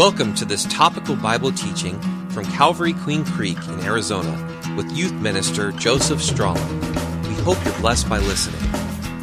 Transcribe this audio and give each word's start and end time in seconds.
Welcome 0.00 0.32
to 0.36 0.46
this 0.46 0.64
topical 0.70 1.14
Bible 1.14 1.52
teaching 1.52 2.00
from 2.30 2.46
Calvary 2.46 2.94
Queen 2.94 3.22
Creek 3.22 3.58
in 3.68 3.80
Arizona 3.80 4.32
with 4.74 4.90
youth 4.96 5.12
minister 5.12 5.72
Joseph 5.72 6.22
Strong. 6.22 6.56
We 7.24 7.34
hope 7.42 7.62
you're 7.66 7.78
blessed 7.80 8.08
by 8.08 8.16
listening. 8.20 8.62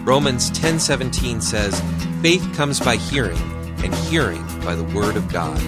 Romans 0.06 0.52
10:17 0.52 1.42
says, 1.42 1.82
"Faith 2.22 2.48
comes 2.56 2.80
by 2.80 2.98
hearing, 2.98 3.40
and 3.84 3.92
hearing 3.96 4.46
by 4.64 4.76
the 4.76 4.84
word 4.84 5.16
of 5.16 5.28
God." 5.30 5.60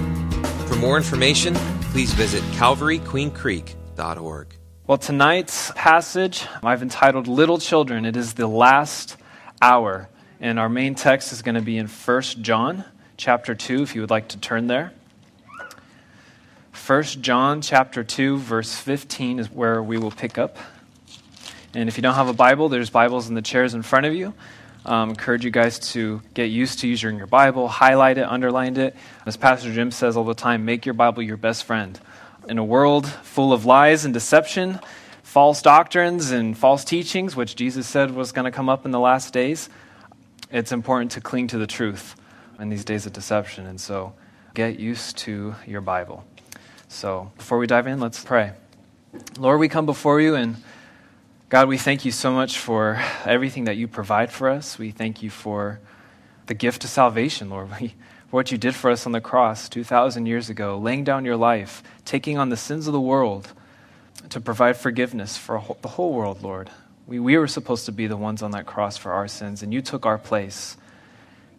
For 0.67 0.75
more 0.75 0.95
information, 0.95 1.55
please 1.91 2.13
visit 2.13 2.43
calvaryqueencreek.org. 2.51 4.47
Well, 4.85 4.99
tonight's 4.99 5.71
passage 5.73 6.45
I've 6.61 6.83
entitled 6.83 7.27
Little 7.27 7.57
Children. 7.57 8.05
It 8.05 8.15
is 8.15 8.33
the 8.33 8.45
last 8.45 9.17
hour, 9.59 10.07
and 10.39 10.59
our 10.59 10.69
main 10.69 10.93
text 10.93 11.33
is 11.33 11.41
going 11.41 11.55
to 11.55 11.61
be 11.61 11.79
in 11.79 11.87
1 11.87 12.43
John 12.43 12.83
chapter 13.17 13.55
2 13.55 13.81
if 13.81 13.95
you 13.95 14.01
would 14.01 14.11
like 14.11 14.27
to 14.27 14.37
turn 14.37 14.67
there. 14.67 14.91
1 16.89 17.03
John 17.21 17.61
chapter 17.61 18.03
2 18.03 18.39
verse 18.39 18.73
15 18.73 19.37
is 19.37 19.51
where 19.51 19.83
we 19.83 19.99
will 19.99 20.09
pick 20.09 20.39
up. 20.39 20.57
And 21.75 21.87
if 21.87 21.97
you 21.97 22.01
don't 22.01 22.15
have 22.15 22.29
a 22.29 22.33
Bible, 22.33 22.67
there's 22.67 22.89
Bibles 22.89 23.29
in 23.29 23.35
the 23.35 23.43
chairs 23.43 23.75
in 23.75 23.83
front 23.83 24.07
of 24.07 24.15
you. 24.15 24.33
Um, 24.87 25.11
encourage 25.11 25.45
you 25.45 25.51
guys 25.51 25.77
to 25.91 26.19
get 26.33 26.45
used 26.45 26.79
to 26.79 26.87
using 26.87 27.19
your 27.19 27.27
Bible, 27.27 27.67
highlight 27.67 28.17
it, 28.17 28.23
underline 28.23 28.75
it. 28.75 28.95
As 29.27 29.37
Pastor 29.37 29.71
Jim 29.71 29.91
says 29.91 30.17
all 30.17 30.23
the 30.23 30.33
time, 30.33 30.65
make 30.65 30.83
your 30.83 30.95
Bible 30.95 31.21
your 31.21 31.37
best 31.37 31.63
friend. 31.63 31.99
In 32.47 32.57
a 32.57 32.65
world 32.65 33.05
full 33.05 33.53
of 33.53 33.65
lies 33.65 34.03
and 34.03 34.11
deception, 34.11 34.79
false 35.21 35.61
doctrines 35.61 36.31
and 36.31 36.57
false 36.57 36.83
teachings, 36.83 37.35
which 37.35 37.55
Jesus 37.55 37.85
said 37.85 38.15
was 38.15 38.31
going 38.31 38.45
to 38.45 38.51
come 38.51 38.67
up 38.67 38.83
in 38.83 38.89
the 38.89 38.99
last 38.99 39.31
days, 39.31 39.69
it's 40.49 40.71
important 40.71 41.11
to 41.11 41.21
cling 41.21 41.45
to 41.49 41.59
the 41.59 41.67
truth 41.67 42.15
in 42.59 42.69
these 42.69 42.83
days 42.83 43.05
of 43.05 43.13
deception. 43.13 43.67
And 43.67 43.79
so 43.79 44.13
get 44.55 44.79
used 44.79 45.19
to 45.19 45.53
your 45.67 45.81
Bible. 45.81 46.25
So 46.89 47.31
before 47.37 47.59
we 47.59 47.67
dive 47.67 47.85
in, 47.85 47.99
let's 47.99 48.21
pray. 48.23 48.51
Lord, 49.37 49.59
we 49.59 49.69
come 49.69 49.85
before 49.85 50.19
you 50.19 50.35
and 50.35 50.57
God, 51.47 51.67
we 51.67 51.77
thank 51.77 52.03
you 52.03 52.11
so 52.11 52.31
much 52.31 52.57
for 52.57 53.01
everything 53.25 53.65
that 53.65 53.77
you 53.77 53.87
provide 53.87 54.31
for 54.31 54.49
us. 54.49 54.77
We 54.77 54.91
thank 54.91 55.23
you 55.23 55.29
for 55.29 55.79
the 56.47 56.53
gift 56.55 56.83
of 56.83 56.89
salvation, 56.89 57.49
Lord. 57.49 57.69
We, 57.79 57.95
for 58.29 58.35
what 58.35 58.51
you 58.51 58.59
did 58.59 58.75
for 58.75 58.91
us 58.91 59.07
on 59.07 59.11
the 59.11 59.21
cross 59.21 59.69
2,000 59.69 60.27
years 60.27 60.51
ago, 60.51 60.77
laying 60.77 61.03
down 61.03 61.25
your 61.25 61.35
life, 61.35 61.81
taking 62.05 62.37
on 62.37 62.49
the 62.49 62.57
sins 62.57 62.85
of 62.85 62.93
the 62.93 63.01
world 63.01 63.53
to 64.29 64.39
provide 64.39 64.77
forgiveness 64.77 65.35
for 65.35 65.63
the 65.81 65.87
whole 65.87 66.13
world, 66.13 66.43
Lord. 66.43 66.69
We, 67.07 67.19
we 67.19 67.37
were 67.37 67.47
supposed 67.47 67.85
to 67.85 67.91
be 67.91 68.05
the 68.05 68.17
ones 68.17 68.43
on 68.43 68.51
that 68.51 68.67
cross 68.67 68.97
for 68.97 69.11
our 69.11 69.27
sins, 69.27 69.63
and 69.63 69.73
you 69.73 69.81
took 69.81 70.05
our 70.05 70.19
place. 70.19 70.77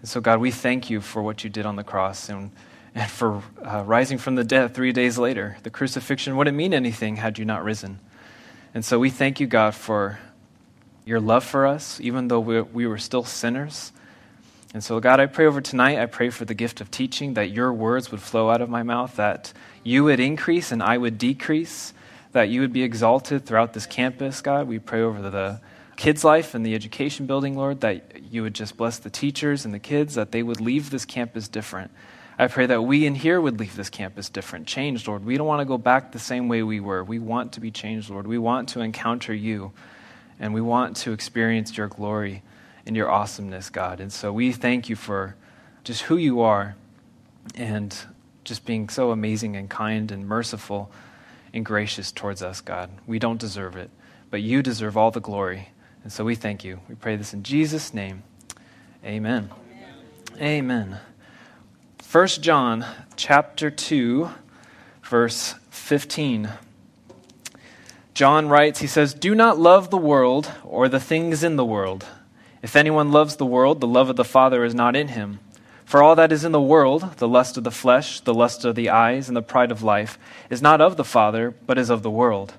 And 0.00 0.08
so, 0.08 0.20
God, 0.20 0.38
we 0.38 0.52
thank 0.52 0.90
you 0.90 1.00
for 1.00 1.22
what 1.22 1.42
you 1.42 1.50
did 1.50 1.66
on 1.66 1.74
the 1.74 1.82
cross. 1.82 2.28
And 2.28 2.52
and 2.94 3.10
for 3.10 3.42
uh, 3.64 3.84
rising 3.84 4.18
from 4.18 4.34
the 4.34 4.44
dead 4.44 4.74
three 4.74 4.92
days 4.92 5.18
later. 5.18 5.56
The 5.62 5.70
crucifixion 5.70 6.36
wouldn't 6.36 6.56
mean 6.56 6.74
anything 6.74 7.16
had 7.16 7.38
you 7.38 7.44
not 7.44 7.64
risen. 7.64 8.00
And 8.74 8.84
so 8.84 8.98
we 8.98 9.10
thank 9.10 9.40
you, 9.40 9.46
God, 9.46 9.74
for 9.74 10.18
your 11.04 11.20
love 11.20 11.44
for 11.44 11.66
us, 11.66 12.00
even 12.00 12.28
though 12.28 12.40
we, 12.40 12.60
we 12.60 12.86
were 12.86 12.98
still 12.98 13.24
sinners. 13.24 13.92
And 14.72 14.84
so, 14.84 15.00
God, 15.00 15.18
I 15.18 15.26
pray 15.26 15.46
over 15.46 15.60
tonight, 15.60 15.98
I 15.98 16.06
pray 16.06 16.30
for 16.30 16.44
the 16.44 16.54
gift 16.54 16.80
of 16.80 16.90
teaching, 16.90 17.34
that 17.34 17.50
your 17.50 17.72
words 17.72 18.12
would 18.12 18.22
flow 18.22 18.50
out 18.50 18.60
of 18.60 18.70
my 18.70 18.84
mouth, 18.84 19.16
that 19.16 19.52
you 19.82 20.04
would 20.04 20.20
increase 20.20 20.70
and 20.70 20.82
I 20.82 20.98
would 20.98 21.18
decrease, 21.18 21.92
that 22.32 22.48
you 22.48 22.60
would 22.60 22.72
be 22.72 22.84
exalted 22.84 23.44
throughout 23.44 23.72
this 23.72 23.86
campus, 23.86 24.40
God. 24.40 24.68
We 24.68 24.78
pray 24.78 25.02
over 25.02 25.28
the 25.28 25.60
kids' 25.96 26.22
life 26.22 26.54
and 26.54 26.64
the 26.64 26.76
education 26.76 27.26
building, 27.26 27.56
Lord, 27.56 27.80
that 27.80 28.22
you 28.30 28.42
would 28.42 28.54
just 28.54 28.76
bless 28.76 28.98
the 28.98 29.10
teachers 29.10 29.64
and 29.64 29.74
the 29.74 29.80
kids, 29.80 30.14
that 30.14 30.30
they 30.30 30.44
would 30.44 30.60
leave 30.60 30.90
this 30.90 31.04
campus 31.04 31.48
different 31.48 31.90
I 32.40 32.48
pray 32.48 32.64
that 32.64 32.80
we 32.80 33.04
in 33.04 33.14
here 33.14 33.38
would 33.38 33.60
leave 33.60 33.76
this 33.76 33.90
campus 33.90 34.30
different, 34.30 34.66
changed, 34.66 35.06
Lord. 35.06 35.26
We 35.26 35.36
don't 35.36 35.46
want 35.46 35.60
to 35.60 35.66
go 35.66 35.76
back 35.76 36.10
the 36.10 36.18
same 36.18 36.48
way 36.48 36.62
we 36.62 36.80
were. 36.80 37.04
We 37.04 37.18
want 37.18 37.52
to 37.52 37.60
be 37.60 37.70
changed, 37.70 38.08
Lord. 38.08 38.26
We 38.26 38.38
want 38.38 38.70
to 38.70 38.80
encounter 38.80 39.34
you, 39.34 39.72
and 40.38 40.54
we 40.54 40.62
want 40.62 40.96
to 40.98 41.12
experience 41.12 41.76
your 41.76 41.88
glory 41.88 42.42
and 42.86 42.96
your 42.96 43.10
awesomeness, 43.10 43.68
God. 43.68 44.00
And 44.00 44.10
so 44.10 44.32
we 44.32 44.52
thank 44.52 44.88
you 44.88 44.96
for 44.96 45.36
just 45.84 46.00
who 46.04 46.16
you 46.16 46.40
are 46.40 46.76
and 47.56 47.94
just 48.44 48.64
being 48.64 48.88
so 48.88 49.10
amazing 49.10 49.54
and 49.54 49.68
kind 49.68 50.10
and 50.10 50.26
merciful 50.26 50.90
and 51.52 51.62
gracious 51.62 52.10
towards 52.10 52.42
us, 52.42 52.62
God. 52.62 52.88
We 53.06 53.18
don't 53.18 53.38
deserve 53.38 53.76
it, 53.76 53.90
but 54.30 54.40
you 54.40 54.62
deserve 54.62 54.96
all 54.96 55.10
the 55.10 55.20
glory. 55.20 55.68
And 56.04 56.10
so 56.10 56.24
we 56.24 56.36
thank 56.36 56.64
you. 56.64 56.80
We 56.88 56.94
pray 56.94 57.16
this 57.16 57.34
in 57.34 57.42
Jesus' 57.42 57.92
name. 57.92 58.22
Amen. 59.04 59.50
Amen. 60.38 60.40
Amen. 60.40 61.00
1 62.10 62.26
John 62.26 62.84
chapter 63.14 63.70
2 63.70 64.30
verse 65.04 65.54
15. 65.70 66.50
John 68.14 68.48
writes, 68.48 68.80
he 68.80 68.88
says, 68.88 69.14
"Do 69.14 69.32
not 69.32 69.60
love 69.60 69.90
the 69.90 69.96
world 69.96 70.50
or 70.64 70.88
the 70.88 70.98
things 70.98 71.44
in 71.44 71.54
the 71.54 71.64
world. 71.64 72.06
If 72.62 72.74
anyone 72.74 73.12
loves 73.12 73.36
the 73.36 73.46
world, 73.46 73.80
the 73.80 73.86
love 73.86 74.10
of 74.10 74.16
the 74.16 74.24
Father 74.24 74.64
is 74.64 74.74
not 74.74 74.96
in 74.96 75.06
him. 75.06 75.38
For 75.84 76.02
all 76.02 76.16
that 76.16 76.32
is 76.32 76.44
in 76.44 76.50
the 76.50 76.60
world, 76.60 77.18
the 77.18 77.28
lust 77.28 77.56
of 77.56 77.62
the 77.62 77.70
flesh, 77.70 78.18
the 78.18 78.34
lust 78.34 78.64
of 78.64 78.74
the 78.74 78.90
eyes, 78.90 79.28
and 79.28 79.36
the 79.36 79.40
pride 79.40 79.70
of 79.70 79.84
life, 79.84 80.18
is 80.50 80.60
not 80.60 80.80
of 80.80 80.96
the 80.96 81.04
Father, 81.04 81.54
but 81.64 81.78
is 81.78 81.90
of 81.90 82.02
the 82.02 82.10
world. 82.10 82.54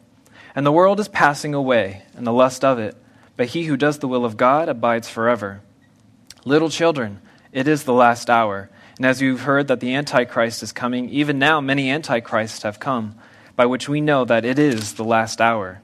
And 0.56 0.66
the 0.66 0.72
world 0.72 0.97
is 0.97 1.09
passing 1.09 1.53
away, 1.53 2.03
and 2.16 2.25
the 2.25 2.31
lust 2.31 2.63
of 2.63 2.79
it, 2.79 2.95
but 3.35 3.47
he 3.47 3.66
who 3.66 3.75
does 3.75 4.00
the 4.00 4.07
will 4.07 4.23
of 4.23 4.38
God 4.38 4.69
abides 4.69 5.09
forever. 5.09 5.59
Little 6.45 6.69
children, 6.69 7.19
it 7.51 7.68
is 7.68 7.83
the 7.83 7.94
last 7.94 8.29
hour." 8.29 8.69
And 8.97 9.06
as 9.06 9.22
you've 9.22 9.41
heard 9.41 9.68
that 9.68 9.79
the 9.79 9.94
Antichrist 9.96 10.63
is 10.63 10.72
coming, 10.72 11.09
even 11.09 11.40
now 11.40 11.62
many 11.62 11.90
Antichrists 11.90 12.63
have 12.63 12.79
come, 12.79 13.16
by 13.56 13.66
which 13.66 13.90
we 13.90 14.02
know 14.02 14.25
that 14.25 14.46
it 14.46 14.59
is 14.59 14.94
the 14.94 15.03
last 15.03 15.41
hour. 15.41 15.81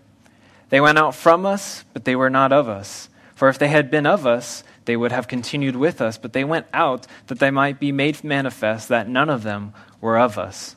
They 0.70 0.82
went 0.82 0.98
out 0.98 1.16
from 1.16 1.46
us, 1.46 1.86
but 1.94 2.06
they 2.06 2.16
were 2.16 2.30
not 2.30 2.52
of 2.52 2.68
us. 2.68 3.10
For 3.36 3.50
if 3.50 3.60
they 3.60 3.70
had 3.70 3.90
been 3.90 4.06
of 4.06 4.26
us, 4.26 4.64
they 4.86 4.98
would 4.98 5.12
have 5.12 5.28
continued 5.28 5.76
with 5.76 6.02
us, 6.02 6.18
but 6.18 6.34
they 6.34 6.44
went 6.44 6.66
out 6.74 7.08
that 7.28 7.40
they 7.40 7.52
might 7.52 7.80
be 7.80 7.92
made 7.92 8.24
manifest 8.24 8.90
that 8.90 9.08
none 9.08 9.30
of 9.30 9.44
them 9.44 9.74
were 10.02 10.18
of 10.18 10.38
us. 10.38 10.76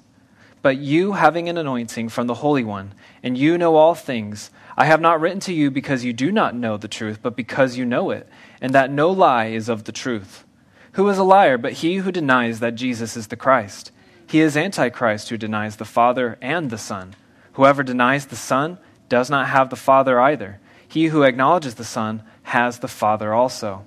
But 0.63 0.77
you, 0.77 1.13
having 1.13 1.49
an 1.49 1.57
anointing 1.57 2.11
from 2.11 2.27
the 2.27 2.35
Holy 2.35 2.65
One, 2.65 2.93
and 3.23 3.39
you 3.39 3.57
know 3.57 3.77
all 3.77 3.95
things, 3.95 4.51
I 4.77 4.85
have 4.85 5.01
not 5.01 5.21
written 5.21 5.41
to 5.41 5.55
you 5.55 5.71
because 5.71 6.05
you 6.05 6.13
do 6.13 6.31
not 6.31 6.55
know 6.55 6.77
the 6.77 6.89
truth, 6.89 7.21
but 7.23 7.37
because 7.37 7.77
you 7.77 7.85
know 7.85 8.11
it, 8.11 8.29
and 8.61 8.75
that 8.75 8.91
no 8.91 9.11
lie 9.11 9.47
is 9.47 9.69
of 9.69 9.85
the 9.85 9.93
truth. 9.93 10.45
Who 10.93 11.09
is 11.09 11.19
a 11.19 11.25
liar 11.25 11.57
but 11.57 11.75
he 11.75 11.97
who 11.97 12.11
denies 12.11 12.61
that 12.61 12.75
Jesus 12.75 13.17
is 13.17 13.29
the 13.29 13.37
Christ? 13.37 13.93
He 14.27 14.41
is 14.41 14.57
Antichrist 14.57 15.29
who 15.29 15.37
denies 15.37 15.77
the 15.77 15.85
Father 15.85 16.37
and 16.41 16.71
the 16.71 16.79
Son. 16.79 17.15
Whoever 17.53 17.83
denies 17.83 18.27
the 18.27 18.37
Son 18.37 18.79
does 19.09 19.31
not 19.31 19.49
have 19.49 19.71
the 19.71 19.77
Father 19.77 20.21
either. 20.21 20.61
He 20.89 21.07
who 21.07 21.23
acknowledges 21.23 21.75
the 21.77 21.85
Son 21.85 22.23
has 22.45 22.79
the 22.79 22.89
Father 22.89 23.33
also. 23.33 23.85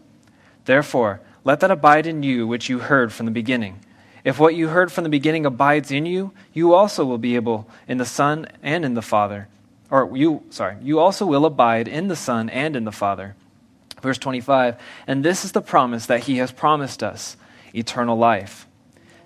Therefore, 0.65 1.19
let 1.43 1.59
that 1.59 1.71
abide 1.71 2.07
in 2.07 2.23
you 2.23 2.47
which 2.47 2.69
you 2.69 2.79
heard 2.79 3.11
from 3.11 3.25
the 3.25 3.31
beginning. 3.31 3.79
If 4.23 4.39
what 4.39 4.55
you 4.55 4.69
heard 4.69 4.91
from 4.91 5.03
the 5.03 5.09
beginning 5.09 5.45
abides 5.45 5.91
in 5.91 6.05
you, 6.05 6.31
you 6.53 6.73
also 6.73 7.03
will 7.03 7.17
be 7.17 7.35
able 7.35 7.67
in 7.87 7.97
the 7.97 8.05
Son 8.05 8.47
and 8.61 8.85
in 8.85 8.93
the 8.93 9.01
Father. 9.01 9.49
Or 9.89 10.15
you, 10.15 10.43
sorry, 10.49 10.77
you 10.81 10.99
also 10.99 11.25
will 11.25 11.45
abide 11.45 11.89
in 11.89 12.07
the 12.07 12.15
Son 12.15 12.49
and 12.49 12.75
in 12.75 12.85
the 12.85 12.91
Father. 12.91 13.35
Verse 14.03 14.17
25, 14.17 14.75
and 15.07 15.23
this 15.23 15.45
is 15.45 15.53
the 15.53 15.61
promise 15.61 16.07
that 16.07 16.25
he 16.25 16.35
has 16.39 16.51
promised 16.51 17.01
us 17.01 17.37
eternal 17.73 18.17
life. 18.17 18.67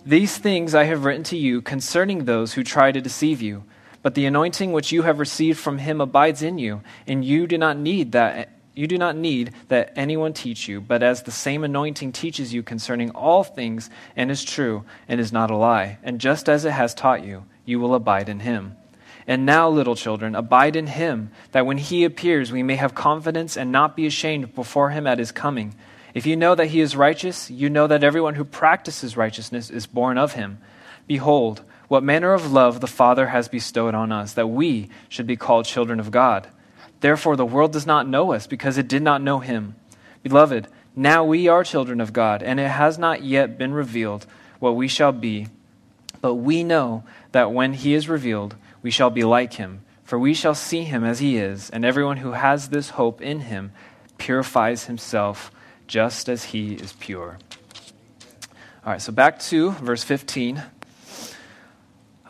These 0.05 0.37
things 0.37 0.75
I 0.75 0.83
have 0.83 1.03
written 1.03 1.23
to 1.23 1.35
you 1.35 1.63
concerning 1.63 2.25
those 2.25 2.53
who 2.53 2.63
try 2.63 2.91
to 2.91 3.01
deceive 3.01 3.41
you. 3.41 3.63
But 4.03 4.13
the 4.13 4.27
anointing 4.27 4.73
which 4.73 4.91
you 4.91 5.01
have 5.01 5.17
received 5.17 5.57
from 5.57 5.79
him 5.79 5.99
abides 5.99 6.43
in 6.43 6.59
you, 6.59 6.81
and 7.07 7.25
you 7.25 7.47
do 7.47 7.57
not 7.57 7.75
need 7.75 8.11
that 8.11 8.51
you 8.75 8.85
do 8.85 8.99
not 8.99 9.15
need 9.15 9.53
that 9.69 9.93
anyone 9.95 10.33
teach 10.33 10.67
you, 10.67 10.79
but 10.79 11.01
as 11.01 11.23
the 11.23 11.31
same 11.31 11.63
anointing 11.63 12.11
teaches 12.11 12.53
you 12.53 12.61
concerning 12.61 13.09
all 13.09 13.43
things 13.43 13.89
and 14.15 14.29
is 14.29 14.43
true 14.43 14.85
and 15.07 15.19
is 15.19 15.33
not 15.33 15.49
a 15.49 15.57
lie, 15.57 15.97
and 16.03 16.21
just 16.21 16.47
as 16.47 16.65
it 16.65 16.71
has 16.71 16.93
taught 16.93 17.25
you, 17.25 17.45
you 17.65 17.79
will 17.79 17.95
abide 17.95 18.29
in 18.29 18.41
him. 18.41 18.77
And 19.27 19.45
now, 19.45 19.67
little 19.67 19.95
children, 19.95 20.35
abide 20.35 20.77
in 20.77 20.87
him, 20.87 21.31
that 21.51 21.65
when 21.65 21.77
he 21.77 22.05
appears, 22.05 22.51
we 22.51 22.63
may 22.63 22.77
have 22.77 22.95
confidence 22.95 23.57
and 23.57 23.71
not 23.71 23.95
be 23.95 24.07
ashamed 24.07 24.55
before 24.55 24.91
him 24.91 25.05
at 25.05 25.19
his 25.19 25.33
coming. 25.33 25.75
If 26.13 26.25
you 26.25 26.37
know 26.37 26.55
that 26.55 26.67
he 26.67 26.79
is 26.79 26.95
righteous, 26.95 27.51
you 27.51 27.69
know 27.69 27.87
that 27.87 28.05
everyone 28.05 28.35
who 28.35 28.45
practices 28.45 29.17
righteousness 29.17 29.69
is 29.69 29.85
born 29.85 30.17
of 30.17 30.33
him. 30.33 30.59
Behold, 31.07 31.61
what 31.89 32.03
manner 32.03 32.33
of 32.33 32.53
love 32.53 32.79
the 32.79 32.87
Father 32.87 33.27
has 33.27 33.49
bestowed 33.49 33.93
on 33.93 34.13
us, 34.13 34.33
that 34.33 34.47
we 34.47 34.89
should 35.09 35.27
be 35.27 35.35
called 35.35 35.65
children 35.65 35.99
of 35.99 36.09
God. 36.09 36.47
Therefore, 37.01 37.35
the 37.35 37.45
world 37.45 37.73
does 37.73 37.85
not 37.85 38.07
know 38.07 38.31
us, 38.33 38.47
because 38.47 38.77
it 38.77 38.87
did 38.87 39.01
not 39.01 39.21
know 39.21 39.39
him. 39.39 39.75
Beloved, 40.23 40.67
now 40.95 41.23
we 41.23 41.47
are 41.47 41.63
children 41.63 42.01
of 42.01 42.13
God, 42.13 42.41
and 42.41 42.59
it 42.59 42.69
has 42.69 42.97
not 42.97 43.23
yet 43.23 43.57
been 43.57 43.73
revealed 43.73 44.25
what 44.59 44.75
we 44.75 44.87
shall 44.87 45.11
be. 45.11 45.47
But 46.21 46.35
we 46.35 46.63
know 46.63 47.03
that 47.33 47.51
when 47.51 47.73
he 47.73 47.93
is 47.93 48.09
revealed, 48.09 48.55
we 48.81 48.91
shall 48.91 49.09
be 49.09 49.23
like 49.23 49.53
him, 49.53 49.81
for 50.03 50.17
we 50.17 50.33
shall 50.33 50.55
see 50.55 50.83
him 50.83 51.03
as 51.03 51.19
he 51.19 51.37
is, 51.37 51.69
and 51.69 51.83
everyone 51.83 52.17
who 52.17 52.31
has 52.31 52.69
this 52.69 52.91
hope 52.91 53.21
in 53.21 53.41
him 53.41 53.71
purifies 54.17 54.85
himself 54.85 55.51
just 55.87 56.29
as 56.29 56.45
he 56.45 56.73
is 56.73 56.93
pure. 56.93 57.37
All 58.85 58.93
right, 58.93 59.01
so 59.01 59.11
back 59.11 59.39
to 59.39 59.71
verse 59.71 60.03
15. 60.03 60.63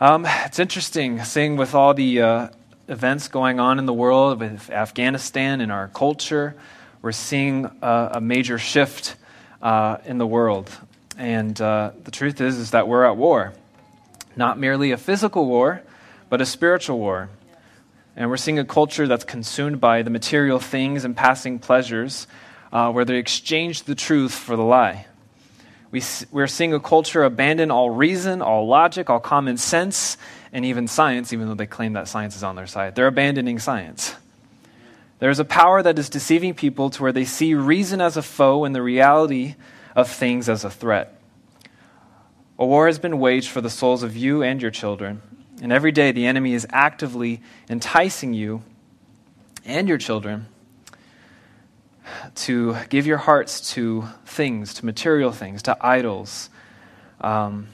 Um, 0.00 0.26
it's 0.26 0.58
interesting 0.58 1.22
seeing 1.24 1.56
with 1.56 1.74
all 1.74 1.94
the 1.94 2.22
uh, 2.22 2.48
events 2.88 3.28
going 3.28 3.60
on 3.60 3.78
in 3.78 3.86
the 3.86 3.92
world 3.92 4.40
with 4.40 4.70
Afghanistan 4.70 5.60
and 5.60 5.70
our 5.70 5.88
culture, 5.88 6.56
we're 7.02 7.12
seeing 7.12 7.66
a, 7.82 8.10
a 8.14 8.20
major 8.20 8.58
shift 8.58 9.16
uh, 9.62 9.98
in 10.04 10.18
the 10.18 10.26
world. 10.26 10.70
And 11.16 11.60
uh, 11.60 11.92
the 12.04 12.10
truth 12.10 12.40
is, 12.40 12.56
is 12.58 12.70
that 12.70 12.88
we're 12.88 13.04
at 13.04 13.16
war. 13.16 13.52
Not 14.36 14.58
merely 14.58 14.92
a 14.92 14.96
physical 14.96 15.46
war, 15.46 15.82
but 16.28 16.40
a 16.40 16.46
spiritual 16.46 16.98
war. 16.98 17.28
And 18.16 18.30
we're 18.30 18.36
seeing 18.36 18.58
a 18.58 18.64
culture 18.64 19.06
that's 19.06 19.24
consumed 19.24 19.80
by 19.80 20.02
the 20.02 20.10
material 20.10 20.58
things 20.58 21.04
and 21.04 21.16
passing 21.16 21.58
pleasures, 21.58 22.26
uh, 22.72 22.90
where 22.90 23.04
they 23.04 23.16
exchange 23.16 23.84
the 23.84 23.94
truth 23.94 24.32
for 24.32 24.56
the 24.56 24.62
lie. 24.62 25.06
We, 25.90 26.02
we're 26.30 26.48
seeing 26.48 26.74
a 26.74 26.80
culture 26.80 27.24
abandon 27.24 27.70
all 27.70 27.90
reason, 27.90 28.42
all 28.42 28.66
logic, 28.66 29.08
all 29.08 29.20
common 29.20 29.56
sense, 29.56 30.18
and 30.52 30.64
even 30.64 30.86
science, 30.86 31.32
even 31.32 31.48
though 31.48 31.54
they 31.54 31.66
claim 31.66 31.94
that 31.94 32.08
science 32.08 32.36
is 32.36 32.42
on 32.42 32.56
their 32.56 32.66
side. 32.66 32.94
They're 32.94 33.06
abandoning 33.06 33.58
science. 33.58 34.14
There's 35.18 35.38
a 35.38 35.44
power 35.44 35.82
that 35.82 35.98
is 35.98 36.08
deceiving 36.08 36.54
people 36.54 36.90
to 36.90 37.02
where 37.02 37.12
they 37.12 37.24
see 37.24 37.54
reason 37.54 38.00
as 38.00 38.16
a 38.16 38.22
foe 38.22 38.64
and 38.64 38.74
the 38.74 38.82
reality 38.82 39.54
of 39.96 40.08
things 40.08 40.48
as 40.48 40.64
a 40.64 40.70
threat. 40.70 41.18
A 42.58 42.66
war 42.66 42.86
has 42.86 42.98
been 42.98 43.18
waged 43.18 43.48
for 43.48 43.60
the 43.60 43.70
souls 43.70 44.02
of 44.02 44.16
you 44.16 44.42
and 44.42 44.60
your 44.60 44.70
children, 44.70 45.22
and 45.60 45.72
every 45.72 45.92
day 45.92 46.12
the 46.12 46.26
enemy 46.26 46.54
is 46.54 46.66
actively 46.70 47.42
enticing 47.68 48.34
you 48.34 48.62
and 49.64 49.88
your 49.88 49.98
children 49.98 50.46
to 52.34 52.76
give 52.88 53.06
your 53.06 53.18
hearts 53.18 53.72
to 53.74 54.08
things, 54.24 54.74
to 54.74 54.86
material 54.86 55.32
things, 55.32 55.62
to 55.62 55.76
idols, 55.80 56.50
um, 57.20 57.68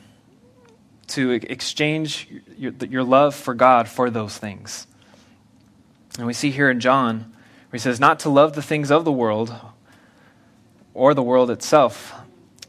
to 1.07 1.31
exchange 1.31 2.29
your, 2.57 2.73
your 2.89 3.05
love 3.05 3.35
for 3.35 3.55
God 3.55 3.89
for 3.89 4.11
those 4.11 4.37
things. 4.37 4.87
And 6.19 6.27
we 6.27 6.33
see 6.33 6.51
here 6.51 6.71
in 6.71 6.81
John, 6.81 7.19
where 7.71 7.73
he 7.73 7.79
says, 7.79 8.01
not 8.01 8.21
to 8.21 8.31
love 8.31 8.55
the 8.55 8.63
things 8.63 8.91
of 8.91 9.05
the 9.05 9.13
world 9.13 9.55
or 10.95 11.15
the 11.15 11.23
world 11.23 11.51
itself. 11.51 12.15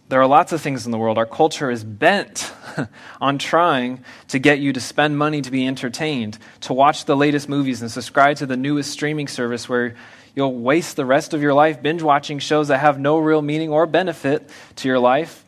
There 0.10 0.22
are 0.22 0.28
lots 0.28 0.52
of 0.52 0.62
things 0.62 0.86
in 0.86 0.92
the 0.92 0.98
world. 0.98 1.18
Our 1.18 1.26
culture 1.26 1.72
is 1.72 1.84
bent 1.84 2.52
on 3.22 3.38
trying 3.38 4.04
to 4.30 4.40
get 4.40 4.60
you 4.60 4.74
to 4.74 4.80
spend 4.80 5.18
money 5.18 5.42
to 5.42 5.52
be 5.52 5.66
entertained, 5.68 6.38
to 6.62 6.74
watch 6.74 7.06
the 7.06 7.16
latest 7.16 7.50
movies 7.50 7.82
and 7.82 7.92
subscribe 7.92 8.38
to 8.38 8.46
the 8.46 8.58
newest 8.58 8.92
streaming 8.92 9.28
service 9.28 9.68
where 9.70 9.96
you'll 10.36 10.56
waste 10.56 10.96
the 10.96 11.06
rest 11.06 11.34
of 11.34 11.42
your 11.42 11.54
life 11.54 11.82
binge 11.82 12.02
watching 12.02 12.40
shows 12.40 12.68
that 12.68 12.80
have 12.80 13.00
no 13.00 13.20
real 13.20 13.42
meaning 13.42 13.70
or 13.70 13.86
benefit 13.86 14.50
to 14.76 14.88
your 14.88 15.00
life 15.00 15.46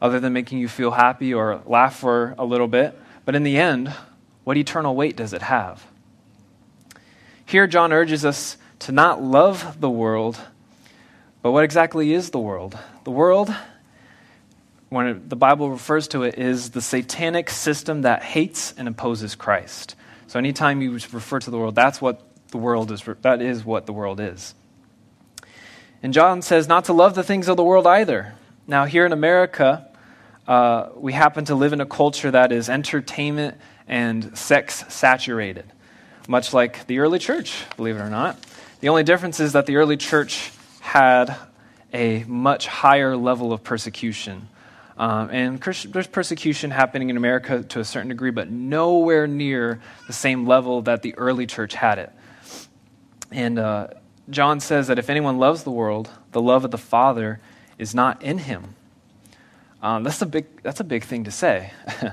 other 0.00 0.20
than 0.20 0.32
making 0.32 0.58
you 0.58 0.68
feel 0.68 0.90
happy 0.90 1.34
or 1.34 1.62
laugh 1.66 1.96
for 1.96 2.34
a 2.38 2.44
little 2.44 2.68
bit. 2.68 2.98
But 3.24 3.34
in 3.34 3.42
the 3.42 3.58
end, 3.58 3.92
what 4.44 4.56
eternal 4.56 4.96
weight 4.96 5.16
does 5.16 5.32
it 5.32 5.42
have? 5.42 5.86
Here, 7.44 7.66
John 7.66 7.92
urges 7.92 8.24
us 8.24 8.56
to 8.80 8.92
not 8.92 9.22
love 9.22 9.80
the 9.80 9.90
world, 9.90 10.40
but 11.42 11.52
what 11.52 11.64
exactly 11.64 12.12
is 12.12 12.30
the 12.30 12.38
world? 12.38 12.78
The 13.04 13.10
world, 13.10 13.54
when 14.90 15.06
it, 15.06 15.30
the 15.30 15.36
Bible 15.36 15.70
refers 15.70 16.08
to 16.08 16.24
it, 16.24 16.38
is 16.38 16.70
the 16.70 16.82
satanic 16.82 17.48
system 17.48 18.02
that 18.02 18.22
hates 18.22 18.74
and 18.76 18.86
opposes 18.86 19.34
Christ. 19.34 19.94
So 20.26 20.38
anytime 20.38 20.82
you 20.82 20.92
refer 20.92 21.38
to 21.40 21.50
the 21.50 21.58
world, 21.58 21.74
that's 21.74 22.00
what 22.00 22.20
the 22.48 22.58
world 22.58 22.92
is. 22.92 23.02
That 23.22 23.40
is 23.40 23.64
what 23.64 23.86
the 23.86 23.92
world 23.92 24.20
is. 24.20 24.54
And 26.02 26.12
John 26.12 26.42
says 26.42 26.68
not 26.68 26.86
to 26.86 26.92
love 26.92 27.14
the 27.14 27.22
things 27.22 27.48
of 27.48 27.56
the 27.56 27.64
world 27.64 27.86
either. 27.86 28.34
Now, 28.66 28.84
here 28.84 29.06
in 29.06 29.12
America, 29.12 29.88
uh, 30.46 30.88
we 30.96 31.12
happen 31.12 31.44
to 31.46 31.54
live 31.54 31.72
in 31.72 31.80
a 31.80 31.86
culture 31.86 32.30
that 32.30 32.52
is 32.52 32.68
entertainment 32.68 33.56
and 33.86 34.36
sex 34.36 34.84
saturated, 34.88 35.66
much 36.28 36.52
like 36.52 36.86
the 36.86 37.00
early 37.00 37.18
church, 37.18 37.64
believe 37.76 37.96
it 37.96 38.00
or 38.00 38.10
not. 38.10 38.38
The 38.80 38.88
only 38.88 39.02
difference 39.02 39.40
is 39.40 39.52
that 39.52 39.66
the 39.66 39.76
early 39.76 39.96
church 39.96 40.52
had 40.80 41.36
a 41.92 42.24
much 42.24 42.66
higher 42.66 43.16
level 43.16 43.52
of 43.52 43.62
persecution. 43.62 44.48
Um, 45.00 45.30
and 45.30 45.58
there's 45.62 46.06
persecution 46.06 46.70
happening 46.70 47.08
in 47.08 47.16
America 47.16 47.62
to 47.62 47.80
a 47.80 47.84
certain 47.86 48.10
degree, 48.10 48.30
but 48.30 48.50
nowhere 48.50 49.26
near 49.26 49.80
the 50.06 50.12
same 50.12 50.46
level 50.46 50.82
that 50.82 51.00
the 51.00 51.14
early 51.14 51.46
church 51.46 51.72
had 51.72 51.98
it. 51.98 52.12
And 53.30 53.58
uh, 53.58 53.86
John 54.28 54.60
says 54.60 54.88
that 54.88 54.98
if 54.98 55.08
anyone 55.08 55.38
loves 55.38 55.62
the 55.62 55.70
world, 55.70 56.10
the 56.32 56.42
love 56.42 56.66
of 56.66 56.70
the 56.70 56.76
Father 56.76 57.40
is 57.78 57.94
not 57.94 58.22
in 58.22 58.36
him. 58.36 58.74
Um, 59.82 60.02
that's, 60.02 60.20
a 60.20 60.26
big, 60.26 60.62
that's 60.62 60.80
a 60.80 60.84
big 60.84 61.04
thing 61.04 61.24
to 61.24 61.30
say 61.30 61.72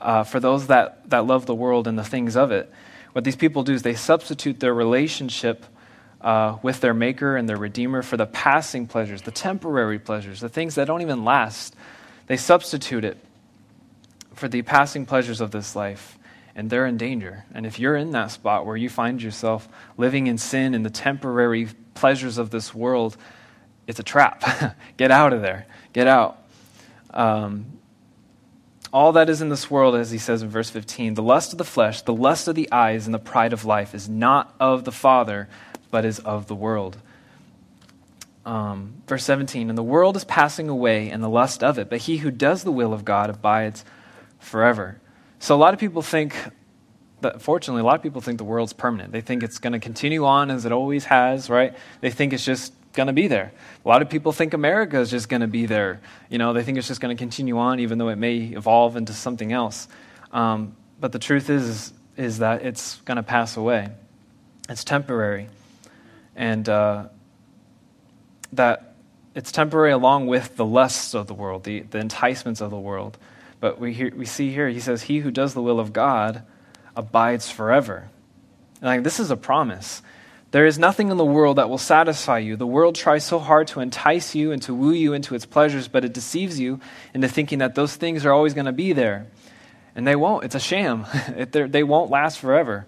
uh, 0.00 0.24
for 0.24 0.40
those 0.40 0.68
that, 0.68 1.10
that 1.10 1.26
love 1.26 1.44
the 1.44 1.54
world 1.54 1.86
and 1.86 1.98
the 1.98 2.04
things 2.04 2.34
of 2.34 2.50
it. 2.50 2.72
What 3.12 3.24
these 3.24 3.36
people 3.36 3.62
do 3.62 3.74
is 3.74 3.82
they 3.82 3.94
substitute 3.94 4.58
their 4.58 4.72
relationship 4.72 5.66
uh, 6.22 6.56
with 6.62 6.80
their 6.80 6.94
Maker 6.94 7.36
and 7.36 7.46
their 7.46 7.58
Redeemer 7.58 8.00
for 8.00 8.16
the 8.16 8.24
passing 8.24 8.86
pleasures, 8.86 9.20
the 9.20 9.30
temporary 9.30 9.98
pleasures, 9.98 10.40
the 10.40 10.48
things 10.48 10.76
that 10.76 10.86
don't 10.86 11.02
even 11.02 11.26
last. 11.26 11.76
They 12.32 12.38
substitute 12.38 13.04
it 13.04 13.18
for 14.32 14.48
the 14.48 14.62
passing 14.62 15.04
pleasures 15.04 15.42
of 15.42 15.50
this 15.50 15.76
life 15.76 16.18
and 16.56 16.70
they're 16.70 16.86
in 16.86 16.96
danger. 16.96 17.44
And 17.52 17.66
if 17.66 17.78
you're 17.78 17.94
in 17.94 18.12
that 18.12 18.30
spot 18.30 18.64
where 18.64 18.74
you 18.74 18.88
find 18.88 19.22
yourself 19.22 19.68
living 19.98 20.28
in 20.28 20.38
sin 20.38 20.72
and 20.72 20.82
the 20.82 20.88
temporary 20.88 21.68
pleasures 21.92 22.38
of 22.38 22.48
this 22.48 22.74
world, 22.74 23.18
it's 23.86 24.00
a 24.00 24.02
trap. 24.02 24.42
Get 24.96 25.10
out 25.10 25.34
of 25.34 25.42
there. 25.42 25.66
Get 25.92 26.06
out. 26.06 26.42
Um, 27.10 27.66
all 28.94 29.12
that 29.12 29.28
is 29.28 29.42
in 29.42 29.50
this 29.50 29.70
world, 29.70 29.94
as 29.94 30.10
he 30.10 30.16
says 30.16 30.40
in 30.40 30.48
verse 30.48 30.70
15, 30.70 31.12
the 31.12 31.22
lust 31.22 31.52
of 31.52 31.58
the 31.58 31.64
flesh, 31.64 32.00
the 32.00 32.14
lust 32.14 32.48
of 32.48 32.54
the 32.54 32.72
eyes, 32.72 33.04
and 33.04 33.12
the 33.12 33.18
pride 33.18 33.52
of 33.52 33.66
life 33.66 33.94
is 33.94 34.08
not 34.08 34.54
of 34.58 34.84
the 34.84 34.90
Father, 34.90 35.50
but 35.90 36.06
is 36.06 36.18
of 36.18 36.46
the 36.46 36.54
world. 36.54 36.96
Um, 38.44 39.02
verse 39.06 39.24
17, 39.24 39.68
and 39.68 39.78
the 39.78 39.82
world 39.84 40.16
is 40.16 40.24
passing 40.24 40.68
away 40.68 41.10
and 41.10 41.22
the 41.22 41.28
lust 41.28 41.62
of 41.62 41.78
it, 41.78 41.88
but 41.88 42.00
he 42.00 42.16
who 42.16 42.30
does 42.30 42.64
the 42.64 42.72
will 42.72 42.92
of 42.92 43.04
God 43.04 43.30
abides 43.30 43.84
forever. 44.40 45.00
So 45.38 45.54
a 45.54 45.58
lot 45.58 45.74
of 45.74 45.80
people 45.80 46.02
think 46.02 46.34
that, 47.20 47.40
fortunately, 47.40 47.82
a 47.82 47.84
lot 47.84 47.96
of 47.96 48.02
people 48.02 48.20
think 48.20 48.38
the 48.38 48.44
world's 48.44 48.72
permanent. 48.72 49.12
They 49.12 49.20
think 49.20 49.42
it's 49.42 49.58
going 49.58 49.72
to 49.72 49.78
continue 49.78 50.24
on 50.24 50.50
as 50.50 50.66
it 50.66 50.72
always 50.72 51.04
has, 51.04 51.48
right? 51.48 51.74
They 52.00 52.10
think 52.10 52.32
it's 52.32 52.44
just 52.44 52.72
going 52.92 53.06
to 53.06 53.12
be 53.12 53.28
there. 53.28 53.52
A 53.84 53.88
lot 53.88 54.02
of 54.02 54.10
people 54.10 54.32
think 54.32 54.54
America 54.54 54.98
is 54.98 55.10
just 55.10 55.28
going 55.28 55.40
to 55.40 55.46
be 55.46 55.66
there. 55.66 56.00
You 56.28 56.38
know, 56.38 56.52
they 56.52 56.62
think 56.62 56.78
it's 56.78 56.88
just 56.88 57.00
going 57.00 57.16
to 57.16 57.20
continue 57.20 57.58
on, 57.58 57.80
even 57.80 57.98
though 57.98 58.08
it 58.08 58.16
may 58.16 58.38
evolve 58.38 58.96
into 58.96 59.12
something 59.12 59.52
else. 59.52 59.88
Um, 60.32 60.76
but 61.00 61.12
the 61.12 61.18
truth 61.18 61.50
is, 61.50 61.92
is 62.16 62.38
that 62.38 62.62
it's 62.62 62.96
going 63.02 63.16
to 63.16 63.22
pass 63.22 63.56
away. 63.56 63.88
It's 64.68 64.84
temporary, 64.84 65.48
and 66.36 66.68
uh, 66.68 67.08
that 68.52 68.94
it's 69.34 69.52
temporary 69.52 69.92
along 69.92 70.26
with 70.26 70.56
the 70.56 70.64
lusts 70.64 71.14
of 71.14 71.26
the 71.26 71.34
world, 71.34 71.64
the, 71.64 71.80
the 71.80 71.98
enticements 71.98 72.60
of 72.60 72.70
the 72.70 72.78
world. 72.78 73.16
But 73.60 73.78
we, 73.80 73.92
hear, 73.92 74.12
we 74.14 74.26
see 74.26 74.52
here, 74.52 74.68
he 74.68 74.80
says, 74.80 75.02
He 75.02 75.20
who 75.20 75.30
does 75.30 75.54
the 75.54 75.62
will 75.62 75.80
of 75.80 75.92
God 75.92 76.42
abides 76.94 77.50
forever. 77.50 78.10
And 78.80 78.88
like, 78.88 79.04
this 79.04 79.20
is 79.20 79.30
a 79.30 79.36
promise. 79.36 80.02
There 80.50 80.66
is 80.66 80.78
nothing 80.78 81.10
in 81.10 81.16
the 81.16 81.24
world 81.24 81.56
that 81.56 81.70
will 81.70 81.78
satisfy 81.78 82.38
you. 82.38 82.56
The 82.56 82.66
world 82.66 82.94
tries 82.94 83.24
so 83.24 83.38
hard 83.38 83.68
to 83.68 83.80
entice 83.80 84.34
you 84.34 84.52
and 84.52 84.60
to 84.62 84.74
woo 84.74 84.92
you 84.92 85.14
into 85.14 85.34
its 85.34 85.46
pleasures, 85.46 85.88
but 85.88 86.04
it 86.04 86.12
deceives 86.12 86.60
you 86.60 86.78
into 87.14 87.26
thinking 87.26 87.60
that 87.60 87.74
those 87.74 87.96
things 87.96 88.26
are 88.26 88.32
always 88.32 88.52
going 88.52 88.66
to 88.66 88.72
be 88.72 88.92
there. 88.92 89.28
And 89.94 90.06
they 90.06 90.16
won't. 90.16 90.44
It's 90.44 90.54
a 90.54 90.60
sham. 90.60 91.06
they 91.52 91.82
won't 91.82 92.10
last 92.10 92.38
forever. 92.38 92.86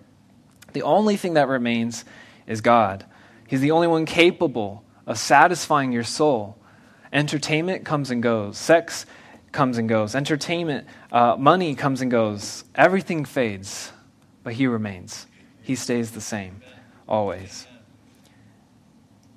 The 0.75 0.83
only 0.83 1.17
thing 1.17 1.35
that 1.35 1.49
remains 1.49 2.05
is 2.47 2.61
God. 2.61 3.07
He's 3.47 3.61
the 3.61 3.71
only 3.71 3.87
one 3.87 4.05
capable 4.05 4.85
of 5.07 5.19
satisfying 5.19 5.93
your 5.93 6.05
soul. 6.05 6.57
Entertainment 7.13 7.85
comes 7.85 8.11
and 8.11 8.23
goes. 8.23 8.59
Sex 8.59 9.07
comes 9.53 9.79
and 9.79 9.89
goes. 9.89 10.15
Entertainment, 10.15 10.87
uh, 11.13 11.37
money 11.39 11.75
comes 11.75 12.01
and 12.03 12.11
goes. 12.11 12.65
Everything 12.75 13.25
fades, 13.25 13.93
but 14.43 14.55
He 14.55 14.67
remains. 14.67 15.27
He 15.63 15.77
stays 15.77 16.11
the 16.11 16.21
same, 16.21 16.61
always. 17.09 17.67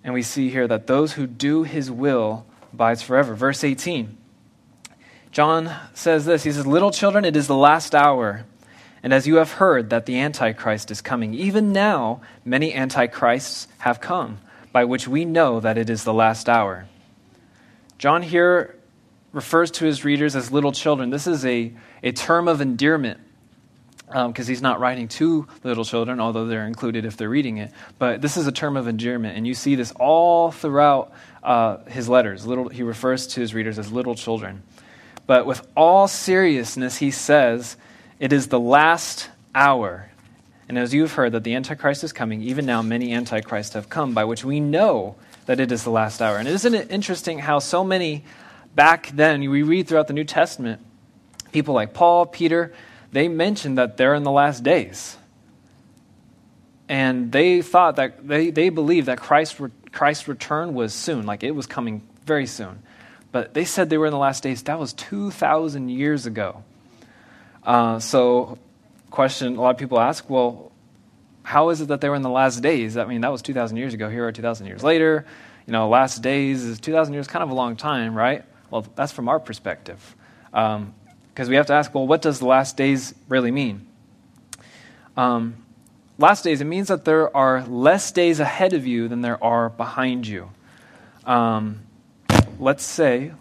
And 0.03 0.13
we 0.13 0.23
see 0.23 0.49
here 0.49 0.67
that 0.67 0.87
those 0.87 1.13
who 1.13 1.27
do 1.27 1.63
His 1.63 1.91
will 1.91 2.45
abides 2.73 3.01
forever. 3.01 3.35
Verse 3.35 3.63
18. 3.63 4.17
John 5.31 5.75
says 5.93 6.25
this 6.25 6.43
He 6.43 6.51
says, 6.51 6.65
Little 6.65 6.91
children, 6.91 7.25
it 7.25 7.35
is 7.35 7.47
the 7.47 7.55
last 7.55 7.93
hour. 7.93 8.45
And 9.03 9.13
as 9.13 9.27
you 9.27 9.35
have 9.35 9.53
heard 9.53 9.89
that 9.91 10.05
the 10.05 10.19
Antichrist 10.19 10.89
is 10.91 11.01
coming, 11.01 11.33
even 11.33 11.71
now 11.71 12.21
many 12.43 12.73
Antichrists 12.73 13.67
have 13.79 14.01
come, 14.01 14.39
by 14.71 14.85
which 14.85 15.07
we 15.07 15.25
know 15.25 15.59
that 15.59 15.77
it 15.77 15.89
is 15.89 16.03
the 16.03 16.13
last 16.13 16.49
hour. 16.49 16.85
John 17.97 18.21
here 18.21 18.75
refers 19.31 19.71
to 19.71 19.85
his 19.85 20.03
readers 20.05 20.35
as 20.35 20.51
little 20.51 20.71
children. 20.71 21.09
This 21.09 21.27
is 21.27 21.45
a, 21.45 21.73
a 22.03 22.11
term 22.11 22.47
of 22.47 22.61
endearment 22.61 23.19
because 24.07 24.47
um, 24.47 24.49
he's 24.49 24.61
not 24.61 24.79
writing 24.79 25.09
to 25.09 25.47
little 25.63 25.83
children, 25.83 26.21
although 26.21 26.45
they're 26.45 26.65
included 26.65 27.03
if 27.03 27.17
they're 27.17 27.29
reading 27.29 27.57
it. 27.57 27.71
But 27.99 28.21
this 28.21 28.37
is 28.37 28.47
a 28.47 28.53
term 28.53 28.77
of 28.77 28.87
endearment, 28.87 29.37
and 29.37 29.45
you 29.45 29.53
see 29.53 29.75
this 29.75 29.91
all 29.99 30.49
throughout 30.49 31.11
uh, 31.43 31.83
his 31.85 32.07
letters. 32.07 32.45
Little, 32.45 32.69
he 32.69 32.83
refers 32.83 33.27
to 33.27 33.41
his 33.41 33.53
readers 33.53 33.77
as 33.77 33.91
little 33.91 34.15
children. 34.15 34.63
But 35.25 35.45
with 35.45 35.67
all 35.75 36.07
seriousness, 36.07 36.97
he 36.97 37.11
says 37.11 37.75
It 38.17 38.31
is 38.31 38.47
the 38.47 38.59
last 38.59 39.29
hour. 39.53 40.09
And 40.67 40.77
as 40.77 40.93
you've 40.93 41.13
heard 41.13 41.31
that 41.31 41.43
the 41.43 41.55
Antichrist 41.55 42.03
is 42.03 42.11
coming, 42.11 42.41
even 42.41 42.65
now 42.65 42.81
many 42.81 43.13
Antichrists 43.13 43.73
have 43.73 43.89
come, 43.89 44.13
by 44.13 44.25
which 44.25 44.43
we 44.43 44.59
know 44.59 45.15
that 45.45 45.59
it 45.59 45.71
is 45.71 45.83
the 45.83 45.89
last 45.89 46.21
hour. 46.21 46.37
And 46.37 46.47
isn't 46.47 46.73
it 46.73 46.91
interesting 46.91 47.39
how 47.39 47.59
so 47.59 47.83
many 47.83 48.25
back 48.75 49.09
then, 49.13 49.49
we 49.49 49.63
read 49.63 49.87
throughout 49.87 50.07
the 50.07 50.13
New 50.13 50.25
Testament, 50.25 50.81
people 51.51 51.73
like 51.73 51.93
Paul, 51.93 52.25
Peter, 52.25 52.73
they 53.11 53.27
mentioned 53.27 53.77
that 53.77 53.97
they're 53.97 54.13
in 54.13 54.23
the 54.23 54.31
last 54.31 54.63
days. 54.63 55.17
And 56.89 57.31
they 57.31 57.61
thought 57.61 57.95
that, 57.95 58.27
they, 58.27 58.49
they 58.49 58.69
believed 58.69 59.07
that 59.07 59.19
Christ, 59.19 59.59
Christ's 59.91 60.27
return 60.27 60.73
was 60.73 60.93
soon, 60.93 61.25
like 61.25 61.43
it 61.43 61.51
was 61.51 61.65
coming 61.65 62.07
very 62.25 62.45
soon. 62.45 62.83
But 63.31 63.53
they 63.53 63.65
said 63.65 63.89
they 63.89 63.97
were 63.97 64.05
in 64.05 64.11
the 64.11 64.17
last 64.17 64.43
days. 64.43 64.63
That 64.63 64.79
was 64.79 64.93
2,000 64.93 65.89
years 65.89 66.25
ago. 66.25 66.63
Uh, 67.63 67.99
so, 67.99 68.57
question 69.17 69.57
a 69.57 69.61
lot 69.61 69.71
of 69.71 69.79
people 69.79 69.99
ask, 69.99 70.29
well, 70.29 70.71
how 71.41 71.69
is 71.69 71.81
it 71.81 71.87
that 71.87 72.01
they 72.01 72.07
were 72.07 72.15
in 72.15 72.21
the 72.21 72.29
last 72.29 72.61
days? 72.61 72.97
I 72.97 73.05
mean, 73.05 73.21
that 73.21 73.31
was 73.31 73.41
2,000 73.41 73.75
years 73.75 73.95
ago. 73.95 74.11
Here 74.11 74.27
are 74.27 74.31
2,000 74.31 74.67
years 74.67 74.83
later. 74.83 75.25
You 75.65 75.71
know, 75.71 75.89
last 75.89 76.21
days 76.21 76.63
is 76.63 76.79
2,000 76.79 77.15
years, 77.15 77.25
kind 77.25 77.41
of 77.41 77.49
a 77.49 77.55
long 77.55 77.75
time, 77.75 78.13
right? 78.13 78.45
Well, 78.69 78.85
that's 78.95 79.11
from 79.11 79.27
our 79.27 79.39
perspective. 79.39 80.15
Because 80.51 80.75
um, 80.75 81.49
we 81.49 81.55
have 81.55 81.65
to 81.65 81.73
ask, 81.73 81.95
well, 81.95 82.05
what 82.05 82.21
does 82.21 82.37
the 82.37 82.45
last 82.45 82.77
days 82.77 83.15
really 83.27 83.49
mean? 83.49 83.87
Um, 85.17 85.65
last 86.19 86.43
days, 86.43 86.61
it 86.61 86.65
means 86.65 86.87
that 86.89 87.03
there 87.03 87.35
are 87.35 87.65
less 87.65 88.11
days 88.11 88.39
ahead 88.39 88.73
of 88.73 88.85
you 88.85 89.07
than 89.07 89.21
there 89.21 89.43
are 89.43 89.69
behind 89.69 90.27
you. 90.27 90.51
Um, 91.25 91.79
let's 92.59 92.83
say, 92.83 93.31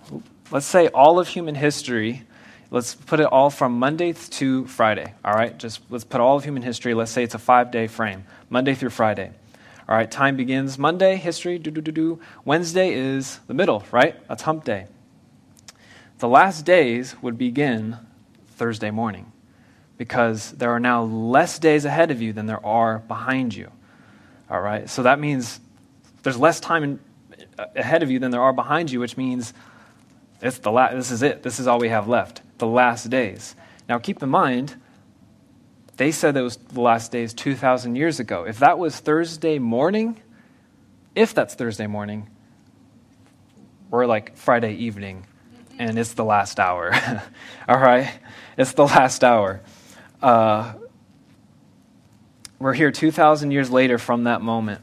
let's 0.51 0.65
say 0.65 0.89
all 0.89 1.19
of 1.19 1.29
human 1.29 1.55
history 1.55 2.26
let's 2.71 2.95
put 2.95 3.21
it 3.21 3.27
all 3.27 3.51
from 3.51 3.79
Monday 3.79 4.13
to 4.13 4.67
Friday. 4.67 5.15
All 5.25 5.35
right, 5.35 5.57
just 5.57 5.81
let's 5.91 6.05
put 6.05 6.21
all 6.21 6.37
of 6.37 6.45
human 6.45 6.63
history. 6.63 6.95
Let's 6.95 7.11
say 7.11 7.23
it's 7.23 7.35
a 7.35 7.39
five 7.39 7.71
day 7.71 7.87
frame, 7.87 8.25
Monday 8.51 8.75
through 8.75 8.91
Friday. 8.91 9.33
All 9.89 9.97
right, 9.97 10.11
time 10.11 10.37
begins 10.37 10.79
Monday, 10.79 11.17
history, 11.17 11.59
do 11.59 11.71
do 11.71 11.81
do 11.81 11.93
do. 11.93 12.21
Wednesday 12.45 12.93
is 12.93 13.39
the 13.47 13.55
middle, 13.55 13.85
right? 13.93 14.17
That's 14.29 14.43
hump 14.43 14.65
day. 14.65 14.87
The 16.19 16.29
last 16.29 16.65
days 16.65 17.15
would 17.23 17.39
begin 17.39 17.99
Thursday 18.49 18.91
morning 18.91 19.31
because 19.99 20.53
there 20.53 20.71
are 20.71 20.81
now 20.81 21.03
less 21.03 21.59
days 21.59 21.85
ahead 21.85 22.11
of 22.11 22.21
you 22.21 22.33
than 22.33 22.47
there 22.47 22.65
are 22.65 22.99
behind 23.01 23.55
you. 23.55 23.71
All 24.51 24.61
right, 24.61 24.89
so 24.89 25.03
that 25.05 25.21
means 25.21 25.61
there's 26.23 26.39
less 26.39 26.59
time 26.59 26.83
in, 26.83 27.01
ahead 27.77 28.03
of 28.03 28.11
you 28.11 28.19
than 28.19 28.31
there 28.31 28.41
are 28.41 28.53
behind 28.53 28.91
you, 28.91 28.99
which 28.99 29.17
means 29.17 29.55
it's 30.43 30.59
the 30.59 30.73
la- 30.73 30.93
this 30.93 31.11
is 31.11 31.23
it. 31.23 31.43
This 31.43 31.61
is 31.61 31.67
all 31.67 31.79
we 31.79 31.89
have 31.89 32.09
left 32.09 32.43
the 32.59 32.67
last 32.67 33.11
days. 33.11 33.55
Now, 33.89 33.99
keep 33.99 34.23
in 34.23 34.29
mind, 34.29 34.77
they 35.97 36.11
said 36.11 36.37
it 36.37 36.43
was 36.43 36.57
the 36.57 36.81
last 36.81 37.13
days 37.13 37.33
2,000 37.35 37.97
years 37.97 38.21
ago. 38.21 38.45
If 38.45 38.59
that 38.59 38.79
was 38.79 38.99
Thursday 38.99 39.59
morning, 39.59 40.21
if 41.15 41.35
that's 41.35 41.55
Thursday 41.55 41.87
morning, 41.87 42.29
we're 43.91 44.07
like 44.07 44.37
Friday 44.37 44.75
evening, 44.75 45.27
and 45.79 45.99
it's 45.99 46.15
the 46.15 46.25
last 46.25 46.61
hour. 46.61 46.93
All 47.69 47.79
right? 47.79 48.13
It's 48.59 48.73
the 48.73 48.87
last 48.87 49.23
hour. 49.25 49.61
Uh, 50.23 50.75
we're 52.59 52.75
here 52.75 52.91
2,000 52.91 53.51
years 53.51 53.71
later 53.71 53.99
from 53.99 54.25
that 54.25 54.43
moment. 54.43 54.81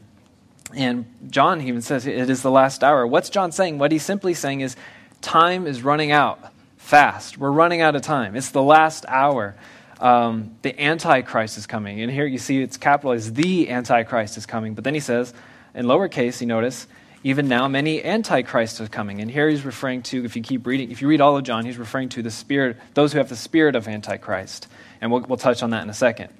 And 0.76 1.06
John 1.30 1.62
even 1.62 1.82
says 1.82 2.08
it 2.08 2.30
is 2.30 2.42
the 2.42 2.52
last 2.52 2.84
hour. 2.84 3.06
What's 3.06 3.30
John 3.30 3.52
saying? 3.52 3.78
What 3.78 3.92
he's 3.92 4.04
simply 4.04 4.34
saying 4.34 4.62
is 4.62 4.76
time 5.22 5.68
is 5.68 5.84
running 5.84 6.12
out 6.12 6.53
fast. 6.84 7.38
We're 7.38 7.52
running 7.52 7.82
out 7.82 7.96
of 7.96 8.02
time. 8.02 8.36
It's 8.36 8.52
the 8.52 8.62
last 8.62 9.06
hour. 9.08 9.56
Um, 10.00 10.58
the 10.64 10.80
Antichrist 10.80 11.58
is 11.58 11.66
coming. 11.66 12.02
And 12.02 12.12
here 12.12 12.26
you 12.26 12.38
see 12.38 12.62
it's 12.62 12.78
capitalized, 12.78 13.36
the 13.36 13.70
Antichrist 13.70 14.38
is 14.38 14.46
coming. 14.46 14.74
But 14.74 14.84
then 14.84 14.94
he 14.94 15.00
says, 15.00 15.34
in 15.74 15.86
lowercase, 15.86 16.42
you 16.42 16.48
notice, 16.48 16.88
even 17.24 17.48
now 17.48 17.70
many 17.70 18.04
antichrists 18.04 18.82
are 18.82 18.88
coming. 18.90 19.22
And 19.22 19.32
here 19.32 19.48
he's 19.48 19.64
referring 19.64 20.04
to, 20.04 20.26
if 20.26 20.36
you 20.36 20.44
keep 20.44 20.68
reading, 20.68 20.92
if 20.92 21.02
you 21.02 21.08
read 21.08 21.22
all 21.22 21.38
of 21.38 21.44
John, 21.46 21.66
he's 21.66 21.78
referring 21.78 22.10
to 22.10 22.22
the 22.22 22.30
spirit, 22.30 22.78
those 22.96 23.14
who 23.14 23.18
have 23.20 23.30
the 23.30 23.38
spirit 23.38 23.78
of 23.78 23.88
Antichrist. 23.88 24.68
And 25.00 25.10
we'll, 25.10 25.22
we'll 25.22 25.38
touch 25.38 25.64
on 25.64 25.70
that 25.70 25.84
in 25.84 25.90
a 25.90 25.94
second. 25.94 26.34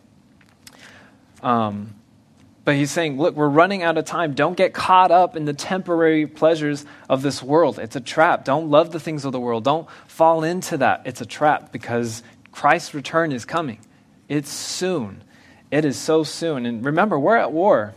Um, 1.42 1.96
but 2.66 2.76
he's 2.76 2.92
saying, 2.92 3.18
look, 3.18 3.36
we're 3.36 3.50
running 3.50 3.84
out 3.84 3.98
of 3.98 4.06
time. 4.06 4.34
Don't 4.34 4.56
get 4.56 4.74
caught 4.74 5.12
up 5.12 5.36
in 5.36 5.46
the 5.46 5.54
temporary 5.54 6.26
pleasures 6.28 6.86
of 7.10 7.22
this 7.22 7.44
world. 7.44 7.78
It's 7.78 7.96
a 7.96 8.02
trap. 8.02 8.46
Don't 8.46 8.70
love 8.70 8.92
the 8.92 9.00
things 9.00 9.26
of 9.26 9.34
the 9.34 9.40
world. 9.40 9.66
Don't 9.66 9.88
fall 10.08 10.44
into 10.44 10.78
that. 10.78 11.02
It's 11.06 11.20
a 11.20 11.26
trap 11.26 11.74
because 11.74 12.24
Christ's 12.52 12.94
return 12.94 13.34
is 13.34 13.44
coming. 13.44 13.80
It's 14.30 14.50
soon. 14.50 15.24
It 15.72 15.84
is 15.84 15.98
so 15.98 16.24
soon. 16.24 16.66
And 16.66 16.86
remember, 16.86 17.20
we're 17.20 17.36
at 17.36 17.52
war. 17.52 17.96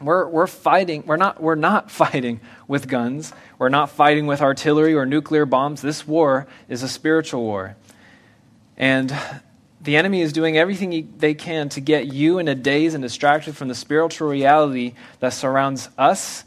We're, 0.00 0.28
we're 0.28 0.46
fighting. 0.46 1.04
We're 1.04 1.16
not, 1.16 1.42
we're 1.42 1.56
not 1.56 1.90
fighting 1.90 2.40
with 2.68 2.86
guns. 2.86 3.32
We're 3.58 3.68
not 3.68 3.90
fighting 3.90 4.26
with 4.26 4.40
artillery 4.40 4.94
or 4.94 5.06
nuclear 5.06 5.44
bombs. 5.44 5.82
This 5.82 6.06
war 6.06 6.46
is 6.68 6.84
a 6.84 6.88
spiritual 6.88 7.42
war. 7.42 7.76
And 8.76 9.16
the 9.82 9.96
enemy 9.96 10.20
is 10.20 10.32
doing 10.32 10.56
everything 10.56 11.12
they 11.18 11.34
can 11.34 11.68
to 11.70 11.80
get 11.80 12.06
you 12.06 12.38
in 12.38 12.46
a 12.46 12.54
daze 12.54 12.94
and 12.94 13.02
distracted 13.02 13.56
from 13.56 13.68
the 13.68 13.74
spiritual 13.74 14.28
reality 14.28 14.94
that 15.18 15.32
surrounds 15.32 15.88
us 15.98 16.44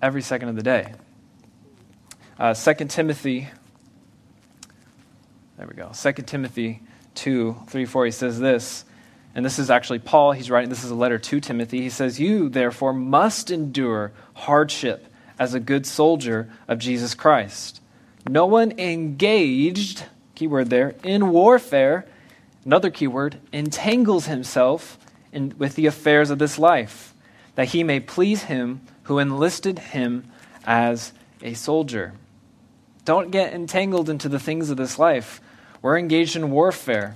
every 0.00 0.22
second 0.22 0.48
of 0.48 0.56
the 0.56 0.62
day. 0.62 0.94
Uh, 2.38 2.54
2 2.54 2.84
Timothy, 2.86 3.48
there 5.58 5.66
we 5.66 5.74
go. 5.74 5.90
2 5.92 6.12
Timothy 6.22 6.80
2, 7.16 7.56
3, 7.66 7.84
4, 7.86 8.04
he 8.04 8.10
says 8.10 8.38
this, 8.38 8.84
and 9.34 9.44
this 9.44 9.58
is 9.58 9.68
actually 9.68 9.98
Paul, 9.98 10.32
he's 10.32 10.50
writing, 10.50 10.70
this 10.70 10.84
is 10.84 10.90
a 10.90 10.94
letter 10.94 11.18
to 11.18 11.40
Timothy. 11.40 11.82
He 11.82 11.90
says, 11.90 12.20
You, 12.20 12.48
therefore, 12.48 12.92
must 12.92 13.50
endure 13.50 14.12
hardship 14.34 15.08
as 15.38 15.52
a 15.52 15.60
good 15.60 15.86
soldier 15.86 16.48
of 16.68 16.78
Jesus 16.78 17.14
Christ. 17.14 17.82
No 18.28 18.46
one 18.46 18.72
engaged, 18.78 20.04
keyword 20.34 20.70
there, 20.70 20.94
in 21.02 21.30
warfare 21.30 22.06
another 22.66 22.90
key 22.90 23.06
word, 23.06 23.38
entangles 23.52 24.26
himself 24.26 24.98
in, 25.32 25.54
with 25.56 25.76
the 25.76 25.86
affairs 25.86 26.30
of 26.30 26.38
this 26.38 26.58
life, 26.58 27.14
that 27.54 27.68
he 27.68 27.84
may 27.84 28.00
please 28.00 28.42
him 28.44 28.80
who 29.04 29.18
enlisted 29.18 29.78
him 29.78 30.24
as 30.66 31.12
a 31.42 31.54
soldier. 31.54 32.12
Don't 33.04 33.30
get 33.30 33.54
entangled 33.54 34.10
into 34.10 34.28
the 34.28 34.40
things 34.40 34.68
of 34.68 34.76
this 34.76 34.98
life. 34.98 35.40
We're 35.80 35.96
engaged 35.96 36.34
in 36.34 36.50
warfare. 36.50 37.14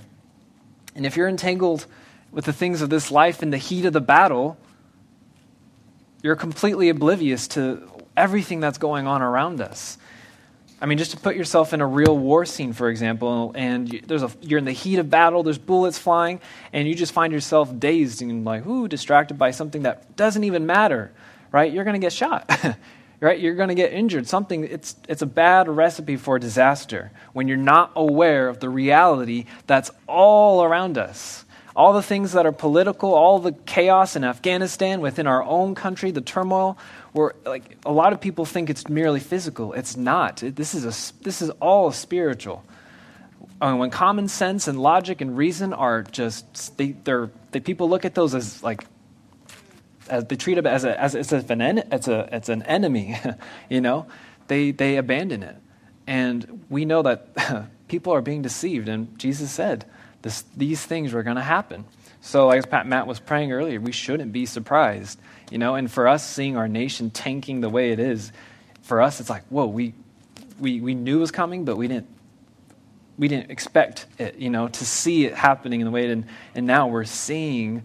And 0.95 1.05
if 1.05 1.17
you're 1.17 1.27
entangled 1.27 1.85
with 2.31 2.45
the 2.45 2.53
things 2.53 2.81
of 2.81 2.89
this 2.89 3.11
life 3.11 3.43
in 3.43 3.49
the 3.49 3.57
heat 3.57 3.83
of 3.83 3.91
the 3.91 3.99
battle, 3.99 4.57
you're 6.23 6.37
completely 6.37 6.87
oblivious 6.87 7.49
to 7.49 7.89
everything 8.15 8.61
that's 8.61 8.77
going 8.77 9.05
on 9.05 9.21
around 9.21 9.59
us. 9.59 9.97
I 10.81 10.87
mean, 10.87 10.97
just 10.97 11.11
to 11.11 11.17
put 11.17 11.35
yourself 11.35 11.73
in 11.73 11.81
a 11.81 11.85
real 11.85 12.17
war 12.17 12.43
scene, 12.43 12.73
for 12.73 12.89
example, 12.89 13.51
and 13.53 13.87
there's 14.07 14.23
a, 14.23 14.31
you're 14.41 14.57
in 14.57 14.65
the 14.65 14.71
heat 14.71 14.97
of 14.97 15.11
battle, 15.11 15.43
there's 15.43 15.59
bullets 15.59 15.99
flying, 15.99 16.41
and 16.73 16.87
you 16.87 16.95
just 16.95 17.13
find 17.13 17.31
yourself 17.31 17.77
dazed 17.77 18.23
and 18.23 18.43
like, 18.43 18.65
ooh, 18.65 18.87
distracted 18.87 19.37
by 19.37 19.51
something 19.51 19.83
that 19.83 20.15
doesn't 20.15 20.43
even 20.43 20.65
matter, 20.65 21.11
right? 21.51 21.71
You're 21.71 21.83
going 21.83 21.93
to 21.93 22.03
get 22.03 22.11
shot, 22.11 22.49
right? 23.19 23.39
You're 23.39 23.53
going 23.53 23.69
to 23.69 23.75
get 23.75 23.93
injured. 23.93 24.27
Something, 24.27 24.63
it's, 24.63 24.95
it's 25.07 25.21
a 25.21 25.27
bad 25.27 25.69
recipe 25.69 26.15
for 26.15 26.39
disaster 26.39 27.11
when 27.33 27.47
you're 27.47 27.57
not 27.57 27.91
aware 27.95 28.47
of 28.47 28.59
the 28.59 28.69
reality 28.69 29.45
that's 29.67 29.91
all 30.07 30.63
around 30.63 30.97
us 30.97 31.45
all 31.75 31.93
the 31.93 32.01
things 32.01 32.33
that 32.33 32.45
are 32.45 32.51
political, 32.51 33.13
all 33.13 33.39
the 33.39 33.53
chaos 33.53 34.15
in 34.15 34.23
Afghanistan, 34.23 34.99
within 34.99 35.25
our 35.25 35.43
own 35.43 35.73
country, 35.73 36.11
the 36.11 36.21
turmoil, 36.21 36.77
where 37.13 37.33
like 37.45 37.77
a 37.85 37.91
lot 37.91 38.13
of 38.13 38.21
people 38.21 38.45
think 38.45 38.69
it's 38.69 38.87
merely 38.87 39.19
physical. 39.19 39.73
It's 39.73 39.97
not. 39.97 40.37
this 40.37 40.73
is 40.73 40.85
a, 40.85 41.23
this 41.23 41.41
is 41.41 41.49
all 41.61 41.91
spiritual. 41.91 42.63
Mean, 43.61 43.77
when 43.77 43.89
common 43.91 44.27
sense 44.27 44.67
and 44.67 44.79
logic 44.79 45.21
and 45.21 45.37
reason 45.37 45.73
are 45.73 46.01
just 46.01 46.77
they, 46.77 46.93
they're 46.93 47.29
they, 47.51 47.59
people 47.59 47.89
look 47.89 48.05
at 48.05 48.15
those 48.15 48.33
as 48.33 48.63
like 48.63 48.83
as 50.09 50.25
they 50.25 50.35
treat 50.35 50.57
it 50.57 50.65
as 50.65 50.83
a 50.83 50.99
as 50.99 51.13
it's 51.13 51.31
an 51.31 51.61
en, 51.61 51.77
it's 51.91 52.07
a 52.07 52.27
it's 52.31 52.49
an 52.49 52.63
enemy, 52.63 53.17
you 53.69 53.81
know. 53.81 54.07
They 54.47 54.71
they 54.71 54.97
abandon 54.97 55.43
it, 55.43 55.55
and 56.07 56.65
we 56.69 56.85
know 56.85 57.03
that 57.03 57.67
people 57.87 58.13
are 58.13 58.21
being 58.21 58.41
deceived. 58.41 58.89
And 58.89 59.17
Jesus 59.19 59.51
said, 59.51 59.85
this, 60.21 60.43
these 60.55 60.85
things 60.85 61.13
were 61.13 61.23
going 61.23 61.37
to 61.37 61.41
happen. 61.41 61.85
So, 62.21 62.47
like 62.47 62.69
Pat 62.69 62.85
Matt 62.85 63.07
was 63.07 63.19
praying 63.19 63.51
earlier, 63.51 63.79
we 63.79 63.91
shouldn't 63.91 64.31
be 64.31 64.45
surprised, 64.45 65.19
you 65.49 65.57
know. 65.57 65.73
And 65.73 65.91
for 65.91 66.07
us, 66.07 66.27
seeing 66.27 66.55
our 66.55 66.67
nation 66.67 67.09
tanking 67.09 67.61
the 67.61 67.69
way 67.69 67.91
it 67.91 67.99
is, 67.99 68.31
for 68.83 69.01
us, 69.01 69.19
it's 69.19 69.29
like, 69.29 69.43
whoa, 69.47 69.65
we 69.65 69.95
we 70.59 70.79
we 70.79 70.93
knew 70.93 71.17
it 71.17 71.21
was 71.21 71.31
coming, 71.31 71.65
but 71.65 71.77
we 71.77 71.87
didn't 71.87 72.07
we 73.17 73.27
didn't 73.27 73.49
expect 73.49 74.05
it, 74.19 74.35
you 74.35 74.51
know, 74.51 74.67
to 74.67 74.85
see 74.85 75.25
it 75.25 75.33
happening 75.33 75.81
in 75.81 75.85
the 75.85 75.91
way 75.91 76.05
it, 76.05 76.11
and 76.11 76.25
and 76.53 76.67
now 76.67 76.87
we're 76.87 77.05
seeing 77.05 77.83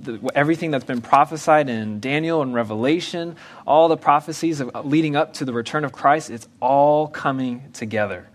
the, 0.00 0.30
everything 0.36 0.70
that's 0.70 0.84
been 0.84 1.02
prophesied 1.02 1.68
in 1.68 1.98
Daniel 1.98 2.42
and 2.42 2.54
Revelation, 2.54 3.36
all 3.66 3.88
the 3.88 3.96
prophecies 3.96 4.60
of, 4.60 4.86
leading 4.86 5.16
up 5.16 5.34
to 5.34 5.44
the 5.44 5.52
return 5.52 5.84
of 5.84 5.92
Christ, 5.92 6.30
it's 6.30 6.48
all 6.60 7.08
coming 7.08 7.70
together, 7.72 8.28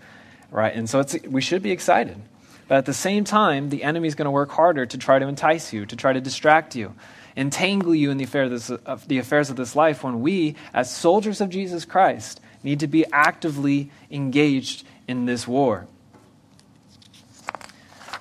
right? 0.51 0.75
And 0.75 0.89
so 0.89 0.99
it's 0.99 1.15
we 1.23 1.41
should 1.41 1.63
be 1.63 1.71
excited 1.71 2.21
But 2.67 2.79
at 2.79 2.85
the 2.85 2.93
same 2.93 3.23
time, 3.23 3.69
the 3.69 3.83
enemy 3.83 4.07
is 4.07 4.15
going 4.15 4.25
to 4.25 4.31
work 4.31 4.51
harder 4.51 4.85
to 4.85 4.97
try 4.97 5.19
to 5.19 5.27
entice 5.27 5.71
you, 5.71 5.85
to 5.85 5.95
try 5.95 6.13
to 6.13 6.19
distract 6.19 6.75
you, 6.75 6.93
entangle 7.35 7.95
you 7.95 8.11
in 8.11 8.17
the, 8.17 8.25
affair 8.25 8.43
of, 8.43 8.51
this, 8.51 8.69
of 8.69 9.07
the 9.07 9.19
affairs 9.19 9.49
of 9.49 9.55
this 9.55 9.75
life 9.75 10.03
when 10.03 10.21
we, 10.21 10.55
as 10.73 10.93
soldiers 10.93 11.39
of 11.39 11.49
Jesus 11.49 11.85
Christ, 11.85 12.41
need 12.63 12.81
to 12.81 12.87
be 12.87 13.05
actively 13.13 13.89
engaged 14.11 14.85
in 15.07 15.25
this 15.25 15.47
war. 15.47 15.87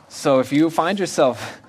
So 0.08 0.38
if 0.38 0.52
you 0.52 0.70
find 0.70 0.98
yourself 0.98 1.60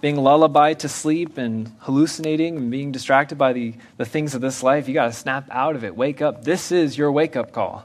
being 0.00 0.16
lullabied 0.16 0.78
to 0.80 0.88
sleep 0.88 1.36
and 1.36 1.70
hallucinating 1.80 2.56
and 2.56 2.70
being 2.70 2.92
distracted 2.92 3.36
by 3.36 3.52
the, 3.52 3.74
the 3.98 4.04
things 4.04 4.34
of 4.34 4.40
this 4.40 4.62
life, 4.62 4.88
you 4.88 4.94
got 4.94 5.06
to 5.06 5.12
snap 5.12 5.46
out 5.50 5.76
of 5.76 5.84
it. 5.84 5.94
Wake 5.94 6.22
up. 6.22 6.44
This 6.44 6.72
is 6.72 6.96
your 6.96 7.12
wake 7.12 7.36
up 7.36 7.52
call 7.52 7.84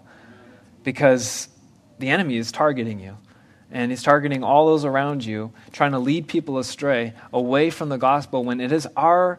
because 0.83 1.49
the 1.99 2.09
enemy 2.09 2.37
is 2.37 2.51
targeting 2.51 2.99
you. 2.99 3.17
And 3.75 3.91
he's 3.91 4.03
targeting 4.03 4.41
all 4.41 4.67
those 4.67 4.85
around 4.85 5.25
you, 5.25 5.51
trying 5.73 5.91
to 5.91 5.99
lead 5.99 6.29
people 6.29 6.59
astray 6.59 7.11
away 7.33 7.69
from 7.69 7.89
the 7.89 7.97
gospel 7.97 8.41
when 8.45 8.61
it 8.61 8.71
is 8.71 8.87
our 8.95 9.37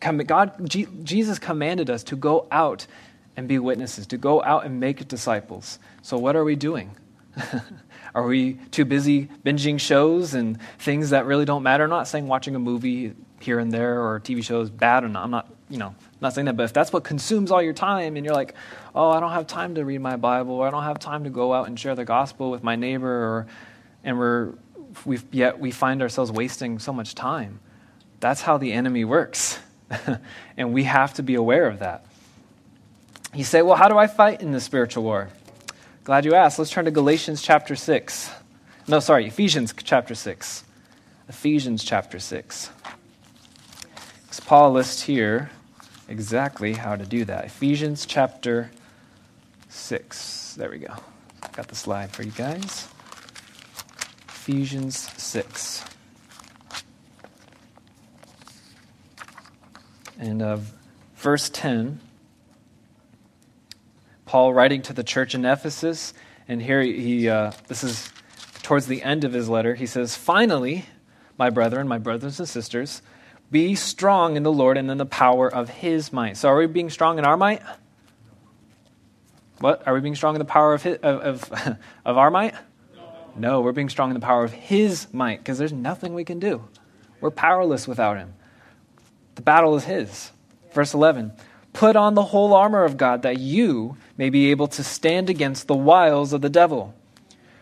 God, 0.00 0.68
Jesus 0.68 1.40
commanded 1.40 1.90
us 1.90 2.04
to 2.04 2.14
go 2.14 2.46
out 2.52 2.86
and 3.36 3.48
be 3.48 3.58
witnesses, 3.58 4.06
to 4.08 4.16
go 4.16 4.44
out 4.44 4.64
and 4.64 4.78
make 4.78 5.08
disciples. 5.08 5.80
So, 6.02 6.18
what 6.18 6.36
are 6.36 6.44
we 6.44 6.54
doing? 6.54 6.96
Are 8.14 8.24
we 8.24 8.54
too 8.70 8.86
busy 8.86 9.28
binging 9.44 9.78
shows 9.78 10.32
and 10.32 10.58
things 10.78 11.10
that 11.10 11.26
really 11.26 11.44
don't 11.44 11.62
matter? 11.62 11.84
I'm 11.84 11.90
not 11.90 12.08
saying 12.08 12.26
watching 12.26 12.54
a 12.54 12.58
movie 12.58 13.12
here 13.40 13.58
and 13.58 13.70
there 13.70 14.00
or 14.00 14.20
TV 14.20 14.42
show 14.42 14.62
is 14.62 14.70
bad 14.70 15.04
or 15.04 15.08
not. 15.08 15.22
I'm 15.22 15.30
not, 15.30 15.52
you 15.68 15.76
know, 15.76 15.94
not 16.22 16.32
saying 16.32 16.46
that. 16.46 16.56
But 16.56 16.62
if 16.62 16.72
that's 16.72 16.94
what 16.94 17.04
consumes 17.04 17.50
all 17.50 17.60
your 17.60 17.74
time 17.74 18.16
and 18.16 18.24
you're 18.24 18.34
like, 18.34 18.54
oh, 18.96 19.10
I 19.10 19.20
don't 19.20 19.32
have 19.32 19.46
time 19.46 19.74
to 19.74 19.84
read 19.84 20.00
my 20.00 20.16
Bible 20.16 20.54
or 20.54 20.66
I 20.66 20.70
don't 20.70 20.82
have 20.82 20.98
time 20.98 21.24
to 21.24 21.30
go 21.30 21.52
out 21.52 21.68
and 21.68 21.78
share 21.78 21.94
the 21.94 22.06
gospel 22.06 22.50
with 22.50 22.64
my 22.64 22.76
neighbor 22.76 23.08
or, 23.08 23.46
and 24.02 24.18
we're, 24.18 24.54
we 25.04 25.20
yet 25.30 25.60
we 25.60 25.70
find 25.70 26.00
ourselves 26.00 26.32
wasting 26.32 26.78
so 26.78 26.92
much 26.92 27.14
time. 27.14 27.60
That's 28.20 28.40
how 28.40 28.56
the 28.56 28.72
enemy 28.72 29.04
works. 29.04 29.58
and 30.56 30.72
we 30.72 30.84
have 30.84 31.12
to 31.14 31.22
be 31.22 31.34
aware 31.34 31.66
of 31.66 31.80
that. 31.80 32.06
You 33.34 33.44
say, 33.44 33.60
well, 33.60 33.76
how 33.76 33.88
do 33.88 33.98
I 33.98 34.06
fight 34.06 34.40
in 34.40 34.52
the 34.52 34.60
spiritual 34.60 35.04
war? 35.04 35.28
Glad 36.04 36.24
you 36.24 36.34
asked. 36.34 36.58
Let's 36.58 36.70
turn 36.70 36.86
to 36.86 36.90
Galatians 36.90 37.42
chapter 37.42 37.76
6. 37.76 38.30
No, 38.88 39.00
sorry, 39.00 39.26
Ephesians 39.26 39.74
chapter 39.76 40.14
6. 40.14 40.64
Ephesians 41.28 41.84
chapter 41.84 42.18
6. 42.18 42.70
Because 44.22 44.40
Paul 44.40 44.72
lists 44.72 45.02
here 45.02 45.50
exactly 46.08 46.72
how 46.72 46.96
to 46.96 47.04
do 47.04 47.24
that. 47.26 47.44
Ephesians 47.44 48.06
chapter 48.06 48.70
6. 49.76 50.54
There 50.54 50.70
we 50.70 50.78
go. 50.78 50.94
Got 51.52 51.68
the 51.68 51.74
slide 51.74 52.10
for 52.10 52.22
you 52.22 52.32
guys. 52.32 52.88
Ephesians 54.28 55.10
6. 55.16 55.84
And 60.18 60.42
uh, 60.42 60.58
verse 61.16 61.50
10 61.50 62.00
Paul 64.24 64.52
writing 64.52 64.82
to 64.82 64.92
the 64.92 65.04
church 65.04 65.36
in 65.36 65.44
Ephesus, 65.44 66.12
and 66.48 66.60
here 66.60 66.82
he, 66.82 67.28
uh, 67.28 67.52
this 67.68 67.84
is 67.84 68.10
towards 68.62 68.86
the 68.86 69.02
end 69.02 69.22
of 69.22 69.32
his 69.32 69.48
letter. 69.48 69.76
He 69.76 69.86
says, 69.86 70.16
Finally, 70.16 70.84
my 71.38 71.48
brethren, 71.48 71.86
my 71.86 71.98
brothers 71.98 72.40
and 72.40 72.48
sisters, 72.48 73.02
be 73.52 73.76
strong 73.76 74.36
in 74.36 74.42
the 74.42 74.52
Lord 74.52 74.76
and 74.76 74.90
in 74.90 74.98
the 74.98 75.06
power 75.06 75.48
of 75.48 75.70
his 75.70 76.12
might. 76.12 76.36
So, 76.36 76.48
are 76.48 76.58
we 76.58 76.66
being 76.66 76.90
strong 76.90 77.18
in 77.18 77.24
our 77.24 77.36
might? 77.36 77.62
What? 79.58 79.86
Are 79.86 79.94
we 79.94 80.00
being 80.00 80.14
strong 80.14 80.34
in 80.34 80.38
the 80.38 80.44
power 80.44 80.74
of, 80.74 80.82
his, 80.82 80.98
of, 81.02 81.52
of, 81.52 81.78
of 82.04 82.18
our 82.18 82.30
might? 82.30 82.54
No, 83.36 83.60
we're 83.60 83.72
being 83.72 83.88
strong 83.88 84.10
in 84.10 84.14
the 84.14 84.24
power 84.24 84.44
of 84.44 84.52
his 84.52 85.12
might 85.12 85.38
because 85.38 85.58
there's 85.58 85.72
nothing 85.72 86.14
we 86.14 86.24
can 86.24 86.38
do. 86.38 86.66
We're 87.20 87.30
powerless 87.30 87.86
without 87.86 88.16
him. 88.16 88.34
The 89.34 89.42
battle 89.42 89.76
is 89.76 89.84
his. 89.84 90.30
Verse 90.72 90.94
11 90.94 91.32
Put 91.72 91.96
on 91.96 92.14
the 92.14 92.22
whole 92.22 92.54
armor 92.54 92.84
of 92.84 92.96
God 92.96 93.22
that 93.22 93.38
you 93.38 93.96
may 94.16 94.30
be 94.30 94.50
able 94.50 94.68
to 94.68 94.82
stand 94.82 95.28
against 95.28 95.66
the 95.66 95.74
wiles 95.74 96.32
of 96.32 96.40
the 96.40 96.48
devil. 96.48 96.94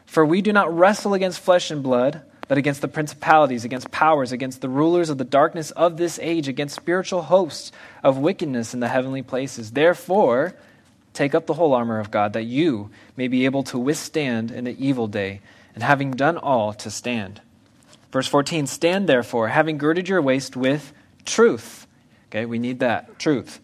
For 0.07 0.25
we 0.25 0.43
do 0.43 0.53
not 0.53 0.77
wrestle 0.77 1.15
against 1.15 1.41
flesh 1.41 1.71
and 1.73 1.83
blood, 1.83 2.23
but 2.47 2.59
against 2.59 2.81
the 2.81 2.89
principalities, 2.89 3.65
against 3.65 3.91
powers, 3.91 4.31
against 4.31 4.61
the 4.61 4.69
rulers 4.69 5.11
of 5.11 5.19
the 5.19 5.25
darkness 5.25 5.73
of 5.73 5.97
this 5.97 6.21
age, 6.23 6.47
against 6.47 6.77
spiritual 6.77 7.23
hosts 7.23 7.73
of 8.05 8.19
wickedness 8.19 8.75
in 8.75 8.81
the 8.81 8.89
heavenly 8.89 9.23
places. 9.23 9.73
Therefore, 9.73 10.55
take 11.15 11.35
up 11.35 11.47
the 11.47 11.55
whole 11.55 11.73
armor 11.73 11.99
of 11.99 12.11
God 12.11 12.35
that 12.35 12.45
you 12.45 12.91
may 13.17 13.29
be 13.29 13.47
able 13.47 13.63
to 13.65 13.79
withstand 13.79 14.51
in 14.51 14.65
the 14.65 14.85
evil 14.85 15.07
day, 15.07 15.41
and 15.75 15.83
having 15.83 16.11
done 16.11 16.37
all, 16.37 16.73
to 16.75 16.91
stand. 16.91 17.41
Verse 18.13 18.27
14 18.27 18.67
Stand 18.67 19.09
therefore, 19.09 19.49
having 19.49 19.79
girded 19.79 20.09
your 20.09 20.21
waist 20.21 20.57
with 20.57 20.93
truth. 21.25 21.87
Okay, 22.29 22.45
we 22.45 22.59
need 22.59 22.81
that, 22.81 23.19
truth 23.19 23.61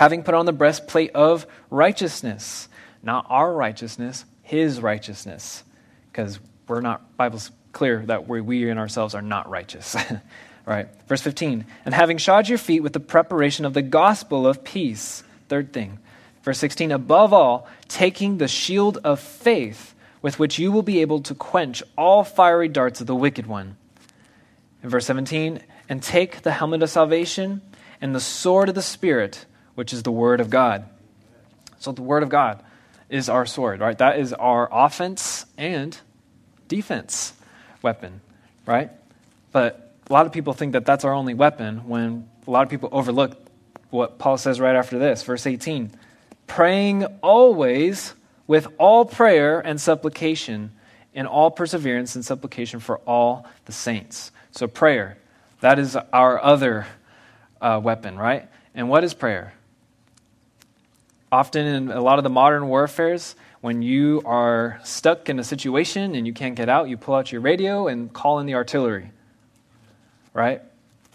having 0.00 0.22
put 0.22 0.32
on 0.32 0.46
the 0.46 0.52
breastplate 0.52 1.10
of 1.10 1.46
righteousness. 1.68 2.70
Not 3.02 3.26
our 3.28 3.52
righteousness, 3.52 4.24
his 4.42 4.80
righteousness. 4.80 5.62
Because 6.10 6.40
we're 6.66 6.80
not, 6.80 7.18
Bible's 7.18 7.50
clear 7.72 8.06
that 8.06 8.26
we, 8.26 8.40
we 8.40 8.70
in 8.70 8.78
ourselves 8.78 9.14
are 9.14 9.20
not 9.20 9.50
righteous. 9.50 9.94
right? 10.66 10.88
Verse 11.06 11.20
15. 11.20 11.66
And 11.84 11.92
having 11.92 12.16
shod 12.16 12.48
your 12.48 12.56
feet 12.56 12.80
with 12.80 12.94
the 12.94 13.00
preparation 13.00 13.66
of 13.66 13.74
the 13.74 13.82
gospel 13.82 14.46
of 14.46 14.64
peace. 14.64 15.22
Third 15.50 15.70
thing. 15.70 15.98
Verse 16.42 16.58
16. 16.58 16.92
Above 16.92 17.32
all, 17.32 17.68
taking 17.88 18.38
the 18.38 18.48
shield 18.48 18.98
of 19.04 19.20
faith 19.20 19.94
with 20.22 20.38
which 20.38 20.58
you 20.58 20.72
will 20.72 20.82
be 20.82 21.00
able 21.00 21.20
to 21.22 21.34
quench 21.34 21.82
all 21.96 22.24
fiery 22.24 22.68
darts 22.68 23.00
of 23.00 23.06
the 23.06 23.14
wicked 23.14 23.46
one. 23.46 23.76
In 24.82 24.88
verse 24.88 25.06
17. 25.06 25.60
And 25.88 26.02
take 26.02 26.42
the 26.42 26.52
helmet 26.52 26.82
of 26.82 26.90
salvation 26.90 27.62
and 28.00 28.14
the 28.14 28.20
sword 28.20 28.68
of 28.68 28.74
the 28.74 28.82
Spirit 28.82 29.44
which 29.74 29.92
is 29.92 30.02
the 30.02 30.12
Word 30.12 30.40
of 30.40 30.50
God. 30.50 30.84
So 31.78 31.92
the 31.92 32.02
Word 32.02 32.22
of 32.22 32.28
God 32.28 32.62
is 33.08 33.28
our 33.28 33.46
sword, 33.46 33.80
right? 33.80 33.96
That 33.96 34.18
is 34.18 34.32
our 34.32 34.68
offense 34.70 35.46
and 35.56 35.98
defense 36.68 37.32
weapon, 37.82 38.20
right? 38.66 38.90
But 39.52 39.94
a 40.08 40.12
lot 40.12 40.26
of 40.26 40.32
people 40.32 40.52
think 40.52 40.72
that 40.72 40.84
that's 40.84 41.04
our 41.04 41.12
only 41.12 41.34
weapon 41.34 41.88
when 41.88 42.28
a 42.46 42.50
lot 42.50 42.62
of 42.62 42.68
people 42.68 42.88
overlook 42.92 43.36
what 43.90 44.18
Paul 44.18 44.36
says 44.36 44.60
right 44.60 44.76
after 44.76 44.98
this, 44.98 45.22
verse 45.22 45.46
18 45.46 45.90
praying 46.50 47.04
always 47.22 48.12
with 48.48 48.66
all 48.76 49.04
prayer 49.04 49.60
and 49.60 49.80
supplication, 49.80 50.72
and 51.14 51.28
all 51.28 51.48
perseverance 51.48 52.16
and 52.16 52.24
supplication 52.24 52.80
for 52.80 52.98
all 53.06 53.46
the 53.66 53.72
saints. 53.72 54.32
So, 54.50 54.66
prayer, 54.66 55.16
that 55.60 55.78
is 55.78 55.96
our 56.12 56.42
other 56.42 56.88
uh, 57.60 57.80
weapon, 57.80 58.16
right? 58.16 58.48
And 58.74 58.88
what 58.88 59.04
is 59.04 59.14
prayer? 59.14 59.54
Often 61.30 61.66
in 61.66 61.90
a 61.92 62.00
lot 62.00 62.18
of 62.18 62.24
the 62.24 62.30
modern 62.30 62.66
warfares, 62.66 63.36
when 63.60 63.82
you 63.82 64.20
are 64.24 64.80
stuck 64.82 65.28
in 65.28 65.38
a 65.38 65.44
situation 65.44 66.16
and 66.16 66.26
you 66.26 66.32
can't 66.32 66.56
get 66.56 66.68
out, 66.68 66.88
you 66.88 66.96
pull 66.96 67.14
out 67.14 67.30
your 67.30 67.42
radio 67.42 67.86
and 67.86 68.12
call 68.12 68.40
in 68.40 68.46
the 68.46 68.54
artillery. 68.54 69.12
Right? 70.34 70.62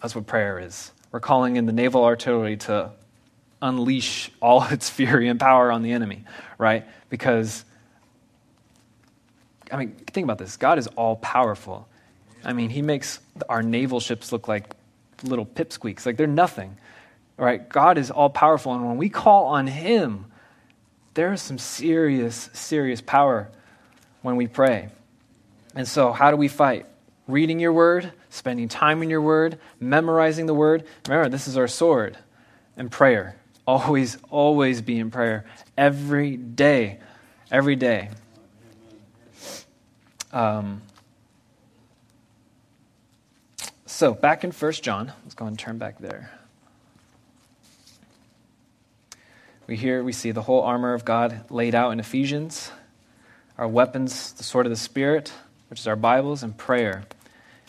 That's 0.02 0.16
what 0.16 0.28
prayer 0.28 0.60
is. 0.60 0.94
We're 1.12 1.20
calling 1.20 1.58
in 1.58 1.66
the 1.66 1.74
naval 1.74 2.06
artillery 2.06 2.56
to 2.58 2.92
unleash 3.66 4.32
all 4.42 4.64
its 4.72 4.90
fury 4.90 5.28
and 5.28 5.40
power 5.40 5.72
on 5.72 5.82
the 5.82 5.92
enemy, 5.92 6.24
right? 6.58 6.86
Because, 7.10 7.66
I 9.72 9.78
mean, 9.78 9.96
think 10.12 10.26
about 10.26 10.38
this 10.38 10.58
God 10.58 10.78
is 10.78 10.88
all 10.88 11.16
powerful. 11.18 11.88
I 12.44 12.54
mean, 12.54 12.70
He 12.70 12.82
makes 12.82 13.20
our 13.50 13.64
naval 13.64 14.00
ships 14.00 14.32
look 14.32 14.48
like 14.48 14.76
little 15.24 15.46
pipsqueaks, 15.46 16.06
like 16.06 16.18
they're 16.18 16.28
nothing. 16.28 16.78
Right? 17.38 17.68
God 17.68 17.98
is 17.98 18.12
all 18.12 18.30
powerful. 18.30 18.74
And 18.74 18.88
when 18.88 18.96
we 18.96 19.10
call 19.10 19.48
on 19.48 19.68
Him, 19.68 20.26
there 21.16 21.34
is 21.34 21.42
some 21.42 21.58
serious, 21.58 22.50
serious 22.54 23.02
power 23.02 23.50
when 24.22 24.38
we 24.38 24.48
pray. 24.48 24.90
And 25.74 25.88
so, 25.88 26.14
how 26.14 26.32
do 26.32 26.38
we 26.38 26.48
fight? 26.48 26.86
Reading 27.28 27.60
your 27.60 27.74
word, 27.74 28.14
spending 28.30 28.68
time 28.70 29.02
in 29.02 29.10
your 29.10 29.22
word, 29.22 29.60
memorizing 29.80 30.46
the 30.46 30.54
word. 30.54 30.86
Remember, 31.08 31.28
this 31.28 31.48
is 31.48 31.58
our 31.58 31.68
sword. 31.68 32.18
And 32.78 32.92
prayer. 32.92 33.36
Always, 33.68 34.18
always 34.30 34.82
be 34.82 35.00
in 35.00 35.10
prayer. 35.10 35.46
Every 35.78 36.38
day. 36.38 37.00
Every 37.52 37.76
day. 37.76 38.10
Um, 40.32 40.82
so, 43.86 44.14
back 44.14 44.44
in 44.44 44.52
First 44.52 44.84
John, 44.84 45.14
let's 45.24 45.36
go 45.36 45.46
and 45.46 45.58
turn 45.58 45.78
back 45.78 46.00
there. 46.00 46.30
We 49.68 49.78
hear, 49.78 50.04
we 50.04 50.12
see 50.12 50.32
the 50.32 50.44
whole 50.44 50.62
armor 50.62 50.94
of 50.94 51.06
God 51.06 51.50
laid 51.50 51.74
out 51.74 51.92
in 51.92 52.00
Ephesians, 52.00 52.72
our 53.58 53.68
weapons, 53.68 54.34
the 54.34 54.44
sword 54.44 54.68
of 54.68 54.70
the 54.70 54.76
Spirit, 54.76 55.34
which 55.70 55.80
is 55.80 55.88
our 55.88 55.96
Bibles, 55.96 56.44
and 56.44 56.56
prayer. 56.56 57.06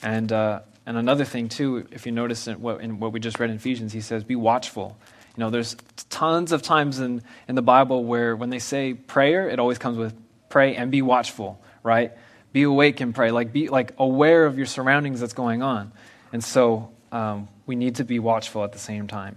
And, 0.02 0.30
uh, 0.30 0.60
and 0.84 0.98
another 0.98 1.24
thing, 1.24 1.48
too, 1.48 1.86
if 1.90 2.04
you 2.04 2.12
notice 2.12 2.48
in 2.48 2.60
what, 2.60 2.82
in 2.82 2.98
what 2.98 3.12
we 3.12 3.20
just 3.20 3.38
read 3.38 3.48
in 3.48 3.56
Ephesians, 3.56 3.94
he 3.94 4.02
says, 4.02 4.24
be 4.24 4.36
watchful. 4.36 4.98
You 5.36 5.40
know, 5.44 5.50
there's 5.50 5.76
tons 6.08 6.52
of 6.52 6.62
times 6.62 6.98
in, 6.98 7.22
in 7.46 7.54
the 7.54 7.62
Bible 7.62 8.04
where 8.04 8.34
when 8.34 8.50
they 8.50 8.58
say 8.58 8.94
prayer, 8.94 9.48
it 9.48 9.58
always 9.58 9.78
comes 9.78 9.98
with 9.98 10.14
pray 10.48 10.76
and 10.76 10.90
be 10.90 11.02
watchful, 11.02 11.60
right? 11.82 12.12
be 12.56 12.62
awake 12.62 13.02
and 13.02 13.14
pray. 13.14 13.30
Like, 13.30 13.52
be 13.52 13.68
like 13.68 13.92
aware 13.98 14.46
of 14.46 14.56
your 14.56 14.64
surroundings 14.64 15.20
that's 15.20 15.34
going 15.34 15.62
on. 15.62 15.92
And 16.32 16.42
so 16.42 16.90
um, 17.12 17.48
we 17.66 17.76
need 17.76 17.96
to 17.96 18.04
be 18.04 18.18
watchful 18.18 18.64
at 18.64 18.72
the 18.72 18.78
same 18.78 19.06
time. 19.06 19.36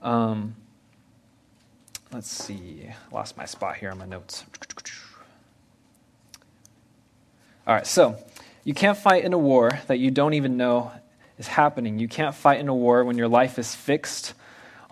Um, 0.00 0.56
let's 2.10 2.30
see. 2.30 2.88
Lost 3.12 3.36
my 3.36 3.44
spot 3.44 3.76
here 3.76 3.90
on 3.90 3.98
my 3.98 4.06
notes. 4.06 4.44
All 7.66 7.74
right, 7.74 7.86
so 7.86 8.16
you 8.64 8.72
can't 8.72 8.96
fight 8.96 9.22
in 9.22 9.34
a 9.34 9.38
war 9.38 9.78
that 9.86 9.98
you 9.98 10.10
don't 10.10 10.32
even 10.32 10.56
know 10.56 10.90
is 11.38 11.48
happening. 11.48 11.98
You 11.98 12.08
can't 12.08 12.34
fight 12.34 12.60
in 12.60 12.68
a 12.68 12.74
war 12.74 13.04
when 13.04 13.18
your 13.18 13.28
life 13.28 13.58
is 13.58 13.74
fixed 13.74 14.32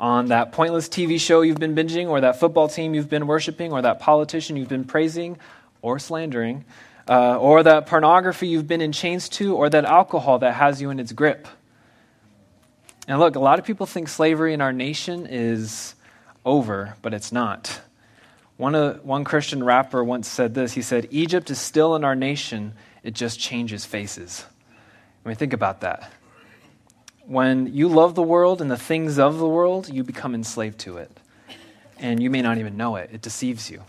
on 0.03 0.27
that 0.27 0.51
pointless 0.51 0.89
TV 0.89 1.19
show 1.19 1.43
you've 1.43 1.61
been 1.61 1.77
binging, 1.77 2.09
or 2.09 2.21
that 2.21 2.41
football 2.41 2.67
team 2.67 2.93
you've 2.93 3.09
been 3.09 3.29
worshiping, 3.29 3.73
or 3.73 3.81
that 3.83 4.01
politician 4.01 4.57
you've 4.57 4.69
been 4.69 4.85
praising 4.85 5.39
or 5.81 6.01
slandering, 6.01 6.65
uh, 7.09 7.39
or 7.39 7.63
that 7.63 7.87
pornography 7.87 8.49
you've 8.49 8.67
been 8.67 8.81
in 8.81 8.91
chains 8.91 9.29
to, 9.29 9.55
or 9.55 9.71
that 9.71 9.85
alcohol 9.85 10.41
that 10.41 10.55
has 10.55 10.83
you 10.83 10.91
in 10.91 10.99
its 10.99 11.13
grip. 11.13 11.47
And 13.07 13.21
look, 13.21 13.37
a 13.37 13.41
lot 13.41 13.61
of 13.61 13.65
people 13.65 13.87
think 13.87 14.09
slavery 14.09 14.53
in 14.53 14.61
our 14.61 14.73
nation 14.73 15.27
is 15.27 15.95
over, 16.45 16.97
but 17.01 17.15
it's 17.15 17.31
not. 17.31 17.81
One, 18.57 18.75
uh, 18.75 18.95
one 18.99 19.23
Christian 19.23 19.63
rapper 19.63 20.03
once 20.03 20.29
said 20.29 20.53
this. 20.53 20.73
He 20.73 20.83
said, 20.83 21.07
Egypt 21.11 21.49
is 21.51 21.61
still 21.61 21.95
in 21.95 22.03
our 22.03 22.17
nation, 22.17 22.75
it 23.05 23.15
just 23.15 23.39
changes 23.39 23.85
faces. 23.85 24.45
I 25.25 25.29
mean, 25.29 25.37
think 25.37 25.53
about 25.53 25.81
that. 25.83 26.11
When 27.33 27.73
you 27.75 27.89
love 27.89 28.15
the 28.15 28.23
world 28.23 28.61
and 28.61 28.71
the 28.71 28.77
things 28.77 29.19
of 29.19 29.39
the 29.39 29.49
world, 29.49 29.89
you 29.89 30.05
become 30.05 30.35
enslaved 30.35 30.81
to 30.81 30.99
it. 30.99 31.11
And 31.99 32.23
you 32.23 32.29
may 32.29 32.43
not 32.43 32.59
even 32.59 32.77
know 32.77 32.97
it, 32.97 33.09
it 33.11 33.23
deceives 33.23 33.71
you. 33.71 33.85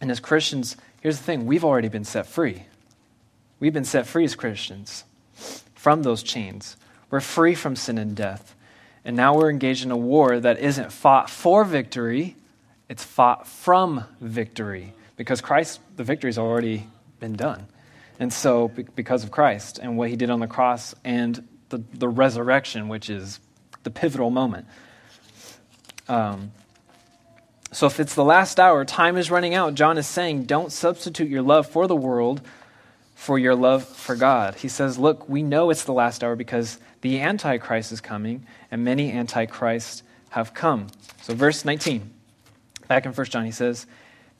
And 0.00 0.10
as 0.10 0.20
Christians, 0.20 0.78
here's 1.02 1.18
the 1.18 1.24
thing 1.24 1.44
we've 1.44 1.66
already 1.66 1.88
been 1.88 2.06
set 2.06 2.24
free. 2.24 2.64
We've 3.58 3.74
been 3.74 3.84
set 3.84 4.06
free 4.06 4.24
as 4.24 4.34
Christians 4.34 5.04
from 5.74 6.02
those 6.02 6.22
chains. 6.22 6.78
We're 7.10 7.20
free 7.20 7.54
from 7.54 7.76
sin 7.76 7.98
and 7.98 8.16
death. 8.16 8.54
And 9.04 9.14
now 9.14 9.36
we're 9.36 9.50
engaged 9.50 9.84
in 9.84 9.90
a 9.90 9.96
war 9.98 10.40
that 10.40 10.60
isn't 10.60 10.94
fought 10.94 11.28
for 11.28 11.62
victory, 11.66 12.36
it's 12.88 13.04
fought 13.04 13.48
from 13.48 14.04
victory. 14.18 14.94
Because 15.18 15.42
Christ, 15.42 15.78
the 15.96 16.04
victory's 16.04 16.38
already 16.38 16.86
been 17.18 17.34
done. 17.34 17.66
And 18.18 18.32
so, 18.32 18.68
because 18.96 19.24
of 19.24 19.30
Christ 19.30 19.78
and 19.78 19.98
what 19.98 20.08
he 20.08 20.16
did 20.16 20.30
on 20.30 20.40
the 20.40 20.46
cross 20.46 20.94
and 21.04 21.46
the, 21.70 21.82
the 21.94 22.08
resurrection, 22.08 22.88
which 22.88 23.08
is 23.08 23.40
the 23.82 23.90
pivotal 23.90 24.30
moment. 24.30 24.66
Um, 26.08 26.52
so, 27.72 27.86
if 27.86 28.00
it's 28.00 28.14
the 28.14 28.24
last 28.24 28.58
hour, 28.58 28.84
time 28.84 29.16
is 29.16 29.30
running 29.30 29.54
out. 29.54 29.74
John 29.74 29.96
is 29.96 30.06
saying, 30.06 30.44
don't 30.44 30.72
substitute 30.72 31.28
your 31.28 31.42
love 31.42 31.68
for 31.68 31.86
the 31.86 31.96
world 31.96 32.40
for 33.14 33.38
your 33.38 33.54
love 33.54 33.84
for 33.84 34.16
God. 34.16 34.54
He 34.54 34.68
says, 34.68 34.98
look, 34.98 35.28
we 35.28 35.42
know 35.42 35.68
it's 35.68 35.84
the 35.84 35.92
last 35.92 36.24
hour 36.24 36.34
because 36.34 36.78
the 37.02 37.20
Antichrist 37.20 37.92
is 37.92 38.00
coming, 38.00 38.46
and 38.70 38.82
many 38.82 39.12
Antichrists 39.12 40.02
have 40.30 40.54
come. 40.54 40.86
So, 41.22 41.34
verse 41.34 41.64
19, 41.64 42.10
back 42.88 43.04
in 43.06 43.12
1 43.12 43.26
John, 43.26 43.44
he 43.44 43.52
says, 43.52 43.86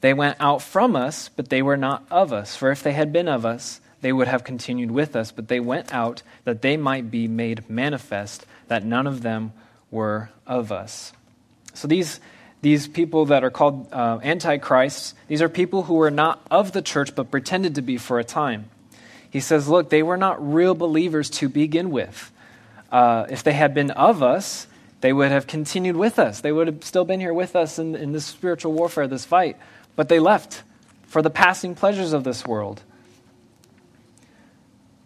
They 0.01 0.13
went 0.13 0.37
out 0.39 0.61
from 0.61 0.95
us, 0.95 1.29
but 1.29 1.49
they 1.49 1.61
were 1.61 1.77
not 1.77 2.05
of 2.09 2.33
us. 2.33 2.55
For 2.55 2.71
if 2.71 2.81
they 2.81 2.93
had 2.93 3.13
been 3.13 3.27
of 3.27 3.45
us, 3.45 3.81
they 4.01 4.11
would 4.11 4.27
have 4.27 4.43
continued 4.43 4.91
with 4.91 5.15
us, 5.15 5.31
but 5.31 5.47
they 5.47 5.59
went 5.59 5.93
out 5.93 6.23
that 6.43 6.61
they 6.61 6.77
might 6.77 7.09
be 7.09 7.27
made 7.27 7.69
manifest 7.69 8.45
that 8.67 8.83
none 8.83 9.07
of 9.07 9.21
them 9.21 9.53
were 9.89 10.29
of 10.45 10.71
us. 10.71 11.13
So, 11.73 11.87
these. 11.87 12.19
These 12.63 12.87
people 12.87 13.25
that 13.25 13.43
are 13.43 13.49
called 13.49 13.91
uh, 13.91 14.19
antichrists, 14.21 15.15
these 15.27 15.41
are 15.41 15.49
people 15.49 15.81
who 15.81 15.95
were 15.95 16.11
not 16.11 16.45
of 16.51 16.73
the 16.73 16.83
church 16.83 17.15
but 17.15 17.31
pretended 17.31 17.73
to 17.73 17.81
be 17.81 17.97
for 17.97 18.19
a 18.19 18.23
time. 18.23 18.69
He 19.31 19.39
says, 19.39 19.67
Look, 19.67 19.89
they 19.89 20.03
were 20.03 20.15
not 20.15 20.53
real 20.53 20.75
believers 20.75 21.31
to 21.31 21.49
begin 21.49 21.89
with 21.89 22.31
uh, 22.91 23.25
if 23.29 23.43
they 23.43 23.53
had 23.53 23.73
been 23.73 23.91
of 23.91 24.21
us, 24.21 24.67
they 24.99 25.13
would 25.13 25.31
have 25.31 25.47
continued 25.47 25.95
with 25.95 26.19
us. 26.19 26.41
They 26.41 26.51
would 26.51 26.67
have 26.67 26.83
still 26.83 27.05
been 27.05 27.19
here 27.19 27.33
with 27.33 27.55
us 27.55 27.79
in, 27.79 27.95
in 27.95 28.11
this 28.11 28.25
spiritual 28.25 28.73
warfare, 28.73 29.07
this 29.07 29.25
fight. 29.25 29.57
But 29.95 30.09
they 30.09 30.19
left 30.19 30.63
for 31.07 31.21
the 31.21 31.29
passing 31.29 31.73
pleasures 31.73 32.13
of 32.13 32.23
this 32.23 32.45
world. 32.45 32.81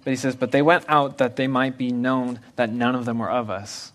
But 0.06 0.12
he 0.12 0.18
says, 0.18 0.38
But 0.38 0.52
they 0.52 0.62
went 0.62 0.86
out 0.88 1.18
that 1.18 1.36
they 1.36 1.48
might 1.48 1.78
be 1.78 1.92
known 1.92 2.40
that 2.56 2.72
none 2.72 2.96
of 2.96 3.04
them 3.04 3.20
were 3.20 3.30
of 3.30 3.50
us. 3.50 3.92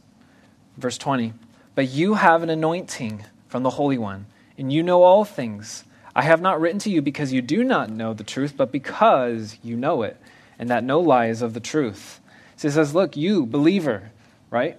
Verse 0.77 0.99
20 0.99 1.33
But 1.75 1.89
you 1.89 2.15
have 2.15 2.43
an 2.43 2.51
anointing 2.51 3.25
from 3.49 3.63
the 3.63 3.71
Holy 3.71 3.97
One, 3.97 4.27
and 4.59 4.71
you 4.71 4.83
know 4.83 5.05
all 5.05 5.25
things. 5.25 5.85
I 6.15 6.23
have 6.23 6.43
not 6.43 6.61
written 6.61 6.81
to 6.81 6.91
you 6.91 7.01
because 7.01 7.33
you 7.33 7.41
do 7.41 7.63
not 7.63 7.89
know 7.89 8.13
the 8.13 8.25
truth, 8.25 8.55
but 8.57 8.73
because 8.73 9.57
you 9.63 9.77
know 9.77 10.03
it, 10.03 10.21
and 10.59 10.69
that 10.69 10.83
no 10.83 10.99
lie 10.99 11.27
is 11.27 11.43
of 11.43 11.55
the 11.55 11.61
truth. 11.61 12.21
So 12.57 12.69
he 12.69 12.73
says, 12.73 12.93
Look, 12.93 13.17
you, 13.17 13.47
believer, 13.47 14.11
right? 14.51 14.77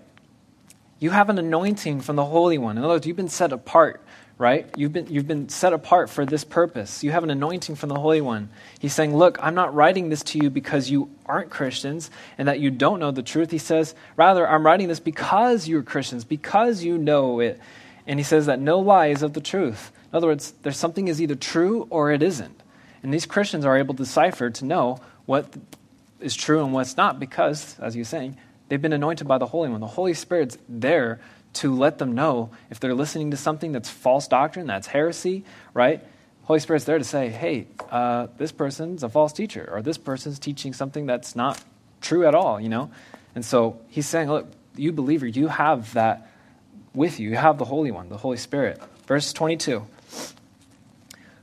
You 1.00 1.12
have 1.12 1.30
an 1.30 1.40
anointing 1.40 2.02
from 2.02 2.18
the 2.18 2.26
Holy 2.26 2.58
One. 2.58 2.78
In 2.78 2.84
other 2.84 2.94
words, 2.94 3.08
you've 3.08 3.16
been 3.16 3.30
set 3.30 3.54
apart, 3.54 4.04
right? 4.42 4.68
You've 4.76 4.92
been, 4.92 5.06
you've 5.06 5.28
been 5.28 5.50
set 5.50 5.72
apart 5.72 6.10
for 6.10 6.26
this 6.26 6.44
purpose. 6.44 7.04
You 7.04 7.12
have 7.12 7.24
an 7.24 7.30
anointing 7.30 7.76
from 7.76 7.90
the 7.90 8.00
Holy 8.00 8.22
One. 8.22 8.50
He's 8.80 8.92
saying, 8.92 9.16
Look, 9.16 9.38
I'm 9.40 9.54
not 9.54 9.76
writing 9.76 10.10
this 10.10 10.24
to 10.24 10.40
you 10.40 10.50
because 10.50 10.90
you 10.90 11.12
aren't 11.28 11.52
Christians 11.52 12.10
and 12.40 12.48
that 12.48 12.60
you 12.60 12.72
don't 12.72 13.00
know 13.00 13.12
the 13.12 13.22
truth. 13.22 13.52
He 13.52 13.60
says, 13.60 13.94
Rather, 14.18 14.50
I'm 14.50 14.66
writing 14.66 14.88
this 14.88 15.00
because 15.00 15.68
you're 15.68 15.84
Christians, 15.84 16.24
because 16.24 16.84
you 16.84 16.98
know 16.98 17.40
it. 17.40 17.60
And 18.08 18.20
he 18.20 18.24
says 18.24 18.48
that 18.48 18.60
no 18.60 18.80
lie 18.80 19.08
is 19.08 19.22
of 19.22 19.34
the 19.34 19.42
truth. 19.42 19.92
In 20.12 20.18
other 20.18 20.26
words, 20.26 20.56
there's 20.64 20.76
something 20.76 21.08
is 21.08 21.22
either 21.22 21.36
true 21.36 21.86
or 21.92 22.12
it 22.12 22.24
isn't. 22.24 22.60
And 23.04 23.14
these 23.14 23.28
Christians 23.28 23.64
are 23.64 23.78
able 23.78 23.94
to 23.94 24.04
decipher 24.04 24.50
to 24.50 24.66
know 24.66 24.98
what 25.28 25.54
is 26.20 26.36
true 26.36 26.64
and 26.64 26.74
what's 26.74 26.98
not 26.98 27.20
because, 27.20 27.80
as 27.80 27.96
you're 27.96 28.06
saying, 28.06 28.38
they've 28.70 28.82
been 28.82 28.92
anointed 28.92 29.28
by 29.28 29.38
the 29.38 29.46
Holy 29.46 29.70
One. 29.70 29.82
The 29.82 29.88
Holy 29.88 30.16
Spirit's 30.16 30.58
there 30.68 31.20
to 31.54 31.76
let 31.76 31.98
them 31.98 32.14
know 32.14 32.52
if 32.70 32.80
they're 32.80 32.96
listening 32.96 33.32
to 33.32 33.38
something 33.38 33.72
that's 33.72 33.90
false 33.90 34.28
doctrine, 34.28 34.68
that's 34.68 34.88
heresy, 34.88 35.44
right? 35.74 36.02
Holy 36.44 36.60
Spirit's 36.60 36.86
there 36.86 36.98
to 36.98 37.04
say, 37.04 37.30
hey, 37.30 37.68
uh, 37.90 38.28
this 38.38 38.52
person's 38.52 39.04
a 39.04 39.10
false 39.10 39.34
teacher, 39.34 39.70
or 39.72 39.82
this 39.82 39.98
person's 39.98 40.40
teaching 40.40 40.74
something 40.74 41.06
that's 41.06 41.36
not 41.36 41.62
true 42.02 42.26
at 42.26 42.36
all, 42.36 42.60
you 42.60 42.70
know? 42.70 42.92
And 43.36 43.46
so 43.46 43.80
he's 43.90 44.08
saying, 44.08 44.30
look, 44.30 44.48
you 44.76 44.92
believer, 44.92 45.28
you 45.28 45.48
have 45.48 45.94
that 45.94 46.32
with 46.94 47.20
you. 47.20 47.30
You 47.30 47.36
have 47.38 47.58
the 47.58 47.66
Holy 47.66 47.92
One, 47.92 48.10
the 48.10 48.18
Holy 48.18 48.38
Spirit. 48.38 48.82
Verse 49.06 49.34
22. 49.34 49.86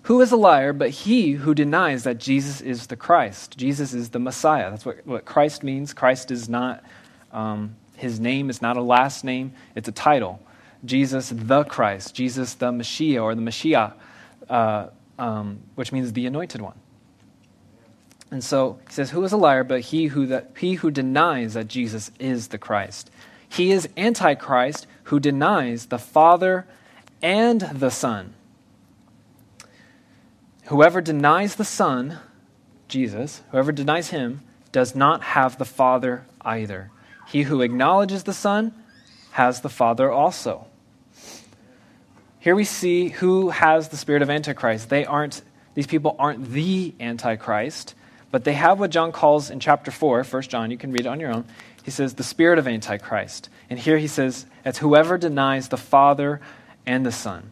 Who 0.02 0.20
is 0.22 0.32
a 0.32 0.36
liar 0.36 0.72
but 0.72 0.90
he 0.90 1.32
who 1.32 1.54
denies 1.54 2.04
that 2.04 2.18
Jesus 2.18 2.60
is 2.60 2.86
the 2.86 2.96
Christ? 2.96 3.58
Jesus 3.58 3.92
is 3.92 4.10
the 4.10 4.18
Messiah. 4.18 4.70
That's 4.70 4.86
what, 4.86 5.06
what 5.06 5.24
Christ 5.24 5.62
means. 5.62 5.92
Christ 5.92 6.30
is 6.30 6.48
not, 6.48 6.82
um, 7.30 7.76
his 7.98 8.20
name 8.20 8.48
is 8.48 8.62
not 8.62 8.76
a 8.76 8.82
last 8.82 9.24
name, 9.24 9.52
it's 9.74 9.88
a 9.88 9.92
title. 9.92 10.40
Jesus 10.84 11.32
the 11.34 11.64
Christ, 11.64 12.14
Jesus 12.14 12.54
the 12.54 12.70
Messiah 12.70 13.22
or 13.22 13.34
the 13.34 13.40
Messiah, 13.40 13.92
uh, 14.48 14.88
um, 15.18 15.61
which 15.74 15.92
means 15.92 16.12
the 16.12 16.26
anointed 16.26 16.61
one. 16.61 16.78
And 18.30 18.44
so 18.44 18.78
he 18.87 18.94
says, 18.94 19.11
Who 19.11 19.24
is 19.24 19.32
a 19.32 19.37
liar 19.37 19.64
but 19.64 19.80
he 19.80 20.06
who, 20.06 20.26
that, 20.26 20.52
he 20.58 20.74
who 20.74 20.90
denies 20.90 21.54
that 21.54 21.68
Jesus 21.68 22.11
is 22.18 22.48
the 22.48 22.58
Christ? 22.58 23.11
He 23.48 23.72
is 23.72 23.88
Antichrist 23.96 24.87
who 25.04 25.18
denies 25.18 25.87
the 25.87 25.98
Father 25.98 26.66
and 27.22 27.61
the 27.61 27.90
Son. 27.90 28.34
Whoever 30.66 31.00
denies 31.00 31.56
the 31.56 31.64
Son, 31.64 32.18
Jesus, 32.88 33.42
whoever 33.50 33.72
denies 33.72 34.11
him, 34.11 34.42
does 34.70 34.94
not 34.94 35.22
have 35.22 35.56
the 35.56 35.64
Father 35.64 36.26
either. 36.42 36.90
He 37.30 37.42
who 37.42 37.60
acknowledges 37.60 38.24
the 38.24 38.32
Son 38.32 38.72
has 39.32 39.60
the 39.60 39.68
Father 39.68 40.10
also. 40.10 40.66
Here 42.40 42.54
we 42.54 42.64
see 42.64 43.08
who 43.08 43.50
has 43.50 43.88
the 43.88 43.96
spirit 43.96 44.22
of 44.22 44.30
Antichrist. 44.30 44.88
They 44.88 45.04
aren't, 45.04 45.42
these 45.74 45.86
people 45.86 46.16
aren't 46.18 46.50
the 46.50 46.94
Antichrist, 46.98 47.94
but 48.30 48.44
they 48.44 48.54
have 48.54 48.80
what 48.80 48.90
John 48.90 49.12
calls 49.12 49.50
in 49.50 49.60
chapter 49.60 49.90
4, 49.90 50.24
1 50.24 50.42
John, 50.42 50.70
you 50.70 50.78
can 50.78 50.92
read 50.92 51.02
it 51.02 51.06
on 51.06 51.20
your 51.20 51.34
own. 51.34 51.44
He 51.84 51.90
says, 51.90 52.14
the 52.14 52.22
spirit 52.22 52.58
of 52.58 52.68
Antichrist. 52.68 53.48
And 53.70 53.78
here 53.78 53.98
he 53.98 54.06
says, 54.06 54.46
it's 54.64 54.78
whoever 54.78 55.18
denies 55.18 55.68
the 55.68 55.76
Father 55.76 56.40
and 56.86 57.04
the 57.04 57.12
Son. 57.12 57.50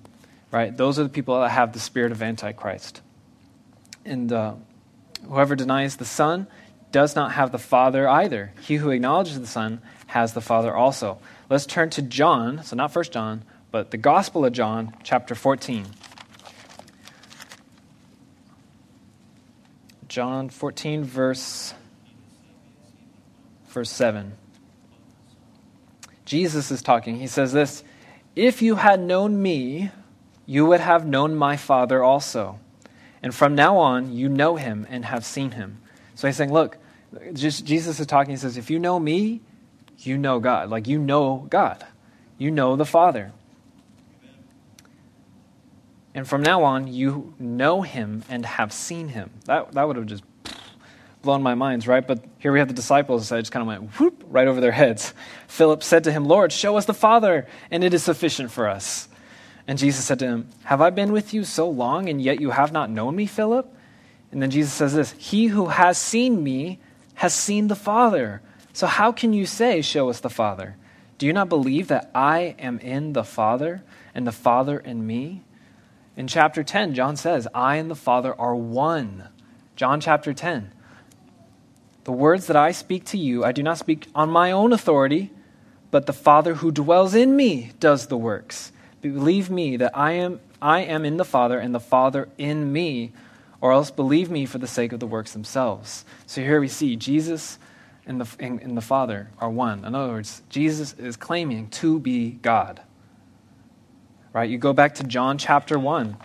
Right? 0.50 0.74
Those 0.76 0.98
are 0.98 1.02
the 1.02 1.08
people 1.08 1.40
that 1.40 1.50
have 1.50 1.72
the 1.72 1.80
spirit 1.80 2.12
of 2.12 2.22
Antichrist. 2.22 3.02
And 4.04 4.32
uh, 4.32 4.54
whoever 5.28 5.56
denies 5.56 5.96
the 5.96 6.04
Son 6.04 6.46
does 6.96 7.14
not 7.14 7.32
have 7.32 7.52
the 7.52 7.58
Father 7.58 8.08
either. 8.08 8.54
He 8.62 8.76
who 8.76 8.88
acknowledges 8.88 9.38
the 9.38 9.46
Son 9.46 9.82
has 10.06 10.32
the 10.32 10.40
Father 10.40 10.74
also. 10.74 11.18
Let's 11.50 11.66
turn 11.66 11.90
to 11.90 12.00
John, 12.00 12.64
so 12.64 12.74
not 12.74 12.90
First 12.90 13.12
John, 13.12 13.44
but 13.70 13.90
the 13.90 13.98
Gospel 13.98 14.46
of 14.46 14.54
John, 14.54 14.96
chapter 15.02 15.34
14. 15.34 15.84
John 20.08 20.48
14, 20.48 21.04
verse, 21.04 21.74
verse 23.68 23.90
7. 23.90 24.32
Jesus 26.24 26.70
is 26.70 26.80
talking. 26.80 27.16
He 27.16 27.26
says 27.26 27.52
this 27.52 27.84
If 28.34 28.62
you 28.62 28.76
had 28.76 29.00
known 29.00 29.42
me, 29.42 29.90
you 30.46 30.64
would 30.64 30.80
have 30.80 31.06
known 31.06 31.34
my 31.34 31.58
Father 31.58 32.02
also. 32.02 32.58
And 33.22 33.34
from 33.34 33.54
now 33.54 33.76
on, 33.76 34.14
you 34.14 34.30
know 34.30 34.56
him 34.56 34.86
and 34.88 35.04
have 35.04 35.26
seen 35.26 35.50
him. 35.50 35.82
So 36.14 36.26
he's 36.26 36.36
saying, 36.36 36.54
look, 36.54 36.78
just 37.32 37.64
Jesus 37.64 38.00
is 38.00 38.06
talking. 38.06 38.30
He 38.30 38.36
says, 38.36 38.56
if 38.56 38.70
you 38.70 38.78
know 38.78 38.98
me, 38.98 39.40
you 39.98 40.18
know 40.18 40.40
God. 40.40 40.70
Like 40.70 40.86
you 40.86 40.98
know 40.98 41.46
God, 41.48 41.84
you 42.38 42.50
know 42.50 42.76
the 42.76 42.84
Father. 42.84 43.32
And 46.14 46.26
from 46.26 46.42
now 46.42 46.64
on, 46.64 46.86
you 46.86 47.34
know 47.38 47.82
him 47.82 48.24
and 48.30 48.46
have 48.46 48.72
seen 48.72 49.08
him. 49.08 49.30
That, 49.44 49.72
that 49.72 49.86
would 49.86 49.96
have 49.96 50.06
just 50.06 50.24
blown 51.20 51.42
my 51.42 51.54
minds, 51.54 51.86
right? 51.86 52.06
But 52.06 52.24
here 52.38 52.52
we 52.52 52.58
have 52.58 52.68
the 52.68 52.74
disciples. 52.74 53.28
So 53.28 53.36
I 53.36 53.40
just 53.40 53.52
kind 53.52 53.60
of 53.60 53.66
went 53.66 54.00
whoop 54.00 54.24
right 54.28 54.48
over 54.48 54.58
their 54.58 54.72
heads. 54.72 55.12
Philip 55.46 55.82
said 55.82 56.04
to 56.04 56.12
him, 56.12 56.24
Lord, 56.24 56.52
show 56.52 56.78
us 56.78 56.86
the 56.86 56.94
Father, 56.94 57.46
and 57.70 57.84
it 57.84 57.92
is 57.92 58.02
sufficient 58.02 58.50
for 58.50 58.66
us. 58.66 59.08
And 59.68 59.78
Jesus 59.78 60.06
said 60.06 60.18
to 60.20 60.26
him, 60.26 60.48
Have 60.64 60.80
I 60.80 60.88
been 60.88 61.12
with 61.12 61.34
you 61.34 61.44
so 61.44 61.68
long, 61.68 62.08
and 62.08 62.22
yet 62.22 62.40
you 62.40 62.50
have 62.50 62.72
not 62.72 62.88
known 62.88 63.14
me, 63.14 63.26
Philip? 63.26 63.70
And 64.32 64.40
then 64.40 64.50
Jesus 64.50 64.72
says 64.72 64.94
this 64.94 65.12
He 65.12 65.48
who 65.48 65.66
has 65.66 65.98
seen 65.98 66.42
me 66.42 66.80
has 67.16 67.34
seen 67.34 67.68
the 67.68 67.76
Father. 67.76 68.40
So 68.72 68.86
how 68.86 69.12
can 69.12 69.32
you 69.32 69.46
say, 69.46 69.82
Show 69.82 70.08
us 70.08 70.20
the 70.20 70.30
Father? 70.30 70.76
Do 71.18 71.26
you 71.26 71.32
not 71.32 71.48
believe 71.48 71.88
that 71.88 72.10
I 72.14 72.54
am 72.58 72.78
in 72.78 73.14
the 73.14 73.24
Father, 73.24 73.82
and 74.14 74.26
the 74.26 74.32
Father 74.32 74.78
in 74.78 75.06
me? 75.06 75.42
In 76.16 76.28
chapter 76.28 76.62
10, 76.62 76.94
John 76.94 77.16
says, 77.16 77.48
I 77.54 77.76
and 77.76 77.90
the 77.90 77.94
Father 77.94 78.38
are 78.38 78.54
one. 78.54 79.28
John 79.76 80.00
chapter 80.00 80.32
10. 80.32 80.72
The 82.04 82.12
words 82.12 82.46
that 82.46 82.56
I 82.56 82.72
speak 82.72 83.04
to 83.06 83.18
you, 83.18 83.44
I 83.44 83.52
do 83.52 83.62
not 83.62 83.78
speak 83.78 84.08
on 84.14 84.30
my 84.30 84.52
own 84.52 84.72
authority, 84.72 85.32
but 85.90 86.06
the 86.06 86.12
Father 86.12 86.54
who 86.54 86.70
dwells 86.70 87.14
in 87.14 87.34
me 87.34 87.72
does 87.80 88.06
the 88.06 88.16
works. 88.16 88.72
Believe 89.02 89.50
me 89.50 89.76
that 89.76 89.96
I 89.96 90.12
am, 90.12 90.40
I 90.60 90.80
am 90.80 91.04
in 91.04 91.16
the 91.16 91.24
Father 91.24 91.58
and 91.58 91.74
the 91.74 91.80
Father 91.80 92.28
in 92.38 92.72
me, 92.72 93.12
or 93.60 93.72
else 93.72 93.90
believe 93.90 94.30
me 94.30 94.46
for 94.46 94.58
the 94.58 94.66
sake 94.66 94.92
of 94.92 95.00
the 95.00 95.06
works 95.06 95.32
themselves. 95.32 96.04
So 96.26 96.42
here 96.42 96.60
we 96.60 96.68
see 96.68 96.96
Jesus 96.96 97.58
and 98.06 98.20
the, 98.20 98.28
and, 98.38 98.60
and 98.60 98.76
the 98.76 98.82
Father 98.82 99.30
are 99.38 99.50
one. 99.50 99.84
In 99.84 99.94
other 99.94 100.12
words, 100.12 100.42
Jesus 100.48 100.92
is 100.94 101.16
claiming 101.16 101.68
to 101.70 101.98
be 101.98 102.30
God. 102.30 102.80
Right? 104.32 104.48
You 104.48 104.58
go 104.58 104.72
back 104.72 104.94
to 104.96 105.04
John 105.04 105.38
chapter 105.38 105.78
1. 105.78 106.16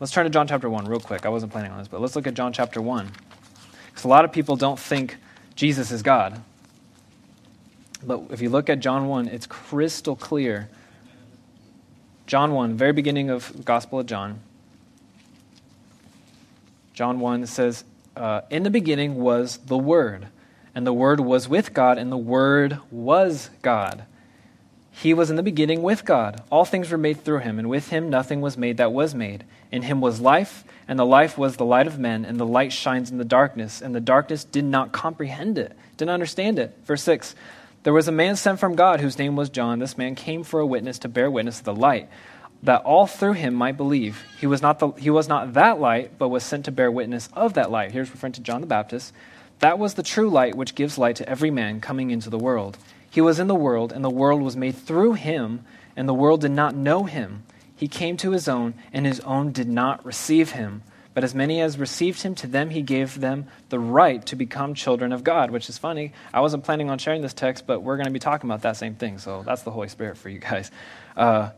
Let's 0.00 0.12
turn 0.12 0.24
to 0.24 0.30
John 0.30 0.48
chapter 0.48 0.68
1 0.68 0.86
real 0.86 1.00
quick. 1.00 1.24
I 1.24 1.28
wasn't 1.28 1.52
planning 1.52 1.70
on 1.70 1.78
this, 1.78 1.88
but 1.88 2.00
let's 2.00 2.16
look 2.16 2.26
at 2.26 2.34
John 2.34 2.52
chapter 2.52 2.82
1. 2.82 3.10
Because 3.86 4.04
a 4.04 4.08
lot 4.08 4.24
of 4.24 4.32
people 4.32 4.56
don't 4.56 4.78
think 4.78 5.18
Jesus 5.54 5.90
is 5.92 6.02
God. 6.02 6.42
But 8.02 8.22
if 8.30 8.40
you 8.40 8.50
look 8.50 8.68
at 8.68 8.80
John 8.80 9.06
1, 9.06 9.28
it's 9.28 9.46
crystal 9.46 10.16
clear. 10.16 10.68
John 12.26 12.52
1, 12.52 12.74
very 12.74 12.92
beginning 12.92 13.30
of 13.30 13.64
Gospel 13.64 14.00
of 14.00 14.06
John. 14.06 14.40
John 16.94 17.20
1 17.20 17.46
says, 17.46 17.84
uh, 18.16 18.42
In 18.50 18.62
the 18.62 18.70
beginning 18.70 19.16
was 19.16 19.58
the 19.58 19.76
Word, 19.76 20.28
and 20.74 20.86
the 20.86 20.92
Word 20.92 21.20
was 21.20 21.48
with 21.48 21.74
God, 21.74 21.98
and 21.98 22.10
the 22.10 22.16
Word 22.16 22.78
was 22.90 23.50
God. 23.62 24.04
He 24.92 25.12
was 25.12 25.28
in 25.28 25.34
the 25.34 25.42
beginning 25.42 25.82
with 25.82 26.04
God. 26.04 26.40
All 26.50 26.64
things 26.64 26.90
were 26.90 26.98
made 26.98 27.20
through 27.20 27.40
him, 27.40 27.58
and 27.58 27.68
with 27.68 27.88
him 27.88 28.08
nothing 28.08 28.40
was 28.40 28.56
made 28.56 28.76
that 28.76 28.92
was 28.92 29.12
made. 29.12 29.44
In 29.72 29.82
him 29.82 30.00
was 30.00 30.20
life, 30.20 30.62
and 30.86 30.96
the 30.96 31.04
life 31.04 31.36
was 31.36 31.56
the 31.56 31.64
light 31.64 31.88
of 31.88 31.98
men, 31.98 32.24
and 32.24 32.38
the 32.38 32.46
light 32.46 32.72
shines 32.72 33.10
in 33.10 33.18
the 33.18 33.24
darkness, 33.24 33.82
and 33.82 33.92
the 33.92 34.00
darkness 34.00 34.44
did 34.44 34.64
not 34.64 34.92
comprehend 34.92 35.58
it, 35.58 35.76
didn't 35.96 36.12
understand 36.12 36.60
it. 36.60 36.78
Verse 36.84 37.02
6 37.02 37.34
there 37.84 37.92
was 37.92 38.08
a 38.08 38.12
man 38.12 38.34
sent 38.36 38.58
from 38.58 38.76
God 38.76 39.00
whose 39.00 39.18
name 39.18 39.36
was 39.36 39.50
John. 39.50 39.78
This 39.78 39.98
man 39.98 40.14
came 40.14 40.42
for 40.42 40.58
a 40.58 40.66
witness 40.66 40.98
to 41.00 41.08
bear 41.08 41.30
witness 41.30 41.58
of 41.58 41.66
the 41.66 41.74
light, 41.74 42.08
that 42.64 42.82
all 42.82 43.06
through 43.06 43.34
him 43.34 43.54
might 43.54 43.76
believe. 43.76 44.24
He 44.40 44.46
was 44.46 44.62
not, 44.62 44.78
the, 44.78 44.88
he 44.92 45.10
was 45.10 45.28
not 45.28 45.52
that 45.52 45.80
light, 45.80 46.18
but 46.18 46.28
was 46.28 46.42
sent 46.42 46.64
to 46.64 46.72
bear 46.72 46.90
witness 46.90 47.28
of 47.34 47.54
that 47.54 47.70
light. 47.70 47.92
Here's 47.92 48.10
referring 48.10 48.32
to 48.34 48.40
John 48.40 48.60
the 48.60 48.66
Baptist. 48.66 49.12
That 49.60 49.78
was 49.78 49.94
the 49.94 50.02
true 50.02 50.28
light 50.28 50.54
which 50.54 50.74
gives 50.74 50.98
light 50.98 51.16
to 51.16 51.28
every 51.28 51.50
man 51.50 51.80
coming 51.80 52.10
into 52.10 52.30
the 52.30 52.38
world. 52.38 52.76
He 53.10 53.20
was 53.20 53.38
in 53.38 53.46
the 53.46 53.54
world, 53.54 53.92
and 53.92 54.04
the 54.04 54.10
world 54.10 54.42
was 54.42 54.56
made 54.56 54.76
through 54.76 55.12
him, 55.12 55.64
and 55.94 56.08
the 56.08 56.14
world 56.14 56.40
did 56.40 56.50
not 56.50 56.74
know 56.74 57.04
him. 57.04 57.44
He 57.76 57.86
came 57.86 58.16
to 58.18 58.30
his 58.32 58.48
own, 58.48 58.74
and 58.92 59.06
his 59.06 59.20
own 59.20 59.52
did 59.52 59.68
not 59.68 60.04
receive 60.04 60.52
him. 60.52 60.82
But 61.12 61.22
as 61.22 61.34
many 61.34 61.60
as 61.60 61.78
received 61.78 62.22
him, 62.22 62.34
to 62.36 62.48
them 62.48 62.70
he 62.70 62.82
gave 62.82 63.20
them 63.20 63.46
the 63.68 63.78
right 63.78 64.24
to 64.26 64.36
become 64.36 64.74
children 64.74 65.12
of 65.12 65.22
God, 65.22 65.52
which 65.52 65.68
is 65.68 65.78
funny. 65.78 66.12
I 66.32 66.40
wasn't 66.40 66.64
planning 66.64 66.90
on 66.90 66.98
sharing 66.98 67.22
this 67.22 67.34
text, 67.34 67.66
but 67.66 67.80
we're 67.80 67.96
going 67.96 68.06
to 68.06 68.12
be 68.12 68.18
talking 68.18 68.50
about 68.50 68.62
that 68.62 68.76
same 68.76 68.96
thing. 68.96 69.18
So 69.18 69.44
that's 69.44 69.62
the 69.62 69.70
Holy 69.70 69.88
Spirit 69.88 70.16
for 70.16 70.28
you 70.28 70.40
guys. 70.40 70.72
Uh, 71.16 71.50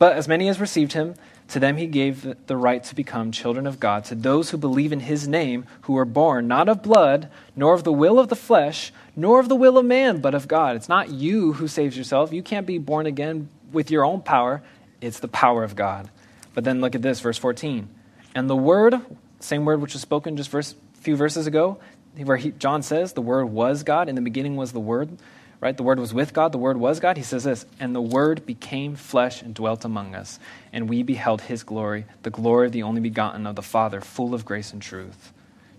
but 0.00 0.14
as 0.14 0.26
many 0.26 0.48
as 0.48 0.58
received 0.58 0.94
him, 0.94 1.14
to 1.48 1.60
them 1.60 1.76
he 1.76 1.86
gave 1.86 2.34
the 2.46 2.56
right 2.56 2.82
to 2.84 2.94
become 2.94 3.32
children 3.32 3.66
of 3.66 3.78
God, 3.78 4.06
to 4.06 4.14
those 4.14 4.48
who 4.48 4.56
believe 4.56 4.92
in 4.92 5.00
his 5.00 5.28
name, 5.28 5.66
who 5.82 5.92
were 5.92 6.06
born 6.06 6.48
not 6.48 6.70
of 6.70 6.82
blood, 6.82 7.28
nor 7.54 7.74
of 7.74 7.84
the 7.84 7.92
will 7.92 8.18
of 8.18 8.28
the 8.28 8.34
flesh, 8.34 8.94
nor 9.14 9.40
of 9.40 9.50
the 9.50 9.54
will 9.54 9.76
of 9.76 9.84
man, 9.84 10.22
but 10.22 10.34
of 10.34 10.48
God. 10.48 10.74
It's 10.74 10.88
not 10.88 11.10
you 11.10 11.52
who 11.52 11.68
saves 11.68 11.98
yourself. 11.98 12.32
You 12.32 12.42
can't 12.42 12.66
be 12.66 12.78
born 12.78 13.04
again 13.04 13.50
with 13.72 13.90
your 13.90 14.02
own 14.02 14.22
power, 14.22 14.62
it's 15.02 15.20
the 15.20 15.28
power 15.28 15.64
of 15.64 15.76
God. 15.76 16.08
But 16.54 16.64
then 16.64 16.80
look 16.80 16.94
at 16.94 17.02
this, 17.02 17.20
verse 17.20 17.36
14. 17.36 17.86
And 18.34 18.48
the 18.48 18.56
word, 18.56 19.00
same 19.40 19.66
word 19.66 19.82
which 19.82 19.92
was 19.92 20.00
spoken 20.00 20.38
just 20.38 20.54
a 20.54 20.62
few 20.94 21.14
verses 21.14 21.46
ago, 21.46 21.78
where 22.16 22.38
he, 22.38 22.52
John 22.52 22.80
says 22.82 23.12
the 23.12 23.20
word 23.20 23.44
was 23.46 23.82
God, 23.82 24.08
in 24.08 24.14
the 24.14 24.22
beginning 24.22 24.56
was 24.56 24.72
the 24.72 24.80
word, 24.80 25.18
right? 25.60 25.76
The 25.76 25.82
word 25.82 25.98
was 25.98 26.14
with 26.14 26.32
God, 26.32 26.52
the 26.52 26.58
word 26.58 26.76
was 26.76 27.00
God. 27.00 27.16
He 27.16 27.22
says 27.22 27.44
this, 27.44 27.66
and 27.78 27.94
the 27.94 28.00
word 28.00 28.46
became 28.46 28.96
flesh 28.96 29.42
and 29.42 29.54
dwelt 29.54 29.84
among 29.84 30.14
us, 30.14 30.38
and 30.72 30.88
we 30.88 31.02
beheld 31.02 31.42
his 31.42 31.62
glory, 31.62 32.06
the 32.22 32.30
glory 32.30 32.66
of 32.66 32.72
the 32.72 32.82
only 32.82 33.00
begotten 33.00 33.46
of 33.46 33.56
the 33.56 33.62
Father, 33.62 34.00
full 34.00 34.34
of 34.34 34.44
grace 34.44 34.72
and 34.72 34.80
truth. 34.80 35.32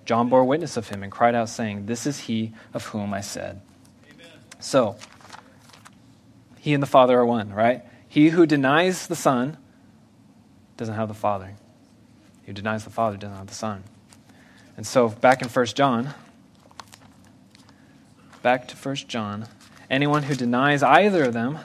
John 0.06 0.30
bore 0.30 0.44
witness 0.44 0.78
of 0.78 0.90
him 0.90 1.04
and 1.04 1.12
cried 1.12 1.36
out, 1.36 1.50
saying, 1.50 1.86
This 1.86 2.06
is 2.06 2.22
he 2.22 2.54
of 2.74 2.86
whom 2.88 3.14
I 3.14 3.22
said. 3.22 3.62
Amen. 4.12 4.28
So, 4.60 4.98
he 6.60 6.74
and 6.74 6.82
the 6.82 6.88
Father 6.88 7.20
are 7.20 7.26
one, 7.26 7.54
right? 7.54 7.84
He 8.08 8.30
who 8.30 8.46
denies 8.46 9.08
the 9.08 9.16
Son 9.16 9.58
doesn't 10.78 10.96
have 10.96 11.08
the 11.08 11.14
Father 11.14 11.56
who 12.52 12.54
denies 12.54 12.84
the 12.84 12.90
Father 12.90 13.16
doesn't 13.16 13.38
have 13.38 13.48
the 13.48 13.54
Son. 13.54 13.84
And 14.76 14.86
so, 14.86 15.08
back 15.08 15.42
in 15.42 15.48
1 15.48 15.66
John, 15.68 16.14
back 18.42 18.68
to 18.68 18.76
1 18.76 18.96
John, 19.08 19.48
anyone 19.92 20.24
who 20.24 20.34
denies 20.34 20.82
either 20.82 21.26
of 21.26 21.34
them, 21.34 21.60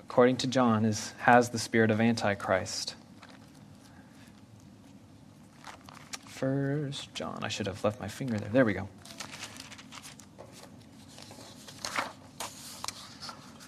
according 0.00 0.38
to 0.38 0.46
John, 0.46 0.84
is, 0.86 1.12
has 1.18 1.50
the 1.50 1.58
spirit 1.58 1.90
of 1.90 2.00
Antichrist. 2.00 2.96
First 6.26 7.14
John. 7.14 7.40
I 7.42 7.48
should 7.48 7.66
have 7.66 7.84
left 7.84 8.00
my 8.00 8.08
finger 8.08 8.38
there. 8.38 8.48
There 8.48 8.64
we 8.64 8.72
go. 8.72 8.88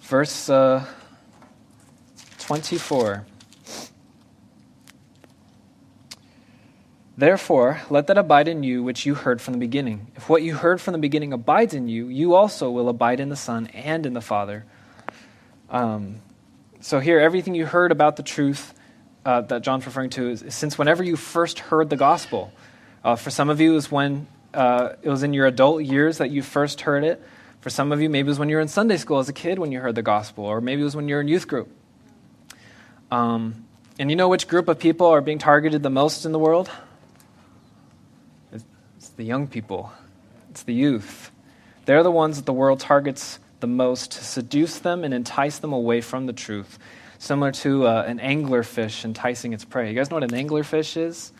Verse 0.01 0.49
uh, 0.49 0.85
24. 2.39 3.25
Therefore, 7.17 7.81
let 7.89 8.07
that 8.07 8.17
abide 8.17 8.47
in 8.47 8.63
you 8.63 8.83
which 8.83 9.05
you 9.05 9.15
heard 9.15 9.41
from 9.41 9.53
the 9.53 9.59
beginning. 9.59 10.11
If 10.15 10.29
what 10.29 10.43
you 10.43 10.55
heard 10.55 10.79
from 10.79 10.93
the 10.93 10.97
beginning 10.97 11.33
abides 11.33 11.73
in 11.73 11.87
you, 11.87 12.07
you 12.07 12.33
also 12.35 12.71
will 12.71 12.87
abide 12.87 13.19
in 13.19 13.29
the 13.29 13.35
Son 13.35 13.67
and 13.67 14.05
in 14.05 14.13
the 14.13 14.21
Father. 14.21 14.65
Um, 15.69 16.21
so, 16.79 16.99
here, 16.99 17.19
everything 17.19 17.53
you 17.53 17.65
heard 17.65 17.91
about 17.91 18.15
the 18.15 18.23
truth 18.23 18.73
uh, 19.25 19.41
that 19.41 19.61
John's 19.61 19.85
referring 19.85 20.09
to 20.11 20.29
is, 20.29 20.43
since 20.49 20.77
whenever 20.77 21.03
you 21.03 21.15
first 21.15 21.59
heard 21.59 21.89
the 21.89 21.95
gospel. 21.95 22.51
Uh, 23.03 23.15
for 23.15 23.29
some 23.29 23.49
of 23.49 23.59
you, 23.59 23.71
it 23.71 23.75
was 23.75 23.91
when 23.91 24.27
uh, 24.53 24.93
it 25.01 25.09
was 25.09 25.23
in 25.23 25.33
your 25.33 25.47
adult 25.47 25.83
years 25.83 26.17
that 26.17 26.31
you 26.31 26.41
first 26.41 26.81
heard 26.81 27.03
it. 27.03 27.21
For 27.59 27.69
some 27.69 27.91
of 27.91 28.01
you, 28.01 28.09
maybe 28.09 28.27
it 28.27 28.29
was 28.29 28.39
when 28.39 28.49
you 28.49 28.55
were 28.55 28.61
in 28.61 28.67
Sunday 28.67 28.97
school 28.97 29.19
as 29.19 29.29
a 29.29 29.33
kid 29.33 29.59
when 29.59 29.71
you 29.71 29.79
heard 29.79 29.95
the 29.95 30.01
gospel, 30.01 30.45
or 30.45 30.61
maybe 30.61 30.81
it 30.81 30.85
was 30.85 30.95
when 30.95 31.07
you 31.07 31.15
were 31.15 31.21
in 31.21 31.27
youth 31.27 31.47
group. 31.47 31.69
Um, 33.11 33.65
and 33.99 34.09
you 34.09 34.15
know 34.15 34.29
which 34.29 34.47
group 34.47 34.67
of 34.67 34.79
people 34.79 35.07
are 35.07 35.21
being 35.21 35.37
targeted 35.37 35.83
the 35.83 35.89
most 35.89 36.25
in 36.25 36.31
the 36.31 36.39
world? 36.39 36.71
The 39.11 39.23
young 39.23 39.47
people, 39.47 39.91
it's 40.49 40.63
the 40.63 40.73
youth. 40.73 41.31
They're 41.85 42.03
the 42.03 42.11
ones 42.11 42.37
that 42.37 42.45
the 42.45 42.53
world 42.53 42.79
targets 42.79 43.39
the 43.59 43.67
most 43.67 44.11
to 44.11 44.23
seduce 44.23 44.79
them 44.79 45.03
and 45.03 45.13
entice 45.13 45.59
them 45.59 45.73
away 45.73 46.01
from 46.01 46.25
the 46.25 46.33
truth. 46.33 46.77
Similar 47.19 47.51
to 47.51 47.85
uh, 47.85 48.03
an 48.07 48.19
anglerfish 48.19 49.05
enticing 49.05 49.53
its 49.53 49.63
prey. 49.63 49.89
You 49.89 49.95
guys 49.95 50.09
know 50.09 50.15
what 50.15 50.23
an 50.23 50.31
anglerfish 50.31 50.97
is? 50.97 51.31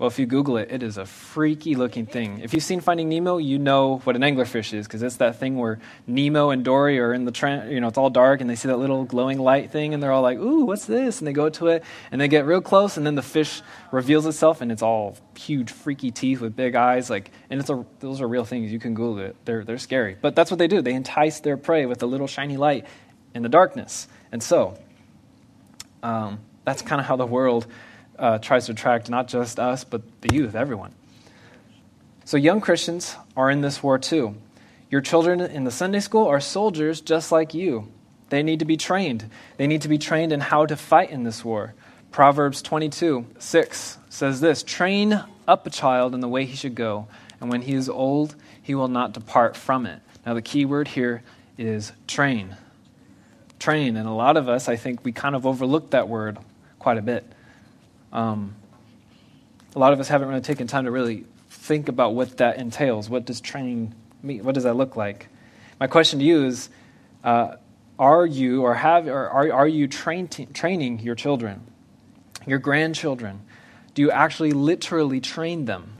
Well, 0.00 0.06
if 0.06 0.18
you 0.18 0.24
Google 0.24 0.56
it, 0.56 0.72
it 0.72 0.82
is 0.82 0.96
a 0.96 1.04
freaky 1.04 1.74
looking 1.74 2.06
thing. 2.06 2.40
If 2.40 2.54
you've 2.54 2.62
seen 2.62 2.80
Finding 2.80 3.10
Nemo, 3.10 3.36
you 3.36 3.58
know 3.58 3.98
what 3.98 4.16
an 4.16 4.22
anglerfish 4.22 4.72
is 4.72 4.86
because 4.86 5.02
it's 5.02 5.16
that 5.16 5.36
thing 5.36 5.58
where 5.58 5.78
Nemo 6.06 6.48
and 6.48 6.64
Dory 6.64 6.98
are 6.98 7.12
in 7.12 7.26
the, 7.26 7.68
you 7.68 7.82
know, 7.82 7.88
it's 7.88 7.98
all 7.98 8.08
dark 8.08 8.40
and 8.40 8.48
they 8.48 8.54
see 8.54 8.68
that 8.68 8.78
little 8.78 9.04
glowing 9.04 9.38
light 9.38 9.70
thing 9.70 9.92
and 9.92 10.02
they're 10.02 10.10
all 10.10 10.22
like, 10.22 10.38
ooh, 10.38 10.64
what's 10.64 10.86
this? 10.86 11.18
And 11.18 11.28
they 11.28 11.34
go 11.34 11.50
to 11.50 11.66
it 11.66 11.84
and 12.10 12.18
they 12.18 12.28
get 12.28 12.46
real 12.46 12.62
close 12.62 12.96
and 12.96 13.04
then 13.04 13.14
the 13.14 13.22
fish 13.22 13.60
reveals 13.92 14.24
itself 14.24 14.62
and 14.62 14.72
it's 14.72 14.80
all 14.80 15.18
huge, 15.36 15.70
freaky 15.70 16.10
teeth 16.10 16.40
with 16.40 16.56
big 16.56 16.76
eyes. 16.76 17.10
Like, 17.10 17.30
and 17.50 17.60
it's 17.60 17.68
a, 17.68 17.84
those 17.98 18.22
are 18.22 18.26
real 18.26 18.46
things. 18.46 18.72
You 18.72 18.78
can 18.78 18.94
Google 18.94 19.22
it. 19.22 19.36
They're, 19.44 19.64
they're 19.64 19.76
scary. 19.76 20.16
But 20.18 20.34
that's 20.34 20.50
what 20.50 20.56
they 20.56 20.66
do. 20.66 20.80
They 20.80 20.94
entice 20.94 21.40
their 21.40 21.58
prey 21.58 21.84
with 21.84 22.02
a 22.02 22.06
little 22.06 22.26
shiny 22.26 22.56
light 22.56 22.86
in 23.34 23.42
the 23.42 23.50
darkness. 23.50 24.08
And 24.32 24.42
so, 24.42 24.78
um, 26.02 26.40
That's 26.64 26.82
kind 26.82 27.00
of 27.00 27.06
how 27.06 27.16
the 27.16 27.26
world 27.26 27.66
uh, 28.20 28.38
tries 28.38 28.66
to 28.66 28.72
attract 28.72 29.10
not 29.10 29.26
just 29.26 29.58
us, 29.58 29.82
but 29.82 30.02
the 30.20 30.32
youth, 30.34 30.54
everyone. 30.54 30.94
So, 32.24 32.36
young 32.36 32.60
Christians 32.60 33.16
are 33.36 33.50
in 33.50 33.62
this 33.62 33.82
war 33.82 33.98
too. 33.98 34.36
Your 34.90 35.00
children 35.00 35.40
in 35.40 35.64
the 35.64 35.70
Sunday 35.70 36.00
school 36.00 36.26
are 36.26 36.40
soldiers 36.40 37.00
just 37.00 37.32
like 37.32 37.54
you. 37.54 37.88
They 38.28 38.42
need 38.42 38.60
to 38.60 38.64
be 38.64 38.76
trained. 38.76 39.28
They 39.56 39.66
need 39.66 39.82
to 39.82 39.88
be 39.88 39.98
trained 39.98 40.32
in 40.32 40.40
how 40.40 40.66
to 40.66 40.76
fight 40.76 41.10
in 41.10 41.24
this 41.24 41.44
war. 41.44 41.74
Proverbs 42.12 42.62
22 42.62 43.26
6 43.38 43.98
says 44.08 44.40
this 44.40 44.62
Train 44.62 45.24
up 45.48 45.66
a 45.66 45.70
child 45.70 46.14
in 46.14 46.20
the 46.20 46.28
way 46.28 46.44
he 46.44 46.56
should 46.56 46.74
go, 46.74 47.08
and 47.40 47.50
when 47.50 47.62
he 47.62 47.74
is 47.74 47.88
old, 47.88 48.36
he 48.62 48.74
will 48.74 48.88
not 48.88 49.12
depart 49.12 49.56
from 49.56 49.86
it. 49.86 50.00
Now, 50.26 50.34
the 50.34 50.42
key 50.42 50.64
word 50.64 50.88
here 50.88 51.22
is 51.56 51.92
train. 52.06 52.56
Train. 53.58 53.96
And 53.96 54.08
a 54.08 54.12
lot 54.12 54.36
of 54.36 54.48
us, 54.48 54.68
I 54.68 54.76
think, 54.76 55.04
we 55.04 55.12
kind 55.12 55.34
of 55.34 55.46
overlook 55.46 55.90
that 55.90 56.08
word 56.08 56.38
quite 56.78 56.98
a 56.98 57.02
bit. 57.02 57.24
Um, 58.12 58.54
a 59.74 59.78
lot 59.78 59.92
of 59.92 60.00
us 60.00 60.08
haven't 60.08 60.28
really 60.28 60.40
taken 60.40 60.66
time 60.66 60.84
to 60.84 60.90
really 60.90 61.24
think 61.48 61.88
about 61.88 62.14
what 62.14 62.36
that 62.38 62.58
entails. 62.58 63.08
What 63.08 63.24
does 63.24 63.40
training 63.40 63.94
mean? 64.22 64.44
What 64.44 64.54
does 64.54 64.64
that 64.64 64.74
look 64.74 64.96
like? 64.96 65.28
My 65.78 65.86
question 65.86 66.18
to 66.18 66.24
you 66.24 66.44
is 66.46 66.68
uh, 67.22 67.56
Are 67.98 68.26
you 68.26 68.62
or 68.62 68.74
have 68.74 69.06
or 69.06 69.28
are, 69.28 69.52
are 69.52 69.68
you 69.68 69.86
train, 69.86 70.28
training 70.28 71.00
your 71.00 71.14
children, 71.14 71.62
your 72.46 72.58
grandchildren? 72.58 73.40
Do 73.94 74.02
you 74.02 74.10
actually 74.10 74.52
literally 74.52 75.20
train 75.20 75.64
them? 75.64 75.96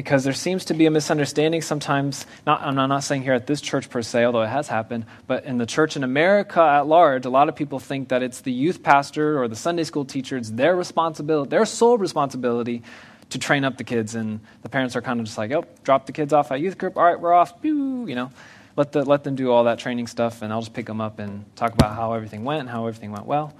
Because 0.00 0.24
there 0.24 0.32
seems 0.32 0.64
to 0.64 0.72
be 0.72 0.86
a 0.86 0.90
misunderstanding 0.90 1.60
sometimes. 1.60 2.24
Not, 2.46 2.62
I'm 2.62 2.74
not 2.74 3.04
saying 3.04 3.22
here 3.22 3.34
at 3.34 3.46
this 3.46 3.60
church 3.60 3.90
per 3.90 4.00
se, 4.00 4.24
although 4.24 4.40
it 4.40 4.48
has 4.48 4.66
happened, 4.66 5.04
but 5.26 5.44
in 5.44 5.58
the 5.58 5.66
church 5.66 5.94
in 5.94 6.04
America 6.04 6.62
at 6.62 6.86
large, 6.86 7.26
a 7.26 7.28
lot 7.28 7.50
of 7.50 7.54
people 7.54 7.78
think 7.78 8.08
that 8.08 8.22
it's 8.22 8.40
the 8.40 8.50
youth 8.50 8.82
pastor 8.82 9.38
or 9.38 9.46
the 9.46 9.56
Sunday 9.56 9.84
school 9.84 10.06
teacher, 10.06 10.38
it's 10.38 10.48
their 10.48 10.74
responsibility, 10.74 11.50
their 11.50 11.66
sole 11.66 11.98
responsibility 11.98 12.82
to 13.28 13.38
train 13.38 13.62
up 13.62 13.76
the 13.76 13.84
kids. 13.84 14.14
And 14.14 14.40
the 14.62 14.70
parents 14.70 14.96
are 14.96 15.02
kind 15.02 15.20
of 15.20 15.26
just 15.26 15.36
like, 15.36 15.52
oh, 15.52 15.66
drop 15.84 16.06
the 16.06 16.12
kids 16.12 16.32
off 16.32 16.50
at 16.50 16.60
youth 16.60 16.78
group. 16.78 16.96
All 16.96 17.04
right, 17.04 17.20
we're 17.20 17.34
off. 17.34 17.60
Pew, 17.60 18.06
you 18.06 18.14
know, 18.14 18.30
let, 18.76 18.92
the, 18.92 19.04
let 19.04 19.22
them 19.22 19.34
do 19.34 19.52
all 19.52 19.64
that 19.64 19.80
training 19.80 20.06
stuff, 20.06 20.40
and 20.40 20.50
I'll 20.50 20.62
just 20.62 20.72
pick 20.72 20.86
them 20.86 21.02
up 21.02 21.18
and 21.18 21.44
talk 21.56 21.74
about 21.74 21.94
how 21.94 22.14
everything 22.14 22.42
went 22.44 22.60
and 22.60 22.70
how 22.70 22.86
everything 22.86 23.12
went 23.12 23.26
well. 23.26 23.52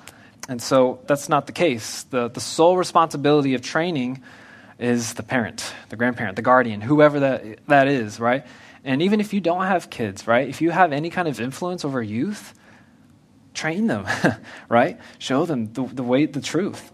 And 0.49 0.63
so 0.63 1.01
that's 1.07 1.29
not 1.29 1.45
the 1.45 1.53
case. 1.53 2.05
The, 2.05 2.29
the 2.29 2.41
sole 2.41 2.79
responsibility 2.79 3.53
of 3.53 3.61
training 3.61 4.23
is 4.81 5.15
the 5.15 5.23
parent, 5.23 5.75
the 5.91 5.97
grandparent, 5.97 6.37
the 6.37 6.43
guardian, 6.43 6.81
whoever 6.81 7.21
that, 7.21 7.67
that 7.67 7.87
is, 7.87 8.19
right? 8.19 8.47
And 8.83 9.03
even 9.03 9.21
if 9.21 9.33
you 9.35 9.41
don't 9.41 9.67
have 9.67 9.91
kids, 9.91 10.27
right? 10.27 10.49
If 10.49 10.63
you 10.63 10.71
have 10.71 10.93
any 10.93 11.11
kind 11.11 11.29
of 11.29 11.39
influence 11.39 11.85
over 11.85 12.03
youth, 12.03 12.55
train 13.53 13.87
them, 13.87 14.07
right? 14.69 14.99
Show 15.19 15.45
them 15.45 15.73
the, 15.73 15.85
the 15.85 16.03
way, 16.03 16.27
the 16.27 16.41
truth. 16.41 16.91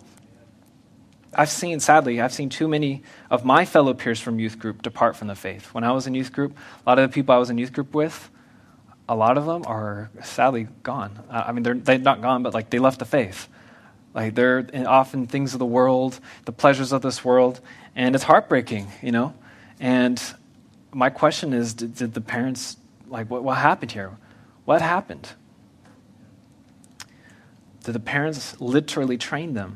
I've 1.33 1.51
seen, 1.51 1.79
sadly, 1.81 2.21
I've 2.21 2.33
seen 2.33 2.49
too 2.49 2.67
many 2.67 3.03
of 3.31 3.45
my 3.45 3.65
fellow 3.65 3.95
peers 3.95 4.19
from 4.21 4.41
youth 4.41 4.59
group 4.59 4.83
depart 4.83 5.17
from 5.17 5.29
the 5.29 5.35
faith. 5.35 5.73
When 5.75 5.85
I 5.85 5.93
was 5.93 6.07
in 6.07 6.15
youth 6.15 6.33
group, 6.33 6.57
a 6.85 6.91
lot 6.91 6.99
of 6.99 7.09
the 7.09 7.15
people 7.15 7.35
I 7.35 7.39
was 7.39 7.51
in 7.51 7.59
youth 7.59 7.73
group 7.73 7.95
with, 7.95 8.31
a 9.09 9.15
lot 9.15 9.39
of 9.39 9.47
them 9.47 9.63
are 9.67 10.11
sadly 10.25 10.67
gone. 10.83 11.23
I 11.31 11.53
mean, 11.53 11.63
they're, 11.63 11.75
they're 11.75 11.99
not 11.99 12.23
gone, 12.23 12.43
but 12.43 12.55
like 12.55 12.71
they 12.71 12.81
left 12.81 12.99
the 12.99 13.05
faith. 13.05 13.49
Like 14.17 14.35
they're 14.35 14.67
often 14.87 15.27
things 15.27 15.53
of 15.53 15.59
the 15.59 15.67
world, 15.67 16.19
the 16.47 16.53
pleasures 16.53 16.93
of 16.93 17.03
this 17.03 17.23
world, 17.23 17.61
and 17.95 18.15
it's 18.15 18.25
heartbreaking, 18.25 18.89
you 19.03 19.13
know? 19.13 19.35
And 19.79 20.21
my 20.91 21.11
question 21.11 21.53
is 21.53 21.75
did, 21.75 21.95
did 21.95 22.15
the 22.15 22.23
parents, 22.23 22.79
like, 23.09 23.31
what, 23.31 23.45
what 23.45 23.59
happened 23.59 23.93
here? 23.93 24.13
What 24.65 24.81
happened? 24.81 25.29
Did 27.85 27.93
the 27.93 28.01
parents 28.01 28.59
literally 28.59 29.19
train 29.19 29.53
them? 29.53 29.75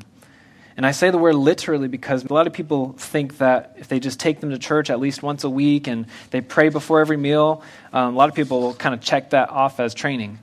And 0.75 0.87
I 0.87 0.91
say 0.91 1.11
the 1.11 1.19
word 1.19 1.35
literally 1.35 1.87
because 1.87 2.25
a 2.25 2.33
lot 2.33 2.47
of 2.47 2.53
people 2.53 2.93
think 2.93 3.37
that 3.37 3.75
if 3.77 3.89
they 3.89 3.99
just 3.99 4.19
take 4.19 4.39
them 4.39 4.49
to 4.49 4.57
church 4.57 4.89
at 4.89 4.99
least 4.99 5.21
once 5.21 5.43
a 5.43 5.49
week 5.51 5.85
and 5.85 6.07
they 6.31 6.41
pray 6.41 6.69
before 6.69 6.99
every 6.99 7.17
meal, 7.17 7.61
um, 7.93 8.15
a 8.15 8.17
lot 8.17 8.27
of 8.27 8.33
people 8.33 8.61
will 8.61 8.73
kind 8.73 8.95
of 8.95 9.01
check 9.01 9.29
that 9.29 9.51
off 9.51 9.79
as 9.79 9.93
training. 9.93 10.39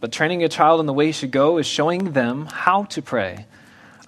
But 0.00 0.12
training 0.12 0.42
a 0.42 0.48
child 0.48 0.80
in 0.80 0.86
the 0.86 0.92
way 0.92 1.06
he 1.06 1.12
should 1.12 1.30
go 1.30 1.58
is 1.58 1.66
showing 1.66 2.12
them 2.12 2.46
how 2.46 2.84
to 2.84 3.02
pray, 3.02 3.46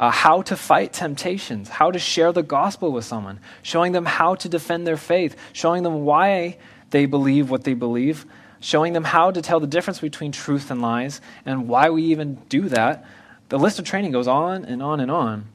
uh, 0.01 0.11
how 0.11 0.43
to 0.43 0.57
fight 0.57 0.93
temptations, 0.93 1.69
how 1.69 1.91
to 1.91 1.99
share 1.99 2.33
the 2.33 2.43
gospel 2.43 2.91
with 2.91 3.05
someone, 3.05 3.41
showing 3.63 3.93
them 3.93 4.07
how 4.07 4.35
to 4.37 4.49
defend 4.49 4.87
their 4.87 4.97
faith, 4.97 5.37
showing 5.53 5.83
them 5.83 6.05
why 6.05 6.57
they 6.91 7.05
believe 7.05 7.51
what 7.51 7.65
they 7.65 7.75
believe, 7.75 8.25
showing 8.61 8.95
them 8.95 9.05
how 9.05 9.31
to 9.31 9.43
tell 9.43 9.61
the 9.61 9.67
difference 9.67 10.01
between 10.01 10.33
truth 10.33 10.71
and 10.71 10.81
lies, 10.81 11.21
and 11.45 11.69
why 11.69 11.91
we 11.91 12.05
even 12.05 12.37
do 12.49 12.69
that. 12.71 13.05
The 13.51 13.59
list 13.59 13.79
of 13.79 13.85
training 13.85 14.13
goes 14.13 14.29
on 14.29 14.65
and 14.65 14.83
on 14.83 15.01
and 15.01 15.11
on. 15.11 15.47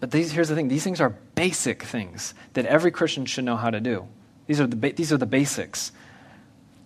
But 0.00 0.10
these, 0.10 0.32
here's 0.32 0.48
the 0.48 0.54
thing 0.54 0.68
these 0.68 0.82
things 0.82 1.00
are 1.00 1.10
basic 1.34 1.82
things 1.82 2.32
that 2.54 2.64
every 2.66 2.90
Christian 2.90 3.26
should 3.26 3.44
know 3.44 3.56
how 3.56 3.70
to 3.70 3.80
do. 3.80 4.08
These 4.46 4.60
are 4.60 4.66
the, 4.66 4.92
these 4.92 5.12
are 5.12 5.18
the 5.18 5.26
basics 5.26 5.92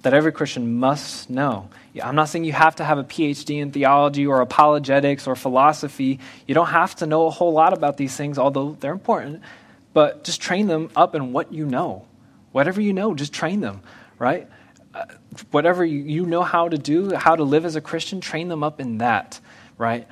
that 0.02 0.14
every 0.14 0.32
Christian 0.32 0.78
must 0.78 1.30
know. 1.30 1.68
I'm 2.02 2.14
not 2.14 2.28
saying 2.28 2.44
you 2.44 2.52
have 2.52 2.76
to 2.76 2.84
have 2.84 2.98
a 2.98 3.04
PhD 3.04 3.60
in 3.60 3.72
theology 3.72 4.26
or 4.26 4.40
apologetics 4.40 5.26
or 5.26 5.36
philosophy. 5.36 6.20
You 6.46 6.54
don't 6.54 6.68
have 6.68 6.94
to 6.96 7.06
know 7.06 7.26
a 7.26 7.30
whole 7.30 7.52
lot 7.52 7.72
about 7.72 7.96
these 7.96 8.16
things, 8.16 8.38
although 8.38 8.76
they're 8.80 8.92
important. 8.92 9.42
But 9.92 10.24
just 10.24 10.40
train 10.40 10.66
them 10.66 10.90
up 10.94 11.14
in 11.14 11.32
what 11.32 11.52
you 11.52 11.64
know. 11.64 12.06
Whatever 12.52 12.80
you 12.80 12.92
know, 12.92 13.14
just 13.14 13.32
train 13.32 13.60
them, 13.60 13.82
right? 14.18 14.48
Uh, 14.94 15.04
whatever 15.50 15.84
you, 15.84 16.24
know 16.26 16.42
how 16.42 16.68
to 16.68 16.78
do, 16.78 17.14
how 17.14 17.36
to 17.36 17.44
live 17.44 17.64
as 17.64 17.76
a 17.76 17.80
Christian, 17.80 18.20
train 18.20 18.48
them 18.48 18.62
up 18.62 18.80
in 18.80 18.98
that, 18.98 19.40
right? 19.76 20.06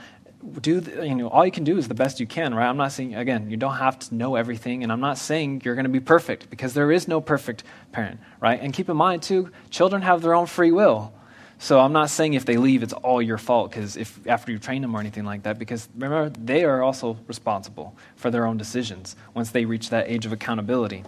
do 0.60 0.80
the, 0.80 1.06
you 1.06 1.14
know 1.14 1.28
all 1.28 1.44
you 1.44 1.52
can 1.52 1.64
do 1.64 1.78
is 1.78 1.88
the 1.88 1.94
best 1.94 2.20
you 2.20 2.26
can 2.26 2.54
right 2.54 2.68
i'm 2.68 2.76
not 2.76 2.92
saying 2.92 3.14
again 3.14 3.48
you 3.48 3.56
don't 3.56 3.76
have 3.76 3.98
to 3.98 4.14
know 4.14 4.36
everything 4.36 4.82
and 4.82 4.92
i'm 4.92 5.00
not 5.00 5.16
saying 5.16 5.62
you're 5.64 5.74
going 5.74 5.86
to 5.86 5.90
be 5.90 6.00
perfect 6.00 6.50
because 6.50 6.74
there 6.74 6.92
is 6.92 7.08
no 7.08 7.18
perfect 7.20 7.64
parent 7.92 8.20
right 8.40 8.60
and 8.60 8.74
keep 8.74 8.90
in 8.90 8.96
mind 8.96 9.22
too 9.22 9.50
children 9.70 10.02
have 10.02 10.20
their 10.20 10.34
own 10.34 10.46
free 10.46 10.70
will 10.70 11.13
so 11.58 11.80
i'm 11.80 11.92
not 11.92 12.10
saying 12.10 12.34
if 12.34 12.44
they 12.44 12.56
leave 12.56 12.82
it's 12.82 12.92
all 12.92 13.22
your 13.22 13.38
fault 13.38 13.70
because 13.70 13.96
if 13.96 14.26
after 14.26 14.52
you 14.52 14.58
train 14.58 14.82
them 14.82 14.94
or 14.94 15.00
anything 15.00 15.24
like 15.24 15.42
that 15.44 15.58
because 15.58 15.88
remember 15.94 16.28
they 16.30 16.64
are 16.64 16.82
also 16.82 17.16
responsible 17.26 17.96
for 18.16 18.30
their 18.30 18.46
own 18.46 18.56
decisions 18.56 19.16
once 19.34 19.50
they 19.50 19.64
reach 19.64 19.90
that 19.90 20.08
age 20.08 20.26
of 20.26 20.32
accountability. 20.32 21.04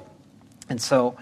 And 0.68 0.80
so 0.80 1.16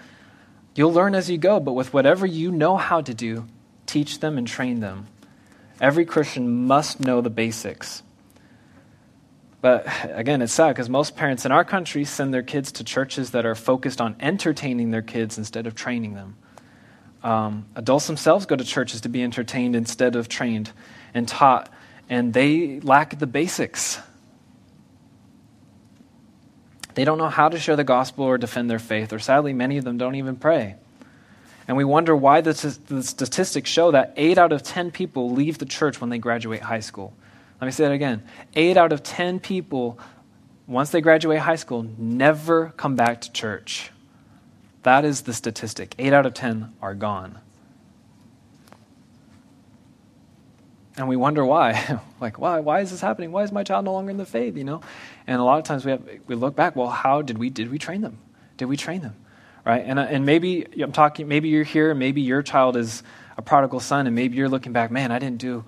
you'll 0.75 0.93
learn 0.93 1.15
as 1.15 1.29
you 1.29 1.37
go 1.37 1.59
but 1.59 1.73
with 1.73 1.93
whatever 1.93 2.25
you 2.25 2.51
know 2.51 2.77
how 2.77 3.01
to 3.01 3.13
do 3.13 3.45
teach 3.85 4.19
them 4.19 4.37
and 4.37 4.47
train 4.47 4.79
them. 4.79 5.07
Every 5.79 6.05
christian 6.05 6.65
must 6.65 6.99
know 6.99 7.21
the 7.21 7.29
basics. 7.29 8.03
But 9.65 9.87
again, 10.03 10.43
it's 10.43 10.53
sad 10.53 10.75
because 10.75 10.91
most 10.91 11.15
parents 11.15 11.43
in 11.43 11.51
our 11.51 11.63
country 11.63 12.05
send 12.05 12.31
their 12.31 12.43
kids 12.43 12.71
to 12.73 12.83
churches 12.83 13.31
that 13.31 13.47
are 13.47 13.55
focused 13.55 13.99
on 13.99 14.15
entertaining 14.19 14.91
their 14.91 15.01
kids 15.01 15.39
instead 15.39 15.65
of 15.65 15.73
training 15.73 16.13
them. 16.13 16.37
Um, 17.25 17.65
adults 17.73 18.05
themselves 18.05 18.45
go 18.45 18.55
to 18.55 18.63
churches 18.63 19.01
to 19.01 19.09
be 19.09 19.23
entertained 19.23 19.75
instead 19.75 20.15
of 20.15 20.29
trained 20.29 20.71
and 21.11 21.27
taught, 21.27 21.73
and 22.07 22.31
they 22.31 22.79
lack 22.81 23.17
the 23.17 23.25
basics. 23.25 23.99
They 26.93 27.03
don't 27.03 27.17
know 27.17 27.29
how 27.29 27.49
to 27.49 27.57
share 27.57 27.75
the 27.75 27.83
gospel 27.83 28.25
or 28.25 28.37
defend 28.37 28.69
their 28.69 28.77
faith, 28.77 29.11
or 29.11 29.17
sadly, 29.17 29.53
many 29.53 29.77
of 29.79 29.83
them 29.83 29.97
don't 29.97 30.13
even 30.13 30.35
pray. 30.35 30.75
And 31.67 31.75
we 31.75 31.83
wonder 31.83 32.15
why 32.15 32.41
the, 32.41 32.53
the 32.85 33.01
statistics 33.01 33.71
show 33.71 33.89
that 33.89 34.13
8 34.15 34.37
out 34.37 34.53
of 34.53 34.61
10 34.61 34.91
people 34.91 35.31
leave 35.31 35.57
the 35.57 35.65
church 35.65 35.99
when 35.99 36.11
they 36.11 36.19
graduate 36.19 36.61
high 36.61 36.79
school. 36.79 37.11
Let 37.59 37.65
me 37.65 37.71
say 37.71 37.85
that 37.85 37.91
again. 37.91 38.21
Eight 38.53 38.77
out 38.77 38.93
of 38.93 39.01
10 39.01 39.39
people, 39.39 39.97
once 40.67 40.91
they 40.91 41.01
graduate 41.01 41.39
high 41.39 41.55
school, 41.55 41.87
never 41.97 42.71
come 42.77 42.95
back 42.95 43.21
to 43.21 43.31
church. 43.31 43.89
That 44.85 45.03
is 45.03 45.21
the 45.21 45.33
statistic. 45.33 45.95
Eight 45.97 46.13
out 46.13 46.27
of 46.27 46.35
10 46.35 46.73
are 46.79 46.93
gone. 46.93 47.39
And 50.95 51.07
we 51.07 51.15
wonder 51.15 51.43
why. 51.43 51.99
like, 52.21 52.37
why? 52.37 52.59
Why 52.59 52.81
is 52.81 52.91
this 52.91 53.01
happening? 53.01 53.31
Why 53.31 53.41
is 53.41 53.51
my 53.51 53.63
child 53.63 53.85
no 53.85 53.93
longer 53.93 54.11
in 54.11 54.17
the 54.17 54.27
faith? 54.27 54.55
You 54.55 54.63
know? 54.63 54.81
And 55.25 55.41
a 55.41 55.43
lot 55.43 55.57
of 55.57 55.63
times 55.63 55.85
we, 55.85 55.91
have, 55.91 56.07
we 56.27 56.35
look 56.35 56.55
back, 56.55 56.75
well, 56.75 56.91
how 56.91 57.23
did 57.23 57.39
we, 57.39 57.49
did 57.49 57.71
we 57.71 57.79
train 57.79 58.01
them? 58.01 58.19
Did 58.57 58.65
we 58.65 58.77
train 58.77 59.01
them? 59.01 59.15
Right? 59.65 59.83
And, 59.83 59.97
uh, 59.97 60.03
and 60.03 60.23
maybe 60.23 60.67
I'm 60.79 60.91
talking, 60.91 61.27
maybe 61.27 61.49
you're 61.49 61.63
here, 61.63 61.95
maybe 61.95 62.21
your 62.21 62.43
child 62.43 62.77
is 62.77 63.01
a 63.37 63.41
prodigal 63.41 63.79
son, 63.79 64.05
and 64.05 64.15
maybe 64.15 64.37
you're 64.37 64.49
looking 64.49 64.71
back, 64.71 64.91
man, 64.91 65.11
I 65.11 65.17
didn't 65.17 65.39
do 65.39 65.65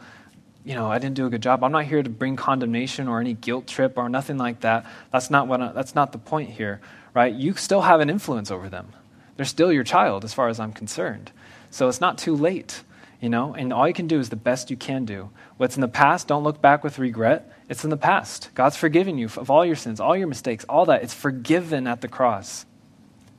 you 0.63 0.75
know, 0.75 0.91
I 0.91 0.99
didn't 0.99 1.15
do 1.15 1.25
a 1.25 1.29
good 1.29 1.41
job. 1.41 1.63
I'm 1.63 1.71
not 1.71 1.85
here 1.85 2.03
to 2.03 2.09
bring 2.09 2.35
condemnation 2.35 3.07
or 3.07 3.21
any 3.21 3.33
guilt 3.33 3.67
trip 3.67 3.97
or 3.97 4.09
nothing 4.09 4.37
like 4.37 4.59
that. 4.59 4.85
That's 5.13 5.29
not 5.29 5.47
what 5.47 5.61
I, 5.61 5.71
that's 5.71 5.95
not 5.95 6.11
the 6.11 6.17
point 6.17 6.49
here, 6.49 6.81
right? 7.13 7.33
You 7.33 7.53
still 7.53 7.79
have 7.79 8.01
an 8.01 8.09
influence 8.09 8.51
over 8.51 8.67
them. 8.67 8.91
They're 9.37 9.45
still 9.45 9.71
your 9.71 9.83
child 9.85 10.25
as 10.25 10.33
far 10.33 10.49
as 10.49 10.59
I'm 10.59 10.73
concerned. 10.73 11.31
So 11.69 11.87
it's 11.87 12.01
not 12.01 12.17
too 12.17 12.35
late, 12.35 12.83
you 13.21 13.29
know, 13.29 13.53
and 13.53 13.71
all 13.71 13.87
you 13.87 13.93
can 13.93 14.07
do 14.07 14.19
is 14.19 14.29
the 14.29 14.35
best 14.35 14.69
you 14.69 14.77
can 14.77 15.05
do. 15.05 15.29
What's 15.57 15.75
in 15.75 15.81
the 15.81 15.87
past, 15.87 16.27
don't 16.27 16.43
look 16.43 16.61
back 16.61 16.83
with 16.83 16.99
regret. 16.99 17.51
It's 17.69 17.83
in 17.83 17.89
the 17.89 17.97
past. 17.97 18.49
God's 18.55 18.77
forgiven 18.77 19.17
you 19.17 19.27
of 19.27 19.49
all 19.49 19.65
your 19.65 19.75
sins, 19.75 19.99
all 19.99 20.15
your 20.15 20.27
mistakes, 20.27 20.65
all 20.67 20.85
that. 20.85 21.03
It's 21.03 21.13
forgiven 21.13 21.87
at 21.87 22.01
the 22.01 22.07
cross. 22.07 22.65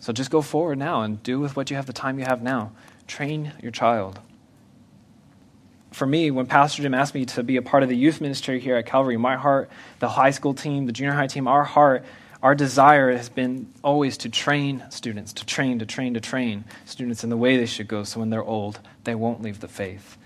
So 0.01 0.13
just 0.13 0.31
go 0.31 0.43
forward 0.43 0.79
now 0.79 1.03
and 1.03 1.23
do 1.23 1.41
with 1.41 1.57
what 1.57 1.71
you 1.71 1.77
have 1.77 1.87
the 1.87 1.93
time 1.93 2.19
you 2.19 2.25
have 2.25 2.43
now. 2.43 2.73
Train 3.07 3.53
your 3.63 3.73
child. 3.73 4.21
for 5.93 6.07
me, 6.07 6.31
when 6.31 6.47
Pastor 6.47 6.83
Jim 6.83 6.95
asked 6.95 7.15
me 7.15 7.25
to 7.27 7.43
be 7.43 7.57
a 7.57 7.63
part 7.63 7.83
of 7.83 7.89
the 7.89 7.97
youth 7.97 8.21
ministry 8.21 8.61
here 8.61 8.77
at 8.77 8.87
Calvary, 8.87 9.17
my 9.17 9.37
heart, 9.37 9.71
the 9.99 10.09
high 10.09 10.31
school 10.31 10.55
team, 10.55 10.87
the 10.87 10.93
junior 10.93 11.13
high 11.13 11.27
team, 11.27 11.49
our 11.49 11.65
heart, 11.65 12.05
our 12.43 12.55
desire 12.55 13.13
has 13.13 13.29
been 13.29 13.73
always 13.83 14.19
to 14.19 14.29
train 14.29 14.85
students, 14.91 15.33
to 15.35 15.47
train, 15.47 15.81
to 15.81 15.87
train, 15.87 16.15
to 16.15 16.21
train 16.21 16.65
students 16.85 17.25
in 17.25 17.31
the 17.31 17.37
way 17.37 17.57
they 17.57 17.67
should 17.67 17.89
go 17.89 18.05
so 18.05 18.21
when 18.21 18.31
they're 18.31 18.45
old, 18.45 18.81
they 19.05 19.15
won't 19.15 19.43
leave 19.43 19.61
the 19.61 19.69
faith. 19.69 20.17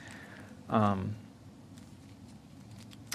Um, 0.69 1.15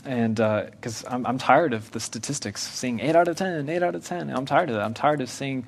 and 0.04 0.36
because 0.36 1.04
uh, 1.04 1.10
I'm, 1.10 1.26
I'm 1.28 1.38
tired 1.38 1.74
of 1.74 1.92
the 1.92 2.00
statistics, 2.00 2.62
seeing 2.62 3.00
8 3.00 3.16
out 3.16 3.28
of 3.28 3.36
10, 3.36 3.70
8 3.70 3.84
out 3.84 3.94
of 3.94 4.06
10. 4.06 4.30
I'm 4.30 4.46
tired 4.46 4.70
of 4.70 4.76
that. 4.76 4.84
I'm 4.84 4.94
tired 4.94 5.22
of 5.22 5.30
seeing 5.30 5.68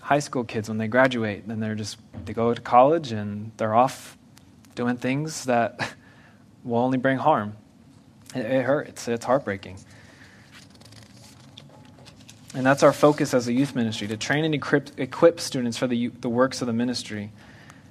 high 0.00 0.18
school 0.18 0.44
kids 0.44 0.68
when 0.68 0.78
they 0.78 0.86
graduate, 0.86 1.44
and 1.46 1.62
they're 1.62 1.74
just, 1.74 1.96
they 2.24 2.34
go 2.34 2.52
to 2.52 2.60
college 2.60 3.10
and 3.10 3.52
they're 3.56 3.74
off 3.74 4.18
doing 4.74 4.96
things 4.96 5.46
that 5.46 5.94
will 6.64 6.78
only 6.78 6.98
bring 6.98 7.18
harm. 7.18 7.56
It, 8.34 8.44
it 8.44 8.64
hurts. 8.64 9.08
It's 9.08 9.24
heartbreaking. 9.24 9.78
And 12.54 12.64
that's 12.64 12.82
our 12.82 12.92
focus 12.92 13.34
as 13.34 13.48
a 13.48 13.52
youth 13.52 13.74
ministry 13.74 14.06
to 14.08 14.16
train 14.16 14.44
and 14.44 14.54
equip, 14.54 14.98
equip 14.98 15.40
students 15.40 15.76
for 15.76 15.86
the, 15.86 16.08
the 16.08 16.28
works 16.28 16.60
of 16.60 16.66
the 16.66 16.72
ministry. 16.72 17.32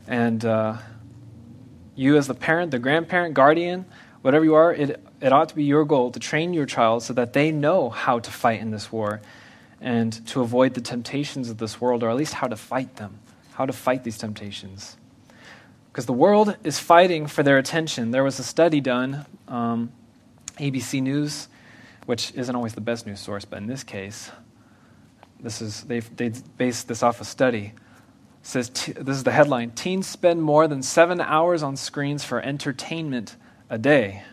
And 0.07 0.43
uh, 0.45 0.78
you, 1.95 2.18
as 2.18 2.28
the 2.28 2.34
parent, 2.34 2.72
the 2.72 2.80
grandparent, 2.80 3.34
guardian, 3.34 3.86
whatever 4.22 4.45
you 4.45 4.55
are, 4.55 4.74
it, 4.74 5.03
it 5.20 5.34
ought 5.34 5.49
to 5.49 5.55
be 5.55 5.66
your 5.66 5.84
goal 5.84 6.11
to 6.11 6.20
train 6.20 6.53
your 6.53 6.66
child 6.66 7.03
so 7.03 7.14
that 7.14 7.34
they 7.34 7.51
know 7.51 7.89
how 7.89 8.20
to 8.20 8.32
fight 8.32 8.61
in 8.61 8.72
this 8.72 8.91
war 8.91 9.22
and 9.82 10.26
to 10.28 10.41
avoid 10.41 10.76
the 10.76 10.82
temptations 10.82 11.49
of 11.49 11.57
this 11.57 11.82
world, 11.82 12.03
or 12.03 12.09
at 12.09 12.16
least 12.16 12.36
how 12.36 12.47
to 12.47 12.55
fight 12.55 12.95
them, 12.95 13.20
how 13.55 13.66
to 13.66 13.74
fight 13.74 14.05
these 14.05 14.18
temptations 14.18 14.95
because 15.93 16.07
the 16.07 16.14
world 16.14 16.57
is 16.64 16.80
fighting 16.80 17.28
for 17.28 17.43
their 17.43 17.59
attention. 17.59 18.09
There 18.09 18.24
was 18.24 18.39
a 18.39 18.43
study 18.43 18.82
done, 18.82 19.28
um, 19.47 19.91
ABC 20.57 21.03
News, 21.03 21.47
which 22.07 22.34
isn't 22.34 22.55
always 22.55 22.74
the 22.74 22.82
best 22.82 23.05
news 23.05 23.20
source, 23.20 23.45
but 23.45 23.57
in 23.57 23.68
this 23.68 23.84
case, 23.84 24.32
this 25.43 25.61
is 25.61 25.83
they've 25.83 26.15
they 26.15 26.31
based 26.57 26.87
this 26.87 27.03
off 27.03 27.21
a 27.21 27.25
study. 27.25 27.73
It 28.41 28.47
says 28.47 28.69
t- 28.69 28.93
this 28.93 29.17
is 29.17 29.23
the 29.23 29.31
headline: 29.31 29.71
Teens 29.71 30.07
spend 30.07 30.41
more 30.41 30.67
than 30.67 30.81
seven 30.81 31.21
hours 31.21 31.61
on 31.61 31.75
screens 31.75 32.23
for 32.23 32.41
entertainment 32.41 33.35
a 33.69 33.77
day. 33.77 34.23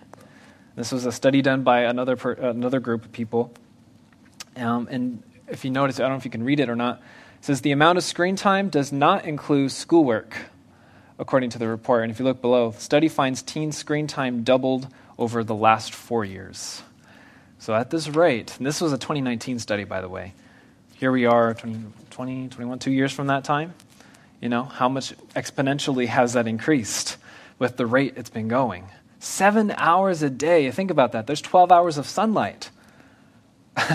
This 0.76 0.92
was 0.92 1.04
a 1.04 1.12
study 1.12 1.42
done 1.42 1.62
by 1.62 1.80
another 1.80 2.16
per, 2.16 2.32
another 2.32 2.80
group 2.80 3.04
of 3.04 3.12
people, 3.12 3.52
um, 4.56 4.88
and 4.90 5.22
if 5.48 5.64
you 5.64 5.70
notice, 5.70 5.98
I 5.98 6.04
don't 6.04 6.12
know 6.12 6.16
if 6.16 6.24
you 6.24 6.30
can 6.30 6.44
read 6.44 6.61
it 6.61 6.70
or 6.70 6.76
not. 6.76 7.02
It 7.38 7.44
says 7.44 7.61
the 7.61 7.72
amount 7.72 7.98
of 7.98 8.04
screen 8.04 8.36
time 8.36 8.68
does 8.68 8.92
not 8.92 9.24
include 9.24 9.72
schoolwork 9.72 10.36
according 11.18 11.50
to 11.50 11.58
the 11.58 11.68
report. 11.68 12.02
And 12.02 12.11
if 12.11 12.18
you 12.18 12.24
look 12.24 12.40
below, 12.40 12.70
the 12.70 12.80
study 12.80 13.08
finds 13.08 13.42
teen 13.42 13.72
screen 13.72 14.06
time 14.06 14.42
doubled 14.42 14.88
over 15.18 15.44
the 15.44 15.54
last 15.54 15.92
four 15.92 16.24
years. 16.24 16.82
So 17.58 17.74
at 17.74 17.90
this 17.90 18.08
rate, 18.08 18.56
this 18.58 18.80
was 18.80 18.92
a 18.92 18.98
2019 18.98 19.58
study, 19.58 19.84
by 19.84 20.00
the 20.00 20.08
way. 20.08 20.32
Here 21.01 21.11
we 21.11 21.24
are, 21.24 21.55
20, 21.55 21.82
20 22.11 22.48
21, 22.48 22.78
two 22.78 22.92
years 22.92 23.11
from 23.11 23.28
that 23.28 23.42
time. 23.42 23.72
You 24.38 24.51
know, 24.51 24.64
how 24.64 24.90
much 24.90 25.14
exponentially 25.34 26.07
has 26.07 26.34
that 26.34 26.46
increased 26.46 27.16
with 27.59 27.78
the 27.78 27.86
rate 27.86 28.12
it's 28.18 28.28
been 28.28 28.48
going? 28.48 28.84
Seven 29.18 29.72
hours 29.78 30.22
a 30.22 30.28
day. 30.28 30.70
Think 30.70 30.90
about 30.90 31.12
that. 31.12 31.26
There's 31.26 31.40
12 31.40 31.72
hours 31.72 31.96
of 31.96 32.07
sunlight. 32.07 32.68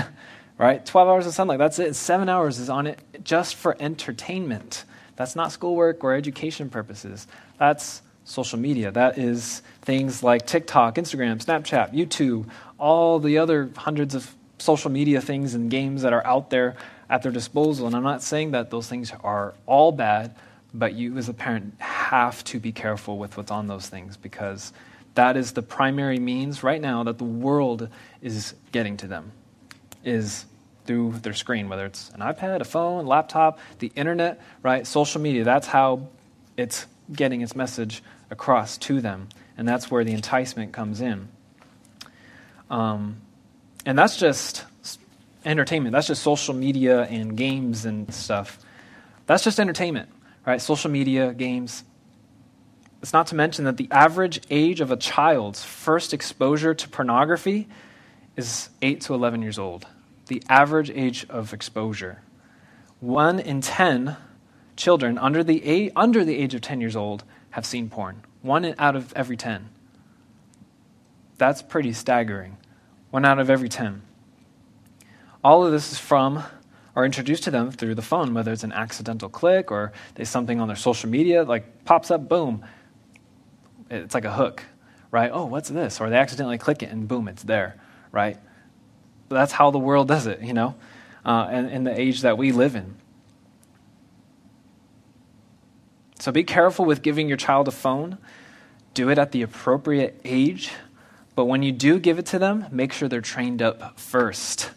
right? 0.58 0.84
12 0.84 1.08
hours 1.08 1.28
of 1.28 1.36
sunlight. 1.36 1.60
That's 1.60 1.78
it. 1.78 1.94
Seven 1.94 2.28
hours 2.28 2.58
is 2.58 2.72
on 2.72 2.88
it 2.88 2.98
just 3.24 3.54
for 3.54 3.78
entertainment. 3.80 4.84
That's 5.16 5.36
not 5.36 5.52
schoolwork 5.52 6.04
or 6.04 6.16
education 6.16 6.72
purposes. 6.72 7.28
That's 7.60 8.02
social 8.24 8.58
media. 8.58 8.90
That 8.90 9.20
is 9.20 9.62
things 9.84 10.24
like 10.24 10.48
TikTok, 10.48 10.96
Instagram, 10.96 11.38
Snapchat, 11.38 11.94
YouTube, 11.94 12.50
all 12.80 13.20
the 13.20 13.38
other 13.38 13.70
hundreds 13.78 14.16
of 14.16 14.34
social 14.58 14.90
media 14.90 15.22
things 15.22 15.54
and 15.54 15.70
games 15.70 16.02
that 16.02 16.14
are 16.14 16.26
out 16.26 16.50
there 16.50 16.76
at 17.10 17.24
their 17.24 17.32
disposal. 17.32 17.88
And 17.88 17.96
I'm 17.96 18.04
not 18.04 18.22
saying 18.24 18.52
that 18.52 18.70
those 18.70 18.88
things 18.88 19.12
are 19.24 19.54
all 19.66 19.92
bad, 19.92 20.36
but 20.74 20.94
you 20.94 21.18
as 21.18 21.30
a 21.30 21.34
parent 21.34 21.76
have 21.80 22.44
to 22.46 22.60
be 22.60 22.72
careful 22.72 23.18
with 23.18 23.38
what's 23.38 23.52
on 23.52 23.68
those 23.68 23.88
things 23.88 24.18
because 24.18 24.74
that 25.16 25.38
is 25.38 25.54
the 25.54 25.62
primary 25.62 26.20
means 26.20 26.64
right 26.64 26.82
now 26.82 27.04
that 27.04 27.18
the 27.18 27.24
world 27.24 27.90
is 28.22 28.54
getting 28.72 28.98
to 28.98 29.08
them 29.08 29.32
is 30.04 30.46
through 30.86 31.14
their 31.24 31.34
screen, 31.34 31.68
whether 31.68 31.86
it's 31.86 32.10
an 32.12 32.20
iPad, 32.20 32.62
a 32.62 32.66
phone, 32.66 33.06
laptop, 33.06 33.60
the 33.80 33.92
internet, 33.96 34.40
right? 34.62 34.86
Social 34.86 35.20
media. 35.20 35.44
That's 35.44 35.68
how 35.68 36.08
it's 36.58 36.86
getting 37.12 37.42
its 37.42 37.56
message 37.56 38.04
across 38.30 38.78
to 38.80 39.02
them. 39.02 39.30
And 39.58 39.68
that's 39.68 39.90
where 39.90 40.04
the 40.04 40.14
enticement 40.14 40.74
comes 40.74 41.02
in. 41.02 41.28
Um, 42.70 43.22
and 43.86 43.98
that's 43.98 44.18
just 44.18 44.66
entertainment. 45.46 45.94
That's 45.94 46.08
just 46.08 46.24
social 46.24 46.54
media 46.54 47.04
and 47.04 47.38
games 47.38 47.86
and 47.86 48.14
stuff. 48.14 48.60
That's 49.28 49.44
just 49.44 49.60
entertainment, 49.60 50.10
right? 50.46 50.62
Social 50.62 50.92
media, 50.92 51.34
games. 51.34 51.84
It's 53.02 53.14
not 53.14 53.28
to 53.28 53.36
mention 53.36 53.66
that 53.66 53.78
the 53.78 53.88
average 53.92 54.42
age 54.50 54.82
of 54.82 54.92
a 54.92 54.98
child's 54.98 55.64
first 55.64 56.14
exposure 56.14 56.74
to 56.74 56.90
pornography 56.90 57.68
is 58.36 58.70
8 58.82 59.02
to 59.02 59.14
11 59.14 59.42
years 59.42 59.60
old 59.60 59.86
the 60.28 60.42
average 60.50 60.90
age 60.90 61.26
of 61.30 61.54
exposure. 61.54 62.22
One 63.00 63.40
in 63.40 63.62
10 63.62 64.18
children 64.76 65.18
under 65.18 65.44
the, 65.44 65.64
age, 65.64 65.92
under 65.96 66.24
the 66.24 66.38
age 66.38 66.54
of 66.54 66.62
10 66.62 66.82
years 66.82 66.96
old 66.96 67.24
have 67.52 67.66
seen 67.66 67.90
porn. 67.90 68.24
One 68.42 68.76
out 68.78 68.96
of 68.96 69.14
every 69.14 69.38
10. 69.38 69.70
That's 71.38 71.62
pretty 71.62 71.94
staggering. 71.94 72.58
One 73.12 73.26
out 73.26 73.40
of 73.40 73.50
every 73.50 73.70
10. 73.70 74.02
All 75.46 75.64
of 75.64 75.72
this 75.72 75.92
is 75.92 76.00
from 76.00 76.44
or 76.96 77.06
introduced 77.06 77.44
to 77.44 77.52
them 77.52 77.70
through 77.70 77.94
the 77.94 78.02
phone, 78.02 78.34
whether 78.34 78.52
it's 78.52 78.64
an 78.64 78.72
accidental 78.72 79.30
click 79.30 79.70
or 79.70 79.94
there's 80.16 80.28
something 80.28 80.60
on 80.60 80.68
their 80.68 80.76
social 80.76 81.08
media, 81.08 81.44
like 81.44 81.86
pops 81.86 82.10
up, 82.10 82.28
boom. 82.28 82.66
It's 83.92 84.16
like 84.16 84.26
a 84.26 84.34
hook, 84.34 84.64
right? 85.12 85.30
Oh, 85.32 85.46
what's 85.46 85.70
this? 85.70 86.02
Or 86.02 86.10
they 86.10 86.18
accidentally 86.18 86.58
click 86.58 86.82
it 86.82 86.90
and 86.90 87.08
boom, 87.08 87.28
it's 87.28 87.44
there, 87.44 87.80
right? 88.12 88.40
that's 89.30 89.52
how 89.52 89.70
the 89.70 89.78
world 89.78 90.08
does 90.08 90.26
it, 90.26 90.42
you 90.42 90.54
know, 90.54 90.74
uh, 91.24 91.48
in 91.52 91.84
the 91.84 92.00
age 92.00 92.22
that 92.22 92.40
we 92.40 92.52
live 92.52 92.76
in. 92.76 92.96
So 96.20 96.32
be 96.32 96.44
careful 96.44 96.86
with 96.86 97.04
giving 97.04 97.28
your 97.28 97.38
child 97.38 97.68
a 97.68 97.72
phone. 97.72 98.18
Do 98.96 99.10
it 99.10 99.20
at 99.20 99.32
the 99.32 99.44
appropriate 99.44 100.20
age. 100.26 100.72
But 101.36 101.46
when 101.46 101.62
you 101.62 101.72
do 101.72 102.00
give 102.00 102.18
it 102.18 102.26
to 102.28 102.40
them, 102.40 102.66
make 102.72 102.94
sure 102.94 103.08
they're 103.08 103.22
trained 103.22 103.62
up 103.62 104.00
first. 104.00 104.72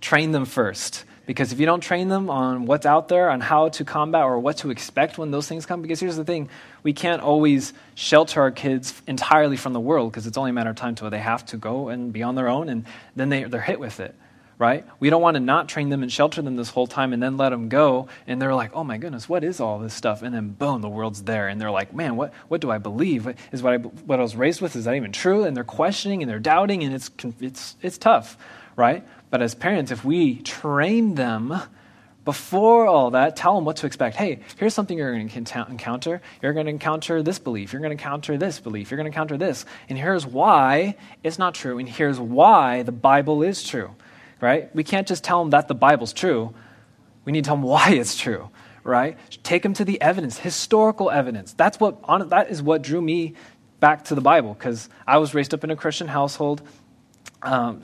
Train 0.00 0.32
them 0.32 0.44
first. 0.44 1.04
Because 1.26 1.52
if 1.52 1.60
you 1.60 1.66
don't 1.66 1.80
train 1.80 2.08
them 2.08 2.28
on 2.28 2.66
what's 2.66 2.86
out 2.86 3.08
there, 3.08 3.30
on 3.30 3.40
how 3.40 3.68
to 3.68 3.84
combat 3.84 4.22
or 4.22 4.40
what 4.40 4.56
to 4.58 4.70
expect 4.70 5.16
when 5.16 5.30
those 5.30 5.46
things 5.46 5.64
come, 5.64 5.80
because 5.80 6.00
here's 6.00 6.16
the 6.16 6.24
thing 6.24 6.48
we 6.82 6.92
can't 6.92 7.22
always 7.22 7.72
shelter 7.94 8.40
our 8.40 8.50
kids 8.50 9.00
entirely 9.06 9.56
from 9.56 9.72
the 9.72 9.80
world 9.80 10.10
because 10.10 10.26
it's 10.26 10.36
only 10.36 10.50
a 10.50 10.52
matter 10.52 10.70
of 10.70 10.76
time 10.76 10.90
until 10.90 11.08
they 11.08 11.18
have 11.18 11.46
to 11.46 11.56
go 11.56 11.88
and 11.88 12.12
be 12.12 12.22
on 12.22 12.34
their 12.34 12.48
own, 12.48 12.68
and 12.68 12.84
then 13.14 13.28
they, 13.28 13.44
they're 13.44 13.60
hit 13.60 13.78
with 13.78 14.00
it 14.00 14.14
right? 14.60 14.84
We 15.00 15.08
don't 15.08 15.22
want 15.22 15.36
to 15.36 15.40
not 15.40 15.70
train 15.70 15.88
them 15.88 16.02
and 16.02 16.12
shelter 16.12 16.42
them 16.42 16.54
this 16.54 16.68
whole 16.68 16.86
time 16.86 17.14
and 17.14 17.22
then 17.22 17.38
let 17.38 17.48
them 17.48 17.70
go. 17.70 18.08
And 18.26 18.42
they're 18.42 18.54
like, 18.54 18.72
oh 18.74 18.84
my 18.84 18.98
goodness, 18.98 19.26
what 19.26 19.42
is 19.42 19.58
all 19.58 19.78
this 19.78 19.94
stuff? 19.94 20.20
And 20.20 20.34
then 20.34 20.50
boom, 20.50 20.82
the 20.82 20.88
world's 20.88 21.22
there. 21.22 21.48
And 21.48 21.58
they're 21.58 21.70
like, 21.70 21.94
man, 21.94 22.14
what, 22.14 22.34
what 22.48 22.60
do 22.60 22.70
I 22.70 22.76
believe? 22.76 23.26
Is 23.52 23.62
what 23.62 23.72
I, 23.72 23.76
what 23.78 24.18
I 24.18 24.22
was 24.22 24.36
raised 24.36 24.60
with, 24.60 24.76
is 24.76 24.84
that 24.84 24.94
even 24.96 25.12
true? 25.12 25.44
And 25.44 25.56
they're 25.56 25.64
questioning 25.64 26.22
and 26.22 26.30
they're 26.30 26.38
doubting 26.38 26.84
and 26.84 26.94
it's, 26.94 27.10
it's, 27.40 27.76
it's 27.80 27.96
tough, 27.96 28.36
right? 28.76 29.02
But 29.30 29.42
as 29.42 29.54
parents, 29.54 29.90
if 29.90 30.04
we 30.04 30.36
train 30.36 31.14
them 31.14 31.54
before 32.24 32.86
all 32.86 33.12
that, 33.12 33.36
tell 33.36 33.54
them 33.54 33.64
what 33.64 33.76
to 33.76 33.86
expect. 33.86 34.16
Hey, 34.16 34.40
here's 34.56 34.74
something 34.74 34.98
you're 34.98 35.12
going 35.12 35.28
to 35.28 35.66
encounter. 35.68 36.20
You're 36.42 36.52
going 36.52 36.66
to 36.66 36.70
encounter 36.70 37.22
this 37.22 37.38
belief. 37.38 37.72
You're 37.72 37.80
going 37.80 37.96
to 37.96 38.02
encounter 38.02 38.36
this 38.36 38.60
belief. 38.60 38.90
You're 38.90 38.98
going 38.98 39.06
to 39.06 39.10
encounter 39.10 39.38
this. 39.38 39.64
And 39.88 39.96
here's 39.98 40.26
why 40.26 40.96
it's 41.22 41.38
not 41.38 41.54
true. 41.54 41.78
And 41.78 41.88
here's 41.88 42.20
why 42.20 42.82
the 42.82 42.92
Bible 42.92 43.42
is 43.42 43.62
true, 43.64 43.94
right? 44.40 44.74
We 44.74 44.84
can't 44.84 45.08
just 45.08 45.24
tell 45.24 45.40
them 45.40 45.50
that 45.50 45.68
the 45.68 45.74
Bible's 45.74 46.12
true. 46.12 46.54
We 47.24 47.32
need 47.32 47.44
to 47.44 47.48
tell 47.48 47.56
them 47.56 47.62
why 47.64 47.90
it's 47.92 48.16
true, 48.16 48.50
right? 48.84 49.16
Take 49.42 49.62
them 49.62 49.74
to 49.74 49.84
the 49.84 50.00
evidence, 50.02 50.38
historical 50.38 51.10
evidence. 51.10 51.52
That's 51.52 51.80
what, 51.80 52.02
that 52.30 52.50
is 52.50 52.62
what 52.62 52.82
drew 52.82 53.00
me 53.00 53.34
back 53.80 54.04
to 54.04 54.14
the 54.14 54.20
Bible 54.20 54.54
because 54.54 54.88
I 55.06 55.18
was 55.18 55.34
raised 55.34 55.54
up 55.54 55.64
in 55.64 55.70
a 55.70 55.76
Christian 55.76 56.08
household. 56.08 56.62
Um, 57.42 57.80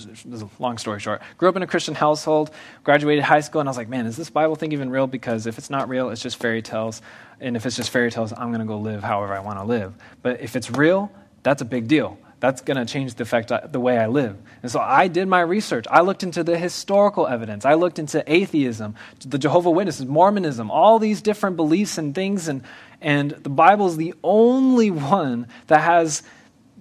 long 0.59 0.77
story 0.77 1.01
short. 1.01 1.23
Grew 1.39 1.49
up 1.49 1.57
in 1.57 1.63
a 1.63 1.67
Christian 1.67 1.95
household, 1.95 2.51
graduated 2.85 3.25
high 3.25 3.41
school, 3.41 3.61
and 3.61 3.69
I 3.69 3.71
was 3.71 3.79
like, 3.79 3.89
man, 3.89 4.05
is 4.05 4.17
this 4.17 4.29
Bible 4.29 4.55
thing 4.55 4.73
even 4.73 4.91
real? 4.91 5.07
Because 5.07 5.47
if 5.47 5.57
it's 5.57 5.71
not 5.71 5.89
real, 5.89 6.11
it's 6.11 6.21
just 6.21 6.37
fairy 6.37 6.61
tales. 6.61 7.01
And 7.41 7.57
if 7.57 7.65
it's 7.65 7.77
just 7.77 7.89
fairy 7.89 8.11
tales, 8.11 8.33
I'm 8.33 8.49
going 8.49 8.61
to 8.61 8.67
go 8.67 8.79
live 8.79 9.03
however 9.03 9.33
I 9.33 9.41
want 9.41 9.59
to 9.59 9.65
live. 9.65 9.95
But 10.23 10.43
if 10.43 10.57
it's 10.57 10.71
real, 10.71 11.11
that's 11.43 11.63
a 11.63 11.65
big 11.65 11.89
deal. 11.89 12.19
That's 12.39 12.61
going 12.61 12.77
to 12.77 12.85
change 12.85 13.15
the 13.15 13.23
effect 13.23 13.51
uh, 13.51 13.67
the 13.67 13.81
way 13.81 13.99
I 13.99 14.09
live. 14.09 14.37
And 14.63 14.71
so 14.71 14.79
I 14.79 15.09
did 15.09 15.27
my 15.27 15.41
research. 15.41 15.87
I 15.91 16.03
looked 16.03 16.23
into 16.23 16.45
the 16.45 16.59
historical 16.59 17.27
evidence. 17.27 17.65
I 17.65 17.75
looked 17.75 17.99
into 17.99 18.23
atheism, 18.31 18.95
the 19.21 19.39
Jehovah 19.39 19.71
Witnesses, 19.71 20.05
Mormonism, 20.05 20.71
all 20.71 20.99
these 20.99 21.23
different 21.23 21.57
beliefs 21.57 21.97
and 21.97 22.15
things. 22.15 22.49
And, 22.49 22.63
and 23.01 23.31
the 23.31 23.49
Bible 23.49 23.87
is 23.87 23.97
the 23.97 24.13
only 24.23 24.91
one 24.91 25.49
that 25.69 25.81
has 25.81 26.23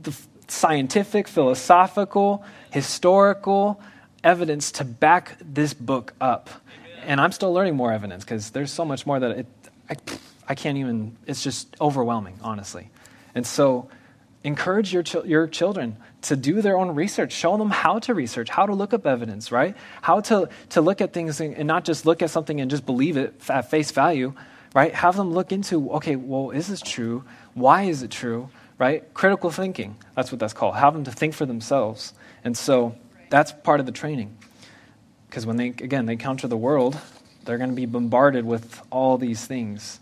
the 0.02 0.16
scientific, 0.48 1.28
philosophical, 1.28 2.44
historical 2.72 3.82
evidence 4.24 4.72
to 4.74 4.84
back 4.84 5.38
this 5.42 5.74
book 5.74 6.14
up. 6.20 6.50
And 7.04 7.22
I'm 7.22 7.32
still 7.32 7.54
learning 7.54 7.76
more 7.76 7.92
evidence 7.92 8.24
because 8.24 8.50
there's 8.52 8.72
so 8.72 8.86
much 8.86 9.06
more 9.06 9.20
that 9.20 9.32
it, 9.32 9.48
I, 9.90 9.96
I 10.48 10.56
can't 10.56 10.78
even, 10.78 11.16
it's 11.28 11.44
just 11.44 11.76
overwhelming, 11.80 12.40
honestly. 12.42 12.90
And 13.36 13.46
so, 13.46 13.90
encourage 14.46 14.94
your, 14.94 15.04
ch- 15.04 15.26
your 15.26 15.48
children 15.48 15.98
to 16.22 16.36
do 16.36 16.62
their 16.62 16.78
own 16.78 16.94
research. 16.94 17.34
Show 17.34 17.58
them 17.58 17.72
how 17.72 18.00
to 18.00 18.14
research, 18.14 18.50
how 18.50 18.66
to 18.66 18.74
look 18.74 18.94
up 18.94 19.06
evidence, 19.06 19.52
right? 19.52 19.76
How 20.02 20.22
to, 20.22 20.50
to 20.70 20.82
look 20.82 21.02
at 21.02 21.14
things 21.14 21.42
and 21.42 21.66
not 21.66 21.84
just 21.84 22.06
look 22.06 22.22
at 22.22 22.30
something 22.30 22.62
and 22.62 22.70
just 22.70 22.86
believe 22.86 23.18
it 23.18 23.34
at 23.50 23.70
face 23.72 23.92
value, 23.92 24.34
right? 24.74 24.94
Have 24.94 25.16
them 25.16 25.34
look 25.34 25.52
into, 25.52 25.92
okay, 25.94 26.16
well, 26.16 26.52
is 26.52 26.68
this 26.68 26.82
true? 26.82 27.24
Why 27.56 27.84
is 27.84 28.04
it 28.04 28.12
true? 28.12 28.50
Right? 28.78 29.14
Critical 29.14 29.52
thinking. 29.52 29.96
That's 30.16 30.32
what 30.32 30.40
that's 30.40 30.54
called. 30.54 30.76
Have 30.76 30.94
them 30.94 31.06
to 31.06 31.12
think 31.12 31.34
for 31.34 31.46
themselves. 31.46 32.14
And 32.44 32.58
so 32.58 32.96
that's 33.30 33.52
part 33.52 33.80
of 33.80 33.86
the 33.86 33.92
training. 33.92 34.38
Because 35.30 35.46
when 35.46 35.58
they, 35.58 35.68
again, 35.68 36.06
they 36.06 36.14
encounter 36.14 36.48
the 36.48 36.58
world, 36.58 36.98
they're 37.46 37.58
going 37.58 37.70
to 37.70 37.76
be 37.76 37.86
bombarded 37.86 38.46
with 38.46 38.82
all 38.90 39.18
these 39.18 39.46
things. 39.46 40.00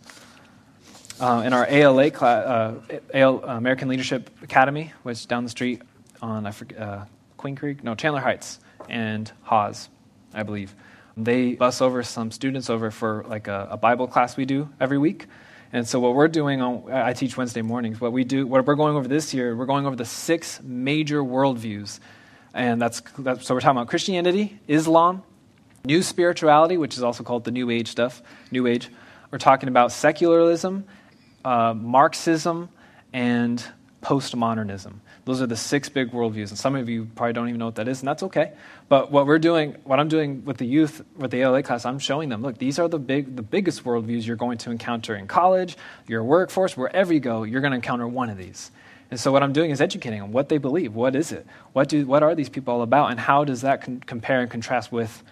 Uh, 1.19 1.43
in 1.45 1.53
our 1.53 1.67
ALA 1.69 2.07
uh, 2.07 2.75
AL, 3.13 3.43
American 3.43 3.87
Leadership 3.87 4.29
Academy, 4.41 4.91
which 5.03 5.19
is 5.19 5.25
down 5.25 5.43
the 5.43 5.49
street 5.49 5.81
on 6.21 6.45
I 6.45 6.51
forget, 6.51 6.79
uh, 6.79 7.05
Queen 7.37 7.55
Creek, 7.55 7.83
no 7.83 7.93
Chandler 7.93 8.21
Heights 8.21 8.59
and 8.89 9.31
Hawes, 9.43 9.89
I 10.33 10.43
believe. 10.43 10.73
They 11.15 11.53
bus 11.53 11.81
over 11.81 12.01
some 12.01 12.31
students 12.31 12.69
over 12.69 12.89
for 12.89 13.25
like 13.27 13.47
a, 13.47 13.67
a, 13.71 13.77
Bible 13.77 14.07
class 14.07 14.35
we 14.35 14.45
do 14.45 14.69
every 14.79 14.97
week. 14.97 15.27
And 15.73 15.87
so 15.87 15.99
what 15.99 16.13
we're 16.13 16.27
doing 16.27 16.61
on 16.61 16.91
I 16.91 17.13
teach 17.13 17.35
Wednesday 17.35 17.63
mornings. 17.63 17.99
What 17.99 18.13
we 18.13 18.23
do, 18.23 18.45
what 18.45 18.63
we're 18.63 18.75
going 18.75 18.95
over 18.95 19.07
this 19.07 19.33
year, 19.33 19.55
we're 19.55 19.65
going 19.65 19.87
over 19.87 19.95
the 19.95 20.05
six 20.05 20.61
major 20.61 21.23
worldviews, 21.23 21.99
and 22.53 22.79
that's, 22.79 23.01
that's 23.17 23.47
so 23.47 23.55
we're 23.55 23.59
talking 23.59 23.77
about 23.77 23.87
Christianity, 23.87 24.59
Islam, 24.67 25.23
New 25.83 26.03
Spirituality, 26.03 26.77
which 26.77 26.95
is 26.95 27.01
also 27.01 27.23
called 27.23 27.43
the 27.43 27.51
New 27.51 27.71
Age 27.71 27.87
stuff, 27.87 28.21
New 28.51 28.67
Age. 28.67 28.89
We're 29.31 29.39
talking 29.39 29.67
about 29.67 29.91
secularism, 29.91 30.85
uh, 31.43 31.73
Marxism, 31.73 32.69
and 33.11 33.65
postmodernism. 34.03 34.93
Those 35.25 35.41
are 35.41 35.47
the 35.47 35.55
six 35.55 35.87
big 35.89 36.11
worldviews. 36.11 36.49
And 36.49 36.57
some 36.57 36.75
of 36.75 36.89
you 36.89 37.05
probably 37.15 37.33
don't 37.33 37.47
even 37.47 37.59
know 37.59 37.65
what 37.65 37.75
that 37.75 37.87
is, 37.87 38.01
and 38.01 38.07
that's 38.07 38.23
okay. 38.23 38.51
But 38.89 39.11
what 39.11 39.25
we're 39.25 39.39
doing, 39.39 39.77
what 39.85 39.99
I'm 39.99 40.09
doing 40.09 40.43
with 40.43 40.57
the 40.57 40.65
youth, 40.65 41.03
with 41.15 41.31
the 41.31 41.41
ALA 41.41 41.63
class, 41.63 41.85
I'm 41.85 41.99
showing 41.99 42.29
them, 42.29 42.41
look, 42.41 42.57
these 42.57 42.77
are 42.79 42.87
the 42.89 42.99
big 42.99 43.35
the 43.35 43.41
biggest 43.41 43.83
worldviews 43.83 44.25
you're 44.25 44.35
going 44.35 44.57
to 44.59 44.71
encounter 44.71 45.15
in 45.15 45.27
college, 45.27 45.77
your 46.07 46.23
workforce, 46.23 46.75
wherever 46.75 47.13
you 47.13 47.19
go, 47.19 47.43
you're 47.43 47.61
going 47.61 47.71
to 47.71 47.77
encounter 47.77 48.07
one 48.07 48.29
of 48.29 48.37
these. 48.37 48.71
And 49.11 49.19
so 49.19 49.31
what 49.31 49.43
I'm 49.43 49.53
doing 49.53 49.71
is 49.71 49.79
educating 49.79 50.19
them 50.19 50.31
what 50.31 50.49
they 50.49 50.57
believe. 50.57 50.95
What 50.95 51.15
is 51.15 51.31
it? 51.31 51.45
What, 51.73 51.87
do, 51.87 52.05
what 52.05 52.23
are 52.23 52.33
these 52.33 52.49
people 52.49 52.73
all 52.73 52.81
about? 52.81 53.11
And 53.11 53.19
how 53.19 53.43
does 53.43 53.61
that 53.61 53.81
con- 53.81 54.01
compare 54.05 54.41
and 54.41 54.49
contrast 54.49 54.91
with 54.91 55.23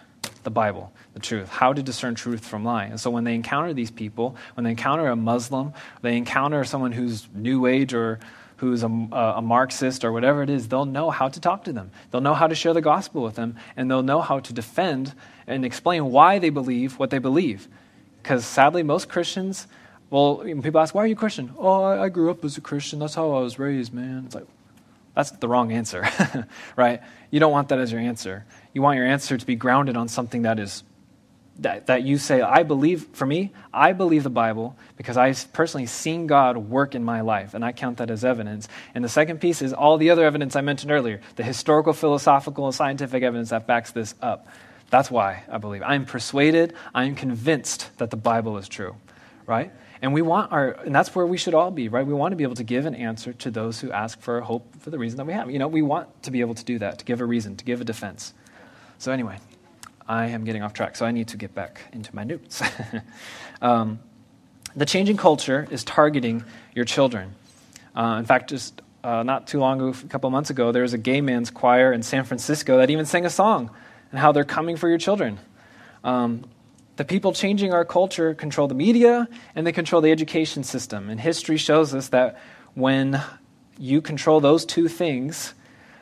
the 0.43 0.49
Bible, 0.49 0.91
the 1.13 1.19
truth, 1.19 1.49
how 1.49 1.73
to 1.73 1.83
discern 1.83 2.15
truth 2.15 2.45
from 2.45 2.63
lie. 2.63 2.85
And 2.85 2.99
so 2.99 3.09
when 3.09 3.23
they 3.23 3.35
encounter 3.35 3.73
these 3.73 3.91
people, 3.91 4.35
when 4.55 4.63
they 4.63 4.71
encounter 4.71 5.07
a 5.07 5.15
Muslim, 5.15 5.73
they 6.01 6.17
encounter 6.17 6.63
someone 6.63 6.91
who's 6.91 7.27
New 7.33 7.67
Age 7.67 7.93
or 7.93 8.19
who's 8.61 8.83
a, 8.83 9.07
uh, 9.11 9.33
a, 9.37 9.41
Marxist 9.41 10.05
or 10.05 10.11
whatever 10.11 10.43
it 10.43 10.49
is, 10.49 10.67
they'll 10.67 10.85
know 10.85 11.09
how 11.09 11.27
to 11.27 11.39
talk 11.39 11.63
to 11.63 11.73
them. 11.73 11.89
They'll 12.11 12.21
know 12.21 12.35
how 12.35 12.45
to 12.45 12.53
share 12.53 12.75
the 12.75 12.81
gospel 12.81 13.23
with 13.23 13.33
them, 13.33 13.55
and 13.75 13.89
they'll 13.89 14.03
know 14.03 14.21
how 14.21 14.39
to 14.39 14.53
defend 14.53 15.15
and 15.47 15.65
explain 15.65 16.11
why 16.11 16.37
they 16.37 16.51
believe 16.51 16.99
what 16.99 17.09
they 17.09 17.17
believe. 17.17 17.67
Because 18.21 18.45
sadly, 18.45 18.83
most 18.83 19.09
Christians, 19.09 19.65
well, 20.11 20.37
people 20.61 20.79
ask, 20.79 20.93
why 20.93 21.03
are 21.03 21.07
you 21.07 21.15
Christian? 21.15 21.51
Oh, 21.57 21.81
I, 21.81 22.03
I 22.03 22.09
grew 22.09 22.29
up 22.29 22.45
as 22.45 22.55
a 22.55 22.61
Christian. 22.61 22.99
That's 22.99 23.15
how 23.15 23.31
I 23.31 23.39
was 23.39 23.57
raised, 23.57 23.95
man. 23.95 24.25
It's 24.27 24.35
like, 24.35 24.45
that's 25.15 25.31
the 25.31 25.47
wrong 25.47 25.71
answer, 25.71 26.07
right? 26.75 27.01
You 27.31 27.39
don't 27.39 27.51
want 27.51 27.69
that 27.69 27.79
as 27.79 27.91
your 27.91 27.99
answer. 27.99 28.45
You 28.73 28.83
want 28.83 28.97
your 28.97 29.07
answer 29.07 29.39
to 29.39 29.45
be 29.45 29.55
grounded 29.55 29.97
on 29.97 30.07
something 30.07 30.43
that 30.43 30.59
is 30.59 30.83
that, 31.59 31.87
that 31.87 32.03
you 32.03 32.17
say, 32.17 32.41
I 32.41 32.63
believe, 32.63 33.07
for 33.13 33.25
me, 33.25 33.51
I 33.73 33.93
believe 33.93 34.23
the 34.23 34.29
Bible 34.29 34.75
because 34.97 35.17
I've 35.17 35.51
personally 35.53 35.85
seen 35.85 36.27
God 36.27 36.57
work 36.57 36.95
in 36.95 37.03
my 37.03 37.21
life, 37.21 37.53
and 37.53 37.63
I 37.63 37.71
count 37.71 37.97
that 37.97 38.09
as 38.09 38.23
evidence. 38.23 38.67
And 38.95 39.03
the 39.03 39.09
second 39.09 39.39
piece 39.39 39.61
is 39.61 39.73
all 39.73 39.97
the 39.97 40.09
other 40.09 40.25
evidence 40.25 40.55
I 40.55 40.61
mentioned 40.61 40.91
earlier 40.91 41.21
the 41.35 41.43
historical, 41.43 41.93
philosophical, 41.93 42.65
and 42.65 42.73
scientific 42.73 43.23
evidence 43.23 43.49
that 43.49 43.67
backs 43.67 43.91
this 43.91 44.15
up. 44.21 44.47
That's 44.89 45.09
why 45.09 45.43
I 45.49 45.57
believe. 45.57 45.83
I 45.83 45.95
am 45.95 46.05
persuaded, 46.05 46.73
I 46.93 47.05
am 47.05 47.15
convinced 47.15 47.89
that 47.97 48.09
the 48.09 48.17
Bible 48.17 48.57
is 48.57 48.67
true, 48.67 48.95
right? 49.45 49.71
And 50.01 50.13
we 50.13 50.21
want 50.21 50.51
our, 50.51 50.71
and 50.71 50.93
that's 50.95 51.13
where 51.13 51.25
we 51.25 51.37
should 51.37 51.53
all 51.53 51.69
be, 51.69 51.87
right? 51.87 52.05
We 52.05 52.13
want 52.13 52.31
to 52.31 52.35
be 52.35 52.43
able 52.43 52.55
to 52.55 52.63
give 52.63 52.85
an 52.87 52.95
answer 52.95 53.33
to 53.33 53.51
those 53.51 53.79
who 53.79 53.91
ask 53.91 54.19
for 54.19 54.41
hope 54.41 54.81
for 54.81 54.89
the 54.89 54.97
reason 54.97 55.17
that 55.17 55.25
we 55.25 55.33
have. 55.33 55.51
You 55.51 55.59
know, 55.59 55.67
we 55.67 55.83
want 55.83 56.23
to 56.23 56.31
be 56.31 56.41
able 56.41 56.55
to 56.55 56.65
do 56.65 56.79
that, 56.79 56.99
to 56.99 57.05
give 57.05 57.21
a 57.21 57.25
reason, 57.25 57.55
to 57.57 57.63
give 57.63 57.81
a 57.81 57.83
defense. 57.83 58.33
So, 58.97 59.11
anyway, 59.11 59.37
I 60.11 60.27
am 60.27 60.43
getting 60.43 60.61
off 60.61 60.73
track, 60.73 60.97
so 60.97 61.05
I 61.05 61.11
need 61.11 61.29
to 61.29 61.37
get 61.37 61.55
back 61.55 61.83
into 61.93 62.13
my 62.13 62.25
notes. 62.25 62.61
um, 63.61 63.97
the 64.75 64.85
changing 64.85 65.15
culture 65.15 65.65
is 65.71 65.85
targeting 65.85 66.43
your 66.75 66.83
children. 66.83 67.33
Uh, 67.95 68.17
in 68.19 68.25
fact, 68.25 68.49
just 68.49 68.81
uh, 69.05 69.23
not 69.23 69.47
too 69.47 69.59
long 69.59 69.79
ago, 69.79 69.97
a 69.97 70.07
couple 70.09 70.29
months 70.29 70.49
ago, 70.49 70.73
there 70.73 70.81
was 70.81 70.91
a 70.91 70.97
gay 70.97 71.21
man's 71.21 71.49
choir 71.49 71.93
in 71.93 72.03
San 72.03 72.25
Francisco 72.25 72.77
that 72.79 72.89
even 72.89 73.05
sang 73.05 73.25
a 73.25 73.29
song 73.29 73.71
and 74.11 74.19
how 74.19 74.33
they're 74.33 74.43
coming 74.43 74.75
for 74.75 74.89
your 74.89 74.97
children. 74.97 75.39
Um, 76.03 76.43
the 76.97 77.05
people 77.05 77.31
changing 77.31 77.71
our 77.71 77.85
culture 77.85 78.33
control 78.33 78.67
the 78.67 78.75
media 78.75 79.29
and 79.55 79.65
they 79.65 79.71
control 79.71 80.01
the 80.01 80.11
education 80.11 80.65
system. 80.65 81.09
And 81.09 81.21
history 81.21 81.55
shows 81.55 81.93
us 81.93 82.09
that 82.09 82.37
when 82.73 83.23
you 83.79 84.01
control 84.01 84.41
those 84.41 84.65
two 84.65 84.89
things, 84.89 85.53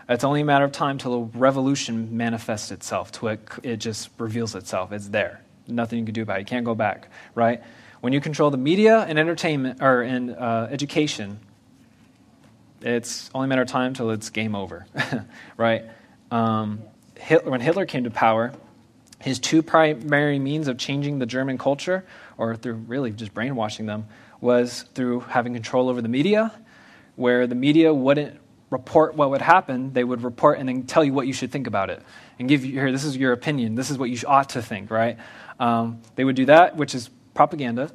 it's 0.09 0.23
only 0.23 0.41
a 0.41 0.45
matter 0.45 0.65
of 0.65 0.71
time 0.71 0.97
till 0.97 1.13
a 1.13 1.21
revolution 1.37 2.17
manifests 2.17 2.71
itself, 2.71 3.11
till 3.11 3.29
it, 3.29 3.47
it 3.61 3.77
just 3.77 4.09
reveals 4.17 4.55
itself. 4.55 4.91
It's 4.91 5.07
there. 5.07 5.41
Nothing 5.67 5.99
you 5.99 6.05
can 6.05 6.15
do 6.15 6.23
about 6.23 6.37
it. 6.37 6.39
You 6.41 6.45
can't 6.45 6.65
go 6.65 6.73
back, 6.73 7.09
right? 7.35 7.61
When 8.01 8.11
you 8.11 8.19
control 8.19 8.49
the 8.49 8.57
media 8.57 9.01
and 9.01 9.19
entertainment, 9.19 9.83
or 9.83 10.01
in 10.01 10.31
uh, 10.31 10.67
education, 10.71 11.39
it's 12.81 13.29
only 13.35 13.45
a 13.45 13.47
matter 13.49 13.61
of 13.61 13.67
time 13.67 13.93
till 13.93 14.09
it's 14.09 14.31
game 14.31 14.55
over, 14.55 14.87
right? 15.57 15.83
Um, 16.31 16.81
Hitler, 17.15 17.51
when 17.51 17.61
Hitler 17.61 17.85
came 17.85 18.05
to 18.05 18.11
power, 18.11 18.53
his 19.19 19.37
two 19.37 19.61
primary 19.61 20.39
means 20.39 20.67
of 20.67 20.77
changing 20.77 21.19
the 21.19 21.25
German 21.27 21.57
culture, 21.59 22.03
or 22.37 22.55
through 22.55 22.75
really 22.75 23.11
just 23.11 23.33
brainwashing 23.33 23.85
them, 23.85 24.07
was 24.41 24.85
through 24.95 25.19
having 25.19 25.53
control 25.53 25.89
over 25.89 26.01
the 26.01 26.07
media, 26.07 26.51
where 27.15 27.45
the 27.45 27.55
media 27.55 27.93
wouldn't 27.93 28.38
report 28.69 29.15
what 29.15 29.31
would 29.31 29.41
happen, 29.41 29.93
they 29.93 30.03
would 30.03 30.21
report 30.21 30.59
and 30.59 30.69
then 30.69 30.83
tell 30.83 31.03
you 31.03 31.13
what 31.13 31.27
you 31.27 31.33
should 31.33 31.51
think 31.51 31.67
about 31.67 31.89
it 31.89 32.01
and 32.37 32.47
give 32.47 32.63
you 32.63 32.73
here, 32.73 32.91
this 32.91 33.03
is 33.03 33.17
your 33.17 33.33
opinion, 33.33 33.75
this 33.75 33.89
is 33.89 33.97
what 33.97 34.09
you 34.09 34.17
ought 34.27 34.49
to 34.49 34.61
think, 34.61 34.91
right? 34.91 35.17
Um, 35.59 36.01
they 36.15 36.23
would 36.23 36.35
do 36.35 36.45
that, 36.45 36.75
which 36.77 36.95
is 36.95 37.09
propaganda. 37.33 37.91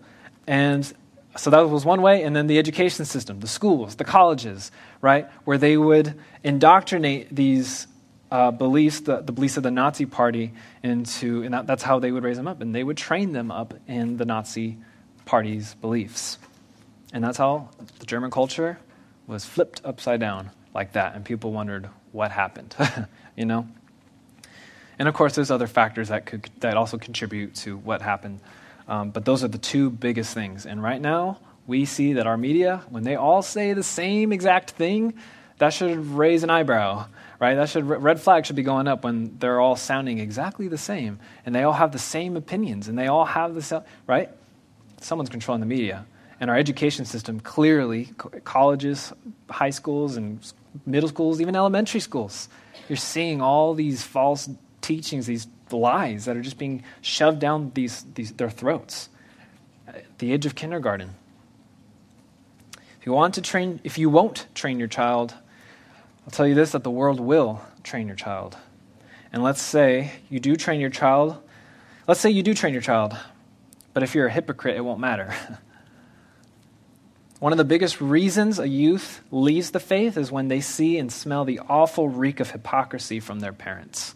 And 0.47 0.91
so 1.37 1.51
that 1.51 1.61
was 1.69 1.85
one 1.85 2.03
way. 2.03 2.23
And 2.23 2.35
then 2.35 2.47
the 2.47 2.59
education 2.59 3.05
system, 3.05 3.41
the 3.41 3.49
schools, 3.49 3.97
the 3.97 4.05
colleges, 4.05 4.71
right? 5.01 5.29
Where 5.45 5.59
they 5.59 5.77
would 5.77 6.21
indoctrinate 6.43 7.35
these 7.35 7.87
uh, 8.31 8.51
beliefs, 8.51 9.01
the, 9.01 9.21
the, 9.21 9.33
beliefs 9.33 9.57
of 9.57 9.63
the 9.63 9.71
Nazi 9.71 10.07
party, 10.07 10.53
into, 10.83 11.43
and 11.45 11.55
that, 11.55 11.67
that's 11.67 11.83
how 11.83 12.01
they 12.01 12.11
would 12.11 12.25
raise 12.25 12.37
them 12.37 12.49
up. 12.49 12.61
And 12.61 12.75
they 12.75 12.83
would 12.83 12.97
train 12.97 13.33
them 13.33 13.51
up 13.51 13.75
in 13.87 14.17
the 14.17 14.25
Nazi 14.25 14.79
party's 15.25 15.75
beliefs. 15.75 16.39
And 17.13 17.23
that's 17.23 17.39
how 17.39 17.71
the 18.01 18.07
German 18.07 18.31
culture 18.31 18.79
was 19.27 19.45
flipped 19.45 19.81
upside 19.85 20.21
down 20.21 20.51
like 20.75 20.93
that, 20.93 21.15
and 21.15 21.25
people 21.25 21.53
wondered 21.53 21.89
what 22.13 22.31
happened, 22.31 22.75
you 23.37 23.45
know? 23.45 23.67
And 24.99 25.09
of 25.09 25.15
course, 25.15 25.35
there's 25.35 25.51
other 25.51 25.67
factors 25.67 26.09
that, 26.09 26.27
could, 26.27 26.49
that 26.61 26.77
also 26.77 26.99
contribute 26.99 27.55
to 27.57 27.77
what 27.77 28.03
happened. 28.03 28.41
Um, 28.87 29.11
but 29.11 29.25
those 29.25 29.43
are 29.43 29.49
the 29.49 29.59
two 29.59 29.91
biggest 29.91 30.35
things. 30.35 30.67
And 30.67 30.83
right 30.83 31.01
now, 31.01 31.39
we 31.67 31.85
see 31.85 32.15
that 32.15 32.27
our 32.27 32.37
media, 32.37 32.83
when 32.91 33.05
they 33.05 33.17
all 33.17 33.43
say 33.43 33.73
the 33.73 33.83
same 33.83 34.33
exact 34.33 34.73
thing, 34.73 35.15
that 35.59 35.73
should 35.73 35.97
raise 35.99 36.43
an 36.43 36.51
eyebrow, 36.51 37.07
right? 37.41 37.55
That 37.55 37.69
should 37.69 37.85
red 37.87 38.21
flag 38.21 38.45
should 38.45 38.57
be 38.57 38.63
going 38.63 38.89
up 38.89 39.05
when 39.05 39.39
they're 39.39 39.61
all 39.61 39.77
sounding 39.77 40.19
exactly 40.19 40.69
the 40.69 40.79
same, 40.79 41.21
and 41.47 41.55
they 41.55 41.63
all 41.63 41.73
have 41.73 41.93
the 41.93 41.99
same 41.99 42.37
opinions, 42.37 42.89
and 42.89 42.99
they 42.99 43.07
all 43.07 43.25
have 43.25 43.55
the 43.55 43.63
same, 43.63 43.83
right? 44.07 44.31
Someone's 45.01 45.31
controlling 45.31 45.61
the 45.61 45.67
media, 45.67 46.07
and 46.41 46.51
our 46.51 46.57
education 46.57 47.05
system 47.05 47.41
clearly, 47.41 48.11
colleges, 48.43 49.13
high 49.49 49.71
schools, 49.71 50.17
and 50.17 50.41
middle 50.87 51.09
schools, 51.09 51.41
even 51.41 51.57
elementary 51.57 52.01
schools. 52.01 52.49
You're 52.89 52.97
seeing 52.97 53.41
all 53.41 53.75
these 53.75 54.03
false 54.03 54.49
teachings, 54.81 55.27
these 55.27 55.47
lies 55.71 56.27
that 56.27 56.37
are 56.37 56.43
just 56.43 56.59
being 56.59 56.83
shoved 57.01 57.41
down 57.41 57.73
these, 57.75 58.05
these, 58.15 58.33
their 58.33 58.51
throats 58.51 59.09
at 59.89 60.19
the 60.19 60.33
age 60.33 60.47
of 60.47 60.55
kindergarten. 60.55 61.15
If 63.01 63.07
you 63.07 63.13
want 63.13 63.35
to 63.35 63.43
train, 63.43 63.81
if 63.85 63.99
you 63.99 64.09
won't 64.09 64.47
train 64.55 64.79
your 64.79 64.89
child, 64.89 65.35
I'll 66.25 66.31
tell 66.31 66.47
you 66.47 66.55
this 66.55 66.73
that 66.73 66.85
the 66.85 66.91
world 66.91 67.21
will 67.21 67.61
train 67.83 68.07
your 68.07 68.17
child. 68.17 68.57
And 69.33 69.43
let's 69.43 69.61
say 69.61 70.13
you 70.31 70.41
do 70.41 70.57
train 70.57 70.81
your 70.81 70.91
child. 70.91 71.37
Let's 72.07 72.21
say 72.21 72.31
you 72.31 72.43
do 72.43 72.55
train 72.55 72.73
your 72.73 72.83
child, 72.83 73.17
but 73.93 74.03
if 74.03 74.15
you're 74.15 74.27
a 74.27 74.31
hypocrite, 74.31 74.77
it 74.77 74.81
won't 74.81 75.01
matter. 75.01 75.35
One 77.45 77.53
of 77.53 77.59
the 77.59 77.65
biggest 77.67 78.01
reasons 78.01 78.59
a 78.59 78.67
youth 78.67 79.21
leaves 79.31 79.73
the 79.73 79.79
faith 79.79 80.17
is 80.17 80.33
when 80.33 80.49
they 80.49 80.63
see 80.63 80.97
and 80.97 81.13
smell 81.13 81.45
the 81.45 81.61
awful 81.69 82.09
reek 82.09 82.41
of 82.41 82.51
hypocrisy 82.51 83.21
from 83.21 83.41
their 83.41 83.53
parents. 83.53 84.15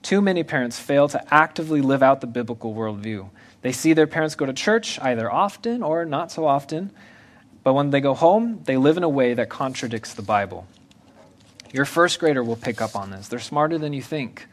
Too 0.00 0.22
many 0.22 0.42
parents 0.42 0.78
fail 0.80 1.08
to 1.08 1.22
actively 1.34 1.82
live 1.82 2.02
out 2.02 2.22
the 2.22 2.26
biblical 2.26 2.72
worldview. 2.72 3.28
They 3.60 3.72
see 3.72 3.92
their 3.92 4.06
parents 4.06 4.36
go 4.36 4.46
to 4.46 4.54
church 4.54 4.98
either 5.00 5.30
often 5.30 5.82
or 5.82 6.06
not 6.06 6.32
so 6.32 6.46
often, 6.46 6.92
but 7.62 7.74
when 7.74 7.90
they 7.90 8.00
go 8.00 8.14
home, 8.14 8.62
they 8.64 8.78
live 8.78 8.96
in 8.96 9.02
a 9.02 9.08
way 9.10 9.34
that 9.34 9.50
contradicts 9.50 10.14
the 10.14 10.22
Bible. 10.22 10.66
Your 11.74 11.84
first 11.84 12.20
grader 12.20 12.42
will 12.42 12.56
pick 12.56 12.80
up 12.80 12.96
on 12.96 13.10
this. 13.10 13.28
They're 13.28 13.38
smarter 13.38 13.76
than 13.76 13.92
you 13.92 14.00
think. 14.00 14.46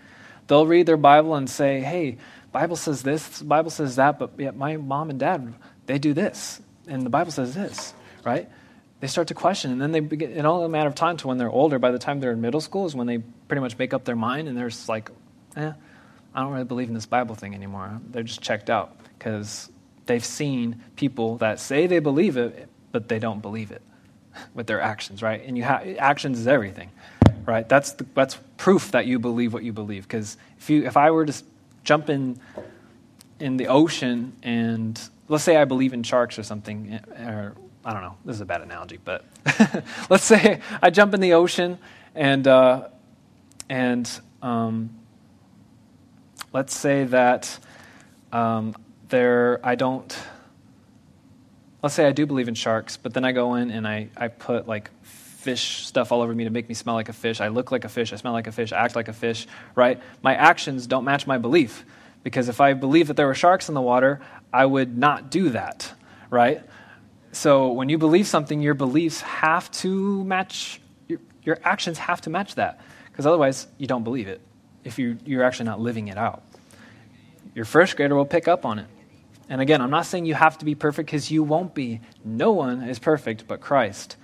They'll 0.48 0.68
read 0.68 0.88
their 0.88 0.98
Bible 0.98 1.36
and 1.36 1.50
say, 1.50 1.80
"Hey, 1.80 2.18
Bible 2.52 2.76
says 2.76 3.04
this, 3.04 3.42
Bible 3.42 3.72
says 3.72 3.96
that, 3.96 4.20
but 4.20 4.32
yet 4.38 4.58
my 4.58 4.76
mom 4.76 5.10
and 5.10 5.18
dad 5.18 5.54
they 5.86 6.00
do 6.00 6.14
this, 6.14 6.60
and 6.88 7.04
the 7.04 7.10
Bible 7.10 7.32
says 7.32 7.54
this, 7.54 7.94
right?" 8.24 8.50
They 9.02 9.08
start 9.08 9.28
to 9.28 9.34
question, 9.34 9.72
and 9.72 9.82
then 9.82 9.92
they 9.92 10.00
begin, 10.00 10.32
in 10.32 10.46
all 10.46 10.64
a 10.64 10.70
matter 10.70 10.88
of 10.88 10.96
time 10.96 11.18
to 11.18 11.28
when 11.28 11.38
they're 11.38 11.50
older. 11.50 11.80
By 11.80 11.92
the 11.92 12.00
time 12.00 12.22
they're 12.22 12.32
in 12.32 12.42
middle 12.42 12.62
school, 12.62 12.86
is 12.86 12.96
when 12.96 13.08
they 13.08 13.20
pretty 13.48 13.62
much 13.62 13.78
make 13.78 13.94
up 13.94 14.06
their 14.06 14.16
mind, 14.16 14.48
and 14.48 14.58
they're 14.58 14.70
just 14.70 14.90
like, 14.90 15.12
"Eh, 15.56 15.72
I 16.34 16.42
don't 16.42 16.52
really 16.52 16.66
believe 16.66 16.88
in 16.88 16.94
this 16.94 17.06
Bible 17.06 17.36
thing 17.36 17.54
anymore." 17.54 18.00
They're 18.10 18.24
just 18.24 18.42
checked 18.42 18.70
out 18.70 18.96
because 19.18 19.70
they've 20.06 20.24
seen 20.24 20.82
people 20.96 21.38
that 21.38 21.60
say 21.60 21.88
they 21.88 22.00
believe 22.00 22.38
it, 22.38 22.70
but 22.92 23.10
they 23.10 23.20
don't 23.20 23.42
believe 23.42 23.72
it 23.72 23.82
with 24.54 24.68
their 24.68 24.82
actions, 24.82 25.22
right? 25.22 25.44
And 25.46 25.58
you 25.58 25.64
have 25.64 25.86
actions 25.98 26.40
is 26.40 26.48
everything, 26.48 26.90
right? 27.46 27.68
That's 27.68 27.94
the, 27.94 28.06
that's 28.14 28.38
proof 28.58 28.92
that 28.92 29.06
you 29.06 29.20
believe 29.20 29.54
what 29.54 29.64
you 29.64 29.74
believe. 29.74 30.04
Because 30.04 30.38
if 30.58 30.70
you 30.70 30.86
if 30.86 30.98
I 30.98 31.12
were 31.12 31.26
to 31.26 31.44
jump 31.84 32.10
in 32.10 32.40
in 33.40 33.58
the 33.58 33.68
ocean 33.68 34.34
and 34.44 35.00
let's 35.28 35.44
say 35.44 35.58
I 35.58 35.66
believe 35.66 35.94
in 35.94 36.04
sharks 36.04 36.38
or 36.40 36.44
something, 36.44 37.00
or 37.18 37.56
I 37.84 37.94
don't 37.94 38.02
know, 38.02 38.18
this 38.26 38.36
is 38.36 38.42
a 38.42 38.46
bad 38.46 38.62
analogy, 38.62 39.00
but 39.04 39.26
let's 40.10 40.24
say 40.24 40.62
I 40.82 40.90
jump 40.90 41.14
in 41.14 41.22
the 41.22 41.34
ocean 41.34 41.78
and 42.14 42.48
uh, 42.48 42.88
and 43.70 44.10
um, 44.42 44.90
let's 46.54 46.76
say 46.76 47.06
that 47.06 47.58
um, 48.32 48.76
there 49.10 49.60
I 49.64 49.76
don't 49.76 50.18
let's 51.86 51.94
say 51.94 52.08
I 52.08 52.14
do 52.14 52.26
believe 52.26 52.48
in 52.48 52.56
sharks, 52.56 52.98
but 52.98 53.14
then 53.14 53.24
I 53.24 53.32
go 53.32 53.54
in 53.54 53.70
and 53.70 53.88
I, 53.88 54.10
I 54.18 54.30
put 54.30 54.68
like 54.68 54.90
fish 55.04 55.86
stuff 55.86 56.12
all 56.12 56.24
over 56.24 56.34
me 56.34 56.46
to 56.46 56.50
make 56.50 56.68
me 56.68 56.74
smell 56.74 56.96
like 56.96 57.10
a 57.10 57.14
fish. 57.14 57.40
I 57.40 57.50
look 57.50 57.72
like 57.72 57.86
a 57.86 57.90
fish. 57.90 58.12
I 58.12 58.16
smell 58.16 58.34
like 58.34 58.48
a 58.48 58.52
fish. 58.52 58.74
I 58.74 58.78
act 58.84 58.96
like 58.96 59.08
a 59.08 59.14
fish, 59.14 59.46
right? 59.76 60.02
My 60.24 60.34
actions 60.34 60.88
don't 60.88 61.04
match 61.04 61.28
my 61.28 61.38
belief. 61.38 61.86
Because 62.24 62.50
if 62.50 62.60
I 62.60 62.74
believe 62.74 63.10
that 63.10 63.18
there 63.18 63.28
were 63.28 63.36
sharks 63.36 63.70
in 63.70 63.76
the 63.76 63.84
water, 63.84 64.20
I 64.56 64.66
would 64.66 64.98
not 64.98 65.30
do 65.30 65.50
that, 65.50 65.94
right? 66.30 66.64
So 67.34 67.74
when 67.74 67.90
you 67.90 67.98
believe 67.98 68.26
something, 68.26 68.62
your 68.62 68.74
beliefs 68.74 69.20
have 69.20 69.70
to 69.84 70.24
match, 70.24 70.80
your, 71.10 71.20
your 71.44 71.60
actions 71.62 71.98
have 71.98 72.22
to 72.22 72.30
match 72.30 72.56
that. 72.56 72.80
Because 73.12 73.26
otherwise, 73.26 73.68
you 73.78 73.86
don't 73.86 74.06
believe 74.06 74.30
it 74.30 74.40
if 74.86 74.98
you, 74.98 75.18
you're 75.26 75.44
actually 75.44 75.66
not 75.66 75.82
living 75.82 76.08
it 76.08 76.18
out. 76.18 76.42
Your 77.54 77.66
first 77.66 77.98
grader 77.98 78.16
will 78.16 78.26
pick 78.26 78.48
up 78.48 78.66
on 78.66 78.80
it. 78.80 78.88
And 79.50 79.60
again, 79.60 79.82
I'm 79.82 79.90
not 79.90 80.06
saying 80.06 80.26
you 80.26 80.36
have 80.36 80.58
to 80.60 80.66
be 80.66 80.74
perfect 80.74 81.08
because 81.08 81.30
you 81.30 81.44
won't 81.44 81.76
be. 81.76 82.00
No 82.24 82.52
one 82.52 82.84
is 82.84 82.98
perfect 82.98 83.48
but 83.48 83.60
Christ. 83.60 84.16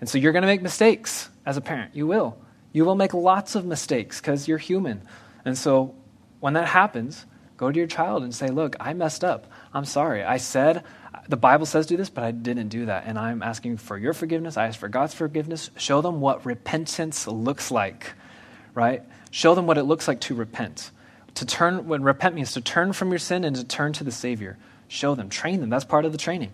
And 0.00 0.08
so 0.08 0.18
you're 0.18 0.32
going 0.32 0.42
to 0.42 0.48
make 0.48 0.62
mistakes 0.62 1.30
as 1.46 1.56
a 1.56 1.60
parent. 1.60 1.94
You 1.94 2.08
will. 2.08 2.36
You 2.72 2.84
will 2.84 2.96
make 2.96 3.14
lots 3.14 3.54
of 3.54 3.64
mistakes 3.64 4.20
because 4.20 4.48
you're 4.48 4.58
human. 4.58 5.02
And 5.44 5.56
so 5.56 5.94
when 6.40 6.54
that 6.54 6.66
happens, 6.66 7.24
go 7.56 7.70
to 7.70 7.78
your 7.78 7.86
child 7.86 8.24
and 8.24 8.34
say, 8.34 8.48
Look, 8.48 8.74
I 8.80 8.92
messed 8.92 9.22
up. 9.22 9.46
I'm 9.76 9.84
sorry. 9.84 10.24
I 10.24 10.38
said, 10.38 10.84
the 11.28 11.36
Bible 11.36 11.66
says 11.66 11.86
do 11.86 11.96
this, 11.96 12.08
but 12.08 12.24
I 12.24 12.30
didn't 12.30 12.68
do 12.68 12.86
that. 12.86 13.04
And 13.06 13.18
I'm 13.18 13.42
asking 13.42 13.76
for 13.76 13.98
your 13.98 14.12
forgiveness. 14.14 14.56
I 14.56 14.66
ask 14.66 14.78
for 14.78 14.88
God's 14.88 15.14
forgiveness. 15.14 15.70
Show 15.76 16.00
them 16.00 16.20
what 16.20 16.46
repentance 16.46 17.26
looks 17.26 17.70
like, 17.70 18.14
right? 18.74 19.02
Show 19.30 19.54
them 19.54 19.66
what 19.66 19.78
it 19.78 19.84
looks 19.84 20.08
like 20.08 20.20
to 20.22 20.34
repent 20.34 20.90
to 21.36 21.44
turn, 21.44 21.86
when 21.86 22.02
repent 22.02 22.34
means 22.34 22.52
to 22.52 22.60
turn 22.60 22.92
from 22.92 23.10
your 23.10 23.18
sin 23.18 23.44
and 23.44 23.54
to 23.56 23.64
turn 23.64 23.92
to 23.92 24.04
the 24.04 24.10
Savior. 24.10 24.56
Show 24.88 25.14
them, 25.14 25.28
train 25.28 25.60
them. 25.60 25.70
That's 25.70 25.84
part 25.84 26.04
of 26.04 26.12
the 26.12 26.18
training. 26.18 26.50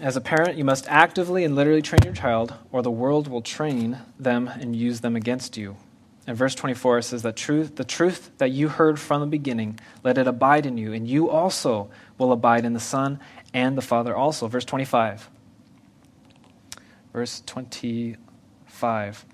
As 0.00 0.16
a 0.16 0.20
parent, 0.20 0.56
you 0.56 0.64
must 0.64 0.86
actively 0.88 1.44
and 1.44 1.56
literally 1.56 1.82
train 1.82 2.02
your 2.04 2.14
child, 2.14 2.54
or 2.70 2.82
the 2.82 2.90
world 2.90 3.26
will 3.26 3.42
train 3.42 3.98
them 4.18 4.46
and 4.46 4.76
use 4.76 5.00
them 5.00 5.16
against 5.16 5.56
you. 5.56 5.76
In 6.28 6.34
verse 6.34 6.54
24, 6.54 7.00
says 7.00 7.22
that 7.22 7.36
truth, 7.36 7.76
the 7.76 7.84
truth 7.84 8.32
that 8.36 8.50
you 8.50 8.68
heard 8.68 9.00
from 9.00 9.22
the 9.22 9.26
beginning, 9.26 9.80
let 10.04 10.18
it 10.18 10.26
abide 10.26 10.66
in 10.66 10.76
you, 10.76 10.92
and 10.92 11.08
you 11.08 11.30
also 11.30 11.88
will 12.18 12.32
abide 12.32 12.66
in 12.66 12.74
the 12.74 12.80
Son 12.80 13.18
and 13.54 13.78
the 13.78 13.82
Father 13.82 14.14
also. 14.14 14.46
Verse 14.46 14.66
25. 14.66 15.30
Verse 17.14 17.42
25. 17.46 19.24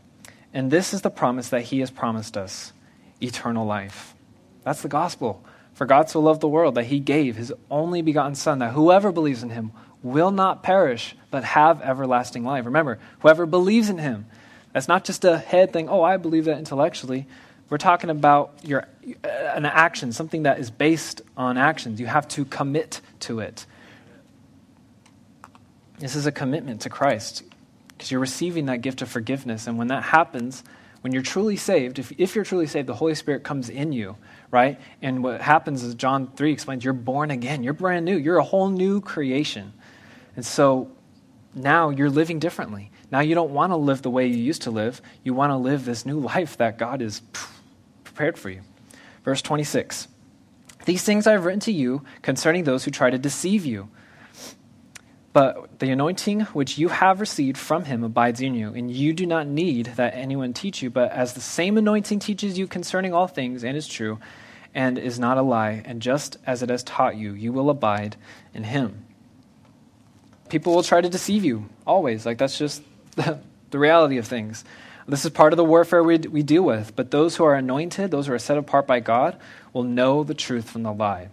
And 0.53 0.71
this 0.71 0.95
is 0.95 1.03
the 1.03 1.11
promise 1.11 1.49
that 1.49 1.63
he 1.63 1.81
has 1.81 1.91
promised 1.91 2.37
us 2.37 2.73
eternal 3.21 3.67
life. 3.67 4.15
That's 4.63 4.83
the 4.83 4.89
gospel. 4.89 5.45
For 5.73 5.87
God 5.87 6.09
so 6.09 6.21
loved 6.21 6.43
the 6.43 6.49
world 6.49 6.77
that 6.77 6.85
he 6.85 7.01
gave 7.01 7.35
his 7.35 7.53
only 7.73 8.03
begotten 8.03 8.37
Son, 8.37 8.61
that 8.61 8.71
whoever 8.71 9.11
believes 9.11 9.43
in 9.43 9.51
him 9.51 9.73
will 10.05 10.31
not 10.31 10.63
perish, 10.63 11.17
but 11.33 11.43
have 11.43 11.83
everlasting 11.83 12.45
life. 12.45 12.65
Remember, 12.67 13.01
whoever 13.19 13.47
believes 13.47 13.91
in 13.91 13.99
him, 13.99 14.27
that's 14.75 14.89
not 14.89 15.05
just 15.05 15.25
a 15.25 15.39
head 15.39 15.73
thing, 15.73 15.89
oh, 15.89 16.03
I 16.03 16.17
believe 16.17 16.47
that 16.47 16.59
intellectually. 16.59 17.27
We're 17.71 17.79
talking 17.79 18.11
about 18.11 18.59
your, 18.65 18.89
uh, 19.25 19.29
an 19.29 19.65
action, 19.65 20.13
something 20.13 20.43
that 20.43 20.59
is 20.59 20.71
based 20.71 21.23
on 21.37 21.57
actions. 21.57 22.01
You 22.01 22.07
have 22.07 22.27
to 22.29 22.45
commit 22.45 23.01
to 23.21 23.39
it. 23.39 23.67
This 26.01 26.17
is 26.17 26.27
a 26.27 26.33
commitment 26.33 26.81
to 26.83 26.91
Christ 26.91 27.45
because 27.89 28.11
you're 28.11 28.21
receiving 28.21 28.67
that 28.67 28.79
gift 28.83 29.01
of 29.01 29.09
forgiveness. 29.09 29.69
And 29.69 29.79
when 29.79 29.87
that 29.89 30.03
happens, 30.03 30.65
when 31.03 31.13
you're 31.13 31.23
truly 31.23 31.57
saved, 31.57 32.01
if, 32.01 32.13
if 32.19 32.35
you're 32.35 32.45
truly 32.45 32.67
saved, 32.67 32.89
the 32.89 32.95
Holy 32.95 33.15
Spirit 33.15 33.45
comes 33.45 33.69
in 33.69 33.93
you, 33.93 34.17
right? 34.51 34.81
And 35.01 35.23
what 35.23 35.41
happens 35.41 35.85
is 35.85 35.95
John 35.95 36.33
3 36.35 36.51
explains 36.51 36.85
you're 36.85 36.93
born 36.93 37.31
again. 37.31 37.63
You're 37.63 37.75
brand 37.75 38.05
new. 38.05 38.17
You're 38.17 38.39
a 38.39 38.45
whole 38.45 38.71
new 38.71 39.01
creation. 39.01 39.73
And 40.35 40.45
so 40.45 40.91
now 41.55 41.91
you're 41.91 42.11
living 42.11 42.41
differently. 42.41 42.91
Now 43.15 43.21
you 43.21 43.37
don't 43.37 43.53
want 43.53 43.71
to 43.71 43.77
live 43.77 44.03
the 44.03 44.11
way 44.11 44.27
you 44.27 44.35
used 44.35 44.63
to 44.63 44.73
live. 44.73 45.01
You 45.23 45.35
want 45.35 45.53
to 45.53 45.57
live 45.57 45.85
this 45.85 46.05
new 46.05 46.19
life 46.19 46.57
that 46.57 46.79
God 46.79 47.01
has 47.01 47.23
prepared 48.03 48.37
for 48.37 48.51
you. 48.51 48.63
Verse 49.25 49.41
26 49.41 50.09
These 50.85 51.05
things 51.05 51.29
I 51.29 51.31
have 51.31 51.45
written 51.45 51.61
to 51.61 51.73
you 51.73 52.03
concerning 52.23 52.65
those 52.65 52.83
who 52.83 52.91
try 52.91 53.11
to 53.11 53.17
deceive 53.17 53.65
you. 53.65 53.89
But 55.33 55.79
the 55.79 55.93
anointing 55.93 56.41
which 56.55 56.77
you 56.77 56.89
have 56.89 57.21
received 57.21 57.57
from 57.57 57.85
him 57.85 58.03
abides 58.03 58.41
in 58.41 58.57
you, 58.57 58.75
and 58.75 58.91
you 58.91 59.13
do 59.13 59.27
not 59.27 59.47
need 59.47 59.93
that 59.95 60.17
anyone 60.17 60.53
teach 60.53 60.83
you. 60.83 60.91
But 60.91 61.13
as 61.13 61.35
the 61.35 61.41
same 61.41 61.79
anointing 61.79 62.19
teaches 62.19 62.59
you 62.59 62.67
concerning 62.67 63.15
all 63.15 63.29
things, 63.29 63.63
and 63.63 63.77
is 63.77 63.87
true, 63.87 64.19
and 64.75 64.99
is 64.99 65.21
not 65.21 65.39
a 65.39 65.43
lie, 65.43 65.85
and 65.85 66.03
just 66.03 66.37
as 66.49 66.65
it 66.65 66.69
has 66.69 66.83
taught 66.83 67.15
you, 67.15 67.33
you 67.35 67.53
will 67.53 67.71
abide 67.71 68.17
in 68.53 68.65
him. 68.65 69.05
People 70.49 70.75
will 70.75 70.83
try 70.83 71.01
to 71.01 71.09
deceive 71.09 71.45
you, 71.45 71.69
always. 71.87 72.27
Like, 72.27 72.39
that's 72.39 72.59
just 72.59 72.83
the, 73.15 73.39
the 73.71 73.79
reality 73.79 74.19
of 74.19 74.27
things. 74.27 74.65
This 75.07 75.25
is 75.25 75.31
part 75.31 75.53
of 75.53 75.59
the 75.59 75.65
warfare 75.65 76.03
we, 76.03 76.19
we 76.19 76.43
deal 76.43 76.63
with. 76.63 76.97
But 76.97 77.11
those 77.11 77.37
who 77.37 77.45
are 77.45 77.55
anointed, 77.55 78.11
those 78.11 78.27
who 78.27 78.33
are 78.33 78.39
set 78.39 78.57
apart 78.57 78.87
by 78.87 79.01
God, 79.01 79.39
will 79.73 79.83
know 79.83 80.25
the 80.25 80.35
truth 80.35 80.71
from 80.71 80.83
the 80.83 80.93
lie. 80.93 81.29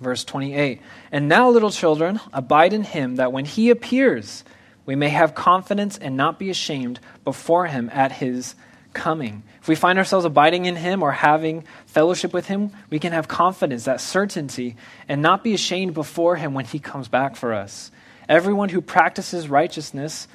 Verse 0.00 0.24
28 0.24 0.80
And 1.12 1.28
now, 1.28 1.50
little 1.50 1.70
children, 1.70 2.20
abide 2.32 2.72
in 2.72 2.82
him, 2.82 3.16
that 3.16 3.32
when 3.32 3.44
he 3.44 3.70
appears, 3.70 4.44
we 4.86 4.96
may 4.96 5.10
have 5.10 5.34
confidence 5.34 5.98
and 5.98 6.16
not 6.16 6.38
be 6.38 6.50
ashamed 6.50 6.98
before 7.22 7.66
him 7.66 7.90
at 7.92 8.12
his 8.12 8.54
coming. 8.92 9.44
If 9.60 9.68
we 9.68 9.74
find 9.74 9.98
ourselves 9.98 10.24
abiding 10.24 10.64
in 10.64 10.74
him 10.74 11.02
or 11.02 11.12
having 11.12 11.64
fellowship 11.86 12.32
with 12.32 12.46
him, 12.46 12.72
we 12.88 12.98
can 12.98 13.12
have 13.12 13.28
confidence, 13.28 13.84
that 13.84 14.00
certainty, 14.00 14.74
and 15.08 15.22
not 15.22 15.44
be 15.44 15.54
ashamed 15.54 15.94
before 15.94 16.36
him 16.36 16.54
when 16.54 16.64
he 16.64 16.78
comes 16.78 17.06
back 17.06 17.36
for 17.36 17.52
us. 17.52 17.90
Everyone 18.28 18.68
who 18.68 18.80
practices 18.80 19.48
righteousness, 19.48 20.26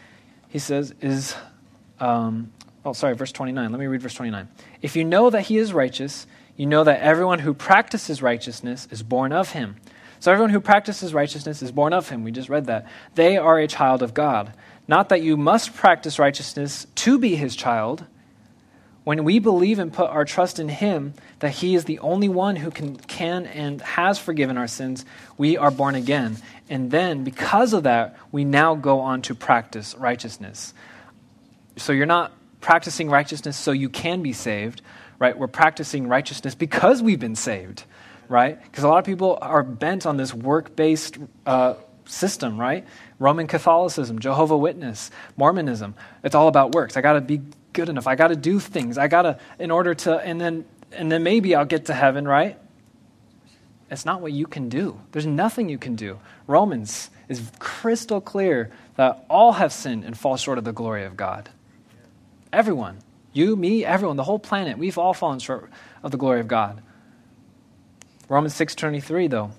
he 0.55 0.59
says, 0.59 0.93
is. 1.01 1.35
Um, 1.99 2.53
oh, 2.85 2.93
sorry, 2.93 3.13
verse 3.13 3.33
29. 3.33 3.71
Let 3.73 3.77
me 3.77 3.87
read 3.87 4.01
verse 4.01 4.13
29. 4.13 4.47
If 4.81 4.95
you 4.95 5.03
know 5.03 5.29
that 5.29 5.41
he 5.41 5.57
is 5.57 5.73
righteous, 5.73 6.27
you 6.55 6.65
know 6.65 6.85
that 6.85 7.01
everyone 7.01 7.39
who 7.39 7.53
practices 7.53 8.21
righteousness 8.21 8.87
is 8.89 9.03
born 9.03 9.33
of 9.33 9.49
him. 9.49 9.75
So 10.21 10.31
everyone 10.31 10.51
who 10.51 10.61
practices 10.61 11.13
righteousness 11.13 11.61
is 11.61 11.73
born 11.73 11.91
of 11.91 12.07
him. 12.07 12.23
We 12.23 12.31
just 12.31 12.47
read 12.47 12.67
that. 12.67 12.87
They 13.15 13.35
are 13.35 13.59
a 13.59 13.67
child 13.67 14.01
of 14.01 14.13
God. 14.13 14.53
Not 14.87 15.09
that 15.09 15.21
you 15.21 15.35
must 15.35 15.75
practice 15.75 16.19
righteousness 16.19 16.87
to 16.95 17.19
be 17.19 17.35
his 17.35 17.57
child. 17.57 18.05
When 19.05 19.23
we 19.23 19.37
believe 19.37 19.77
and 19.77 19.93
put 19.93 20.09
our 20.09 20.25
trust 20.25 20.57
in 20.57 20.67
him, 20.67 21.13
that 21.39 21.51
he 21.51 21.75
is 21.75 21.85
the 21.85 21.99
only 21.99 22.27
one 22.27 22.55
who 22.55 22.71
can, 22.71 22.97
can 22.97 23.45
and 23.45 23.79
has 23.81 24.17
forgiven 24.17 24.57
our 24.57 24.67
sins, 24.67 25.05
we 25.37 25.57
are 25.57 25.69
born 25.69 25.93
again. 25.93 26.37
And 26.69 26.89
then, 26.89 27.23
because 27.23 27.73
of 27.73 27.83
that, 27.83 28.17
we 28.31 28.43
now 28.43 28.73
go 28.73 29.01
on 29.01 29.21
to 29.23 29.35
practice 29.35 29.93
righteousness. 29.95 30.73
So 31.77 31.93
you're 31.93 32.07
not 32.07 32.31
practicing 32.61 33.11
righteousness 33.11 33.57
so 33.57 33.71
you 33.71 33.89
can 33.89 34.23
be 34.23 34.33
saved, 34.33 34.81
right? 35.19 35.37
We're 35.37 35.47
practicing 35.47 36.07
righteousness 36.07 36.55
because 36.55 37.03
we've 37.03 37.19
been 37.19 37.35
saved, 37.35 37.83
right? 38.27 38.59
Because 38.63 38.83
a 38.83 38.87
lot 38.87 38.97
of 38.97 39.05
people 39.05 39.37
are 39.39 39.61
bent 39.61 40.07
on 40.07 40.17
this 40.17 40.33
work 40.33 40.75
based 40.75 41.19
uh, 41.45 41.75
system, 42.05 42.59
right? 42.59 42.87
Roman 43.19 43.45
Catholicism, 43.45 44.17
Jehovah 44.17 44.57
Witness, 44.57 45.11
Mormonism. 45.37 45.93
It's 46.23 46.33
all 46.33 46.47
about 46.47 46.73
works. 46.73 46.97
I 46.97 47.01
got 47.01 47.13
to 47.13 47.21
be 47.21 47.41
good 47.75 47.89
enough. 47.89 48.07
I 48.07 48.15
got 48.15 48.29
to 48.29 48.35
do 48.35 48.59
things. 48.59 48.97
I 48.97 49.07
got 49.07 49.23
to 49.23 49.39
in 49.59 49.69
order 49.69 49.93
to 49.93 50.17
and 50.17 50.41
then 50.41 50.65
and 50.91 51.11
then 51.11 51.21
maybe 51.21 51.53
I'll 51.53 51.65
get 51.65 51.85
to 51.85 51.93
heaven, 51.93 52.27
right? 52.27 52.57
It's 53.91 54.05
not 54.05 54.21
what 54.21 54.31
you 54.31 54.47
can 54.47 54.67
do. 54.67 54.99
There's 55.11 55.27
nothing 55.27 55.69
you 55.69 55.77
can 55.77 55.95
do. 55.95 56.19
Romans 56.47 57.11
is 57.29 57.51
crystal 57.59 58.19
clear 58.19 58.71
that 58.95 59.25
all 59.29 59.53
have 59.53 59.71
sinned 59.71 60.03
and 60.03 60.17
fall 60.17 60.37
short 60.37 60.57
of 60.57 60.63
the 60.63 60.73
glory 60.73 61.05
of 61.05 61.15
God. 61.15 61.49
Everyone. 62.51 62.97
You, 63.31 63.55
me, 63.55 63.83
everyone, 63.83 64.15
the 64.15 64.23
whole 64.23 64.39
planet, 64.39 64.77
we've 64.77 64.97
all 64.97 65.13
fallen 65.13 65.39
short 65.39 65.69
of 66.01 66.11
the 66.11 66.17
glory 66.17 66.39
of 66.39 66.47
God. 66.47 66.81
Romans 68.29 68.53
6:23 68.55 69.29
though. 69.29 69.51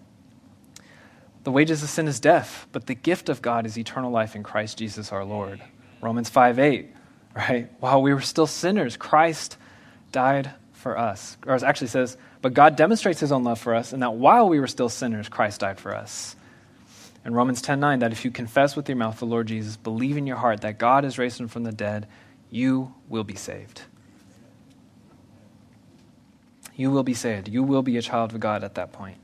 The 1.44 1.52
wages 1.52 1.82
of 1.84 1.88
sin 1.88 2.08
is 2.08 2.18
death, 2.18 2.66
but 2.72 2.86
the 2.86 2.94
gift 2.94 3.28
of 3.28 3.40
God 3.40 3.66
is 3.66 3.78
eternal 3.78 4.10
life 4.10 4.34
in 4.34 4.42
Christ 4.42 4.78
Jesus 4.78 5.12
our 5.12 5.24
Lord. 5.24 5.60
Romans 6.00 6.28
5:8, 6.28 6.88
right? 7.36 7.70
While 7.80 8.02
we 8.02 8.14
were 8.14 8.20
still 8.20 8.46
sinners, 8.46 8.96
Christ 8.96 9.56
died 10.10 10.52
for 10.72 10.98
us. 10.98 11.36
Or 11.46 11.54
it 11.54 11.62
actually 11.62 11.88
says, 11.88 12.16
but 12.42 12.54
God 12.54 12.76
demonstrates 12.76 13.20
his 13.20 13.32
own 13.32 13.44
love 13.44 13.58
for 13.58 13.74
us, 13.74 13.92
and 13.92 14.02
that 14.02 14.14
while 14.14 14.48
we 14.48 14.60
were 14.60 14.66
still 14.66 14.88
sinners, 14.88 15.28
Christ 15.28 15.60
died 15.60 15.80
for 15.80 15.94
us. 15.94 16.36
In 17.24 17.34
Romans 17.34 17.60
10:9, 17.60 17.98
that 18.00 18.12
if 18.12 18.24
you 18.24 18.30
confess 18.30 18.76
with 18.76 18.88
your 18.88 18.96
mouth 18.96 19.18
the 19.18 19.26
Lord 19.26 19.48
Jesus, 19.48 19.76
believe 19.76 20.16
in 20.16 20.28
your 20.28 20.36
heart 20.36 20.60
that 20.60 20.78
God 20.78 21.02
has 21.02 21.18
raised 21.18 21.40
him 21.40 21.48
from 21.48 21.64
the 21.64 21.72
dead, 21.72 22.06
you 22.50 22.94
will 23.08 23.24
be 23.24 23.34
saved. 23.34 23.82
You 26.76 26.90
will 26.92 27.02
be 27.02 27.14
saved. 27.14 27.48
You 27.48 27.64
will 27.64 27.82
be 27.82 27.96
a 27.96 28.02
child 28.02 28.32
of 28.32 28.38
God 28.38 28.62
at 28.62 28.76
that 28.76 28.92
point. 28.92 29.16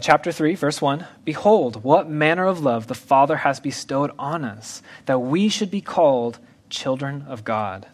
Chapter 0.00 0.32
3, 0.32 0.54
verse 0.54 0.80
1 0.80 1.06
Behold, 1.24 1.84
what 1.84 2.08
manner 2.08 2.46
of 2.46 2.60
love 2.60 2.86
the 2.86 2.94
Father 2.94 3.36
has 3.36 3.60
bestowed 3.60 4.12
on 4.18 4.44
us, 4.44 4.80
that 5.04 5.18
we 5.18 5.50
should 5.50 5.70
be 5.70 5.82
called 5.82 6.38
children 6.74 7.24
of 7.28 7.44
God. 7.44 7.86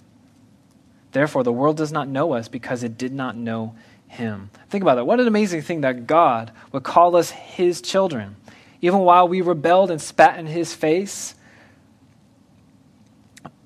Therefore, 1.12 1.42
the 1.42 1.52
world 1.52 1.76
does 1.76 1.92
not 1.92 2.08
know 2.08 2.32
us 2.32 2.48
because 2.48 2.82
it 2.82 2.96
did 2.96 3.12
not 3.12 3.36
know 3.36 3.74
him. 4.08 4.50
Think 4.68 4.82
about 4.82 4.96
that. 4.96 5.04
What 5.04 5.20
an 5.20 5.26
amazing 5.26 5.62
thing 5.62 5.82
that 5.82 6.06
God 6.06 6.50
would 6.72 6.82
call 6.82 7.16
us 7.16 7.30
his 7.30 7.80
children. 7.80 8.36
Even 8.80 9.00
while 9.00 9.28
we 9.28 9.40
rebelled 9.40 9.90
and 9.90 10.00
spat 10.00 10.38
in 10.38 10.46
his 10.46 10.74
face, 10.74 11.34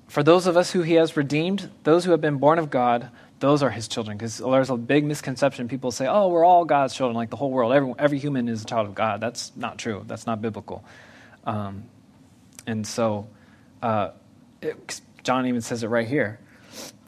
for 0.07 0.23
those 0.23 0.47
of 0.47 0.57
us 0.57 0.71
who 0.71 0.81
he 0.81 0.93
has 0.95 1.15
redeemed, 1.17 1.69
those 1.83 2.05
who 2.05 2.11
have 2.11 2.21
been 2.21 2.37
born 2.37 2.59
of 2.59 2.69
God, 2.69 3.09
those 3.39 3.63
are 3.63 3.69
his 3.69 3.87
children. 3.87 4.17
Because 4.17 4.37
there's 4.37 4.69
a 4.69 4.77
big 4.77 5.05
misconception. 5.05 5.67
People 5.67 5.91
say, 5.91 6.07
oh, 6.07 6.29
we're 6.29 6.45
all 6.45 6.65
God's 6.65 6.93
children, 6.93 7.15
like 7.15 7.29
the 7.29 7.35
whole 7.35 7.51
world. 7.51 7.73
Every, 7.73 7.93
every 7.97 8.19
human 8.19 8.49
is 8.49 8.63
a 8.63 8.65
child 8.65 8.87
of 8.87 8.95
God. 8.95 9.21
That's 9.21 9.51
not 9.55 9.77
true. 9.77 10.03
That's 10.07 10.25
not 10.25 10.41
biblical. 10.41 10.83
Um, 11.45 11.83
and 12.67 12.85
so, 12.85 13.27
uh, 13.81 14.11
it, 14.65 15.01
John 15.23 15.45
even 15.47 15.61
says 15.61 15.83
it 15.83 15.87
right 15.87 16.07
here. 16.07 16.39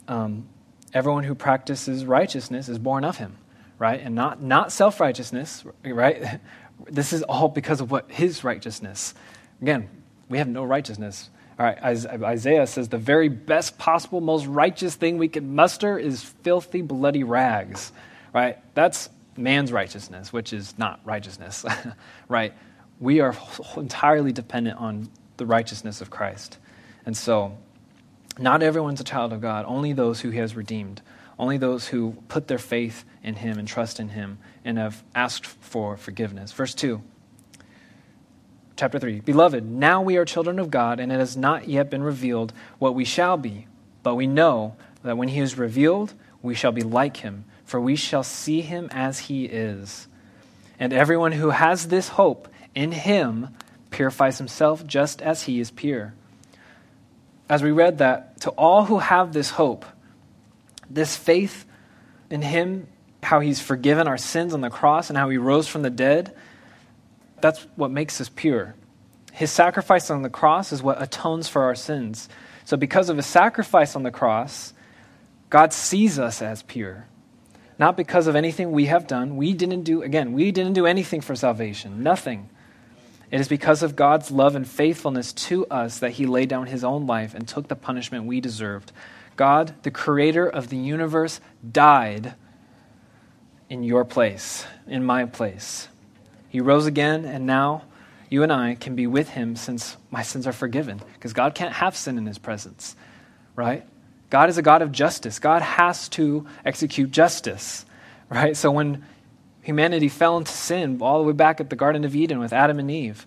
Um, 0.06 0.48
everyone 0.92 1.24
who 1.24 1.34
practices 1.34 2.04
righteousness 2.04 2.68
is 2.68 2.78
born 2.78 3.04
of 3.04 3.18
him, 3.18 3.36
right? 3.78 4.00
And 4.00 4.14
not, 4.14 4.42
not 4.42 4.72
self 4.72 5.00
righteousness, 5.00 5.64
right? 5.84 6.40
This 6.88 7.12
is 7.12 7.24
all 7.24 7.48
because 7.48 7.80
of 7.80 7.90
what 7.90 8.08
his 8.08 8.44
righteousness. 8.44 9.12
Again, 9.60 9.88
we 10.28 10.38
have 10.38 10.46
no 10.46 10.62
righteousness. 10.62 11.28
All 11.58 11.66
right, 11.66 11.76
Isaiah 11.82 12.68
says 12.68 12.88
the 12.88 12.98
very 12.98 13.28
best 13.28 13.78
possible, 13.78 14.20
most 14.20 14.46
righteous 14.46 14.94
thing 14.94 15.18
we 15.18 15.26
can 15.26 15.56
muster 15.56 15.98
is 15.98 16.22
filthy, 16.22 16.82
bloody 16.82 17.24
rags. 17.24 17.90
Right? 18.32 18.58
That's 18.74 19.10
man's 19.36 19.72
righteousness, 19.72 20.32
which 20.32 20.52
is 20.52 20.78
not 20.78 21.00
righteousness. 21.04 21.64
right? 22.28 22.54
We 23.00 23.18
are 23.18 23.34
entirely 23.76 24.30
dependent 24.30 24.78
on 24.78 25.08
the 25.36 25.46
righteousness 25.46 26.00
of 26.00 26.10
Christ. 26.10 26.58
And 27.08 27.16
so, 27.16 27.56
not 28.38 28.62
everyone's 28.62 29.00
a 29.00 29.04
child 29.04 29.32
of 29.32 29.40
God, 29.40 29.64
only 29.66 29.94
those 29.94 30.20
who 30.20 30.28
he 30.28 30.36
has 30.40 30.54
redeemed, 30.54 31.00
only 31.38 31.56
those 31.56 31.88
who 31.88 32.18
put 32.28 32.48
their 32.48 32.58
faith 32.58 33.02
in 33.22 33.36
him 33.36 33.58
and 33.58 33.66
trust 33.66 33.98
in 33.98 34.10
him 34.10 34.36
and 34.62 34.76
have 34.76 35.02
asked 35.14 35.46
for 35.46 35.96
forgiveness. 35.96 36.52
Verse 36.52 36.74
2 36.74 37.00
chapter 38.76 38.98
3 38.98 39.20
Beloved, 39.20 39.64
now 39.64 40.02
we 40.02 40.18
are 40.18 40.26
children 40.26 40.58
of 40.58 40.70
God, 40.70 41.00
and 41.00 41.10
it 41.10 41.18
has 41.18 41.34
not 41.34 41.66
yet 41.66 41.88
been 41.88 42.02
revealed 42.02 42.52
what 42.78 42.94
we 42.94 43.06
shall 43.06 43.38
be. 43.38 43.66
But 44.02 44.16
we 44.16 44.26
know 44.26 44.76
that 45.02 45.16
when 45.16 45.28
he 45.28 45.40
is 45.40 45.56
revealed, 45.56 46.12
we 46.42 46.54
shall 46.54 46.72
be 46.72 46.82
like 46.82 47.16
him, 47.16 47.46
for 47.64 47.80
we 47.80 47.96
shall 47.96 48.22
see 48.22 48.60
him 48.60 48.90
as 48.92 49.18
he 49.20 49.46
is. 49.46 50.08
And 50.78 50.92
everyone 50.92 51.32
who 51.32 51.48
has 51.48 51.88
this 51.88 52.08
hope 52.08 52.48
in 52.74 52.92
him 52.92 53.48
purifies 53.88 54.36
himself 54.36 54.86
just 54.86 55.22
as 55.22 55.44
he 55.44 55.58
is 55.58 55.70
pure. 55.70 56.12
As 57.48 57.62
we 57.62 57.70
read 57.70 57.98
that, 57.98 58.40
to 58.42 58.50
all 58.50 58.84
who 58.84 58.98
have 58.98 59.32
this 59.32 59.50
hope, 59.50 59.84
this 60.90 61.16
faith 61.16 61.64
in 62.30 62.42
him, 62.42 62.86
how 63.22 63.40
he's 63.40 63.60
forgiven 63.60 64.06
our 64.06 64.18
sins 64.18 64.54
on 64.54 64.60
the 64.60 64.70
cross 64.70 65.08
and 65.08 65.16
how 65.18 65.28
he 65.28 65.38
rose 65.38 65.66
from 65.66 65.82
the 65.82 65.90
dead, 65.90 66.34
that's 67.40 67.66
what 67.76 67.90
makes 67.90 68.20
us 68.20 68.28
pure. 68.28 68.74
His 69.32 69.50
sacrifice 69.50 70.10
on 70.10 70.22
the 70.22 70.30
cross 70.30 70.72
is 70.72 70.82
what 70.82 71.00
atones 71.00 71.48
for 71.48 71.62
our 71.62 71.74
sins. 71.74 72.28
So, 72.64 72.76
because 72.76 73.08
of 73.08 73.16
his 73.16 73.26
sacrifice 73.26 73.96
on 73.96 74.02
the 74.02 74.10
cross, 74.10 74.74
God 75.48 75.72
sees 75.72 76.18
us 76.18 76.42
as 76.42 76.62
pure. 76.62 77.06
Not 77.78 77.96
because 77.96 78.26
of 78.26 78.34
anything 78.34 78.72
we 78.72 78.86
have 78.86 79.06
done. 79.06 79.36
We 79.36 79.52
didn't 79.52 79.82
do, 79.82 80.02
again, 80.02 80.32
we 80.32 80.50
didn't 80.50 80.72
do 80.72 80.84
anything 80.84 81.20
for 81.20 81.36
salvation. 81.36 82.02
Nothing. 82.02 82.50
It 83.30 83.40
is 83.40 83.48
because 83.48 83.82
of 83.82 83.96
God's 83.96 84.30
love 84.30 84.54
and 84.56 84.66
faithfulness 84.66 85.32
to 85.34 85.66
us 85.66 85.98
that 85.98 86.12
he 86.12 86.26
laid 86.26 86.48
down 86.48 86.66
his 86.66 86.82
own 86.82 87.06
life 87.06 87.34
and 87.34 87.46
took 87.46 87.68
the 87.68 87.76
punishment 87.76 88.24
we 88.24 88.40
deserved. 88.40 88.90
God, 89.36 89.74
the 89.82 89.90
creator 89.90 90.48
of 90.48 90.68
the 90.68 90.76
universe, 90.76 91.40
died 91.70 92.34
in 93.68 93.82
your 93.82 94.04
place, 94.04 94.64
in 94.86 95.04
my 95.04 95.26
place. 95.26 95.88
He 96.48 96.60
rose 96.60 96.86
again, 96.86 97.26
and 97.26 97.44
now 97.44 97.82
you 98.30 98.42
and 98.42 98.52
I 98.52 98.74
can 98.74 98.94
be 98.94 99.06
with 99.06 99.28
him 99.30 99.56
since 99.56 99.96
my 100.10 100.22
sins 100.22 100.46
are 100.46 100.52
forgiven. 100.52 101.00
Because 101.14 101.34
God 101.34 101.54
can't 101.54 101.74
have 101.74 101.96
sin 101.96 102.16
in 102.16 102.26
his 102.26 102.38
presence, 102.38 102.96
right? 103.54 103.84
God 104.30 104.48
is 104.48 104.58
a 104.58 104.62
God 104.62 104.82
of 104.82 104.90
justice. 104.90 105.38
God 105.38 105.62
has 105.62 106.08
to 106.10 106.46
execute 106.64 107.10
justice, 107.10 107.84
right? 108.30 108.56
So 108.56 108.70
when 108.70 109.04
humanity 109.68 110.08
fell 110.08 110.38
into 110.38 110.50
sin 110.50 110.96
all 111.02 111.18
the 111.18 111.26
way 111.26 111.34
back 111.34 111.60
at 111.60 111.68
the 111.68 111.76
Garden 111.76 112.02
of 112.02 112.16
Eden 112.16 112.38
with 112.38 112.54
Adam 112.54 112.78
and 112.78 112.90
Eve, 112.90 113.26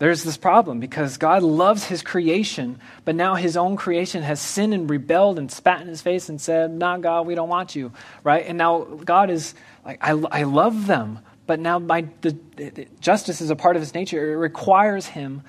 there's 0.00 0.24
this 0.24 0.36
problem 0.36 0.80
because 0.80 1.16
God 1.16 1.44
loves 1.44 1.84
his 1.84 2.02
creation, 2.02 2.80
but 3.04 3.14
now 3.14 3.36
his 3.36 3.56
own 3.56 3.76
creation 3.76 4.24
has 4.24 4.40
sinned 4.40 4.74
and 4.74 4.90
rebelled 4.90 5.38
and 5.38 5.48
spat 5.52 5.80
in 5.80 5.86
his 5.86 6.02
face 6.02 6.28
and 6.28 6.40
said, 6.40 6.72
Nah, 6.72 6.96
God, 6.96 7.24
we 7.24 7.36
don't 7.36 7.48
want 7.48 7.76
you, 7.76 7.92
right? 8.24 8.44
And 8.48 8.58
now 8.58 8.80
God 8.82 9.30
is 9.30 9.54
like, 9.84 9.98
I, 10.00 10.10
I 10.10 10.42
love 10.42 10.88
them, 10.88 11.20
but 11.46 11.60
now 11.60 11.78
by 11.78 12.08
the, 12.20 12.36
the, 12.56 12.88
justice 12.98 13.40
is 13.40 13.50
a 13.50 13.56
part 13.56 13.76
of 13.76 13.82
his 13.82 13.94
nature. 13.94 14.32
It 14.32 14.38
requires 14.38 15.06
him 15.06 15.42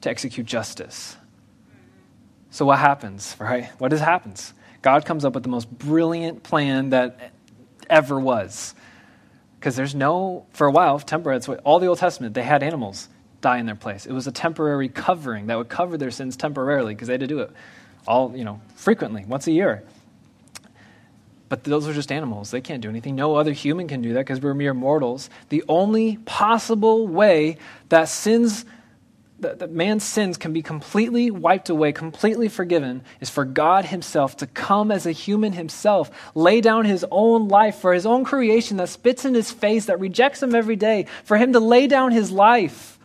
to 0.00 0.08
execute 0.08 0.46
justice. 0.46 1.18
So 2.48 2.64
what 2.64 2.78
happens, 2.78 3.36
right? 3.38 3.68
What 3.78 3.90
does 3.90 4.00
happens? 4.00 4.54
God 4.80 5.04
comes 5.04 5.26
up 5.26 5.34
with 5.34 5.42
the 5.42 5.50
most 5.50 5.70
brilliant 5.70 6.44
plan 6.44 6.90
that 6.90 7.32
ever 7.90 8.18
was. 8.18 8.74
Because 9.58 9.76
there's 9.76 9.94
no, 9.94 10.46
for 10.50 10.66
a 10.66 10.70
while, 10.70 10.98
temporary, 10.98 11.40
all 11.64 11.78
the 11.78 11.86
Old 11.86 11.98
Testament, 11.98 12.34
they 12.34 12.42
had 12.42 12.62
animals 12.62 13.08
die 13.40 13.58
in 13.58 13.66
their 13.66 13.74
place. 13.74 14.06
It 14.06 14.12
was 14.12 14.26
a 14.26 14.32
temporary 14.32 14.88
covering 14.88 15.46
that 15.46 15.56
would 15.56 15.68
cover 15.68 15.96
their 15.96 16.10
sins 16.10 16.36
temporarily 16.36 16.94
because 16.94 17.08
they 17.08 17.14
had 17.14 17.20
to 17.20 17.26
do 17.26 17.40
it 17.40 17.50
all, 18.06 18.36
you 18.36 18.44
know, 18.44 18.60
frequently, 18.74 19.24
once 19.24 19.46
a 19.46 19.52
year. 19.52 19.82
But 21.48 21.62
those 21.64 21.86
are 21.86 21.92
just 21.92 22.10
animals. 22.10 22.50
They 22.50 22.60
can't 22.60 22.82
do 22.82 22.88
anything. 22.88 23.14
No 23.14 23.36
other 23.36 23.52
human 23.52 23.86
can 23.86 24.02
do 24.02 24.14
that 24.14 24.20
because 24.20 24.40
we're 24.40 24.54
mere 24.54 24.74
mortals. 24.74 25.30
The 25.48 25.64
only 25.68 26.16
possible 26.18 27.06
way 27.06 27.58
that 27.88 28.08
sins, 28.08 28.64
that, 29.40 29.58
that 29.58 29.70
man's 29.70 30.04
sins 30.04 30.36
can 30.36 30.52
be 30.52 30.62
completely 30.62 31.30
wiped 31.30 31.68
away, 31.68 31.92
completely 31.92 32.48
forgiven, 32.48 33.02
is 33.20 33.30
for 33.30 33.44
God 33.44 33.84
Himself 33.84 34.36
to 34.38 34.46
come 34.46 34.90
as 34.90 35.06
a 35.06 35.12
human 35.12 35.52
Himself, 35.52 36.10
lay 36.34 36.60
down 36.60 36.84
His 36.84 37.04
own 37.10 37.48
life 37.48 37.76
for 37.76 37.92
His 37.92 38.06
own 38.06 38.24
creation 38.24 38.76
that 38.78 38.88
spits 38.88 39.24
in 39.24 39.34
His 39.34 39.50
face, 39.50 39.86
that 39.86 40.00
rejects 40.00 40.42
Him 40.42 40.54
every 40.54 40.76
day, 40.76 41.06
for 41.24 41.36
Him 41.36 41.52
to 41.52 41.60
lay 41.60 41.86
down 41.86 42.12
His 42.12 42.30
life 42.30 42.96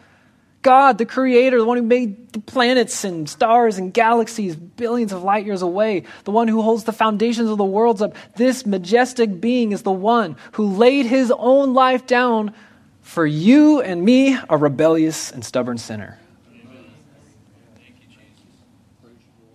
God, 0.61 0.99
the 0.99 1.05
creator, 1.05 1.57
the 1.57 1.65
one 1.65 1.77
who 1.77 1.84
made 1.84 2.34
the 2.34 2.39
planets 2.39 3.03
and 3.03 3.27
stars 3.27 3.77
and 3.77 3.91
galaxies 3.91 4.55
billions 4.55 5.11
of 5.11 5.23
light 5.23 5.45
years 5.45 5.63
away, 5.63 6.03
the 6.23 6.32
one 6.32 6.47
who 6.47 6.61
holds 6.61 6.84
the 6.84 6.93
foundations 6.93 7.49
of 7.49 7.57
the 7.57 7.65
worlds 7.65 8.01
up, 8.01 8.15
this 8.36 8.65
majestic 8.65 9.41
being 9.41 9.71
is 9.71 9.82
the 9.82 9.91
one 9.91 10.36
who 10.53 10.67
laid 10.67 11.07
his 11.07 11.34
own 11.36 11.73
life 11.73 12.05
down 12.05 12.53
for 13.01 13.25
you 13.25 13.82
and 13.82 14.03
me, 14.03 14.38
a 14.49 14.57
rebellious 14.57 15.32
and 15.32 15.43
stubborn 15.43 15.79
sinner. 15.79 16.19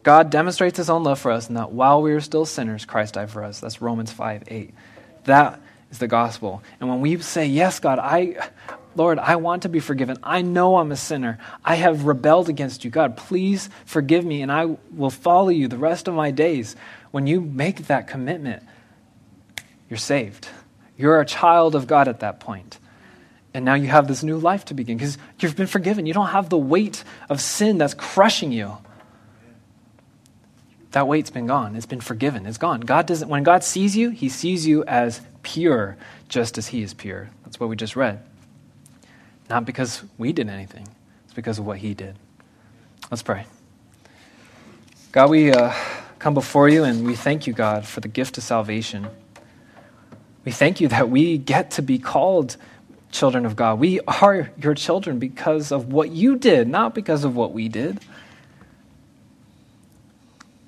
God 0.07 0.31
demonstrates 0.31 0.77
his 0.77 0.89
own 0.89 1.03
love 1.03 1.19
for 1.19 1.33
us, 1.33 1.49
and 1.49 1.57
that 1.57 1.73
while 1.73 2.01
we 2.01 2.13
were 2.13 2.21
still 2.21 2.47
sinners, 2.47 2.85
Christ 2.85 3.15
died 3.15 3.29
for 3.29 3.43
us. 3.43 3.59
That's 3.59 3.83
Romans 3.83 4.13
5 4.13 4.45
8. 4.47 4.73
That 5.25 5.61
is 5.91 5.99
the 5.99 6.07
gospel. 6.07 6.63
And 6.79 6.89
when 6.89 7.01
we 7.01 7.19
say, 7.19 7.47
Yes, 7.47 7.81
God, 7.81 7.99
I, 7.99 8.37
Lord, 8.95 9.19
I 9.19 9.35
want 9.35 9.63
to 9.63 9.69
be 9.69 9.81
forgiven. 9.81 10.17
I 10.23 10.43
know 10.43 10.77
I'm 10.77 10.93
a 10.93 10.97
sinner. 10.97 11.41
I 11.65 11.75
have 11.75 12.05
rebelled 12.05 12.49
against 12.49 12.85
you. 12.85 12.91
God, 12.93 13.17
please 13.17 13.69
forgive 13.85 14.25
me, 14.25 14.43
and 14.43 14.53
I 14.53 14.77
will 14.95 15.11
follow 15.11 15.49
you 15.49 15.67
the 15.67 15.77
rest 15.77 16.07
of 16.07 16.15
my 16.15 16.31
days. 16.31 16.77
When 17.11 17.27
you 17.27 17.41
make 17.41 17.89
that 17.89 18.07
commitment, 18.07 18.63
you're 19.91 19.97
saved. 19.97 20.47
You're 20.97 21.21
a 21.21 21.27
child 21.27 21.75
of 21.75 21.89
God 21.89 22.07
at 22.07 22.21
that 22.21 22.39
point. 22.39 22.79
And 23.53 23.65
now 23.65 23.75
you 23.75 23.89
have 23.89 24.07
this 24.07 24.23
new 24.23 24.39
life 24.39 24.67
to 24.67 24.75
begin 24.75 24.99
because 24.99 25.19
you've 25.41 25.57
been 25.57 25.67
forgiven. 25.67 26.07
You 26.07 26.15
don't 26.15 26.29
have 26.29 26.49
the 26.49 26.57
weight 26.57 27.03
of 27.29 27.41
sin 27.41 27.79
that's 27.79 27.95
crushing 27.95 28.53
you. 28.53 28.79
That 30.93 31.09
weight's 31.09 31.31
been 31.31 31.47
gone. 31.47 31.77
It's 31.77 31.87
been 31.87 32.01
forgiven. 32.01 32.47
It's 32.47 32.59
gone. 32.59 32.81
God 32.81 33.07
doesn't 33.07 33.29
when 33.29 33.43
God 33.43 33.65
sees 33.65 33.97
you, 33.97 34.11
he 34.11 34.29
sees 34.29 34.67
you 34.67 34.85
as 34.85 35.21
pure 35.43 35.97
just 36.29 36.59
as 36.59 36.69
he 36.69 36.83
is 36.83 36.95
pure. 36.95 37.31
That's 37.45 37.61
what 37.61 37.69
we 37.69 37.77
just 37.77 37.97
read. 37.97 38.21
Not 39.49 39.65
because 39.65 40.03
we 40.19 40.33
did 40.33 40.49
anything, 40.49 40.89
it's 41.25 41.35
because 41.35 41.59
of 41.59 41.67
what 41.67 41.79
He 41.79 41.95
did. 41.95 42.17
Let's 43.11 43.23
pray. 43.23 43.47
God, 45.13 45.31
we 45.31 45.53
uh, 45.53 45.73
come 46.19 46.35
before 46.35 46.69
you 46.69 46.85
and 46.85 47.07
we 47.07 47.15
thank 47.15 47.47
you, 47.47 47.53
God, 47.53 47.87
for 47.87 48.01
the 48.01 48.09
gift 48.09 48.37
of 48.37 48.45
salvation. 48.45 49.07
We 50.45 50.53
thank 50.53 50.81
you 50.81 50.89
that 50.89 51.09
we 51.09 51.39
get 51.39 51.71
to 51.73 51.83
be 51.83 51.99
called 51.99 52.57
children 53.13 53.47
of 53.47 53.57
God. 53.57 53.79
We 53.79 54.01
are 54.01 54.51
your 54.61 54.75
children 54.75 55.19
because 55.19 55.71
of 55.71 55.93
what 55.93 56.11
you 56.11 56.37
did, 56.37 56.69
not 56.69 56.95
because 56.95 57.25
of 57.25 57.37
what 57.37 57.53
we 57.53 57.69
did. 57.69 58.01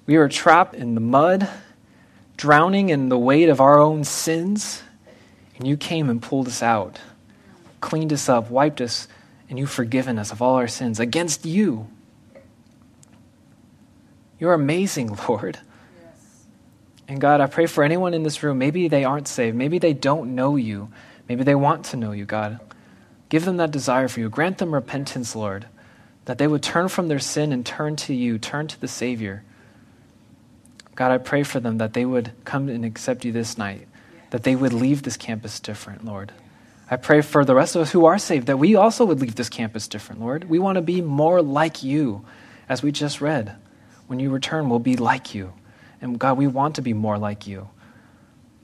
We 0.09 0.18
were 0.18 0.28
trapped 0.28 0.74
in 0.74 0.96
the 0.96 1.00
mud, 1.00 1.48
drowning 2.36 2.88
in 2.88 3.11
the 3.11 3.18
weight 3.18 3.48
of 3.48 3.61
our 3.61 3.78
own 3.78 4.02
sins, 4.02 4.82
and 5.56 5.68
you 5.68 5.76
came 5.76 6.11
and 6.11 6.20
pulled 6.20 6.48
us 6.48 6.64
out 6.64 6.98
cleaned 7.80 8.12
us 8.12 8.28
up, 8.28 8.50
wiped 8.50 8.80
us, 8.80 9.09
and 9.48 9.59
you've 9.59 9.70
forgiven 9.70 10.18
us 10.18 10.32
of 10.32 10.42
all 10.42 10.54
our 10.54 10.68
sins 10.68 11.00
against 11.00 11.44
you. 11.44 11.88
You're 14.38 14.54
amazing, 14.54 15.16
Lord. 15.28 15.59
Yes. 16.00 16.44
And 17.09 17.20
God, 17.20 17.40
I 17.40 17.46
pray 17.46 17.66
for 17.66 17.82
anyone 17.84 18.14
in 18.14 18.22
this 18.22 18.42
room, 18.42 18.59
maybe 18.59 18.88
they 18.88 19.04
aren't 19.04 19.28
saved, 19.28 19.56
maybe 19.56 19.78
they 19.78 19.94
don't 19.94 20.34
know 20.34 20.56
you, 20.56 20.90
maybe 21.28 21.44
they 21.44 21.54
want 21.54 21.86
to 21.86 21.96
know 21.96 22.12
you, 22.12 22.24
God. 22.24 22.61
Give 23.28 23.44
them 23.44 23.59
that 23.59 23.70
desire 23.70 24.09
for 24.09 24.20
you. 24.20 24.30
Grant 24.30 24.56
them 24.56 24.72
repentance, 24.72 25.36
Lord, 25.36 25.66
that 26.24 26.38
they 26.38 26.46
would 26.46 26.62
turn 26.62 26.88
from 26.88 27.09
their 27.09 27.18
sin 27.18 27.52
and 27.52 27.64
turn 27.64 27.94
to 27.96 28.14
you, 28.14 28.38
turn 28.38 28.68
to 28.68 28.80
the 28.80 28.88
Savior. 28.88 29.44
God, 30.99 31.12
I 31.12 31.18
pray 31.18 31.44
for 31.44 31.61
them 31.61 31.78
that 31.78 31.92
they 31.92 32.05
would 32.05 32.32
come 32.44 32.68
and 32.68 32.84
accept 32.84 33.24
you 33.24 33.30
this 33.30 33.57
night, 33.57 33.86
that 34.30 34.42
they 34.42 34.57
would 34.57 34.72
leave 34.72 35.05
this 35.05 35.16
campus 35.16 35.61
different, 35.61 36.05
Lord. 36.05 36.32
I 36.90 36.96
pray 36.96 37.20
for 37.20 37.44
the 37.44 37.55
rest 37.55 37.76
of 37.76 37.82
us 37.82 37.92
who 37.92 38.07
are 38.07 38.18
saved 38.18 38.49
that 38.49 38.59
we 38.59 38.74
also 38.74 39.05
would 39.05 39.20
leave 39.20 39.36
this 39.36 39.49
campus 39.49 39.86
different, 39.86 40.20
Lord. 40.20 40.51
We 40.51 40.59
want 40.59 40.74
to 40.74 40.82
be 40.82 41.01
more 41.01 41.40
like 41.40 41.84
you, 41.84 42.24
as 42.68 42.82
we 42.82 42.90
just 42.90 43.20
read. 43.20 43.55
When 44.09 44.18
you 44.18 44.30
return, 44.30 44.68
we'll 44.68 44.80
be 44.80 44.96
like 44.96 45.36
you. 45.36 45.53
And 46.01 46.18
God, 46.18 46.36
we 46.36 46.49
want 46.49 46.74
to 46.74 46.82
be 46.82 46.94
more 46.94 47.16
like 47.16 47.46
you. 47.46 47.68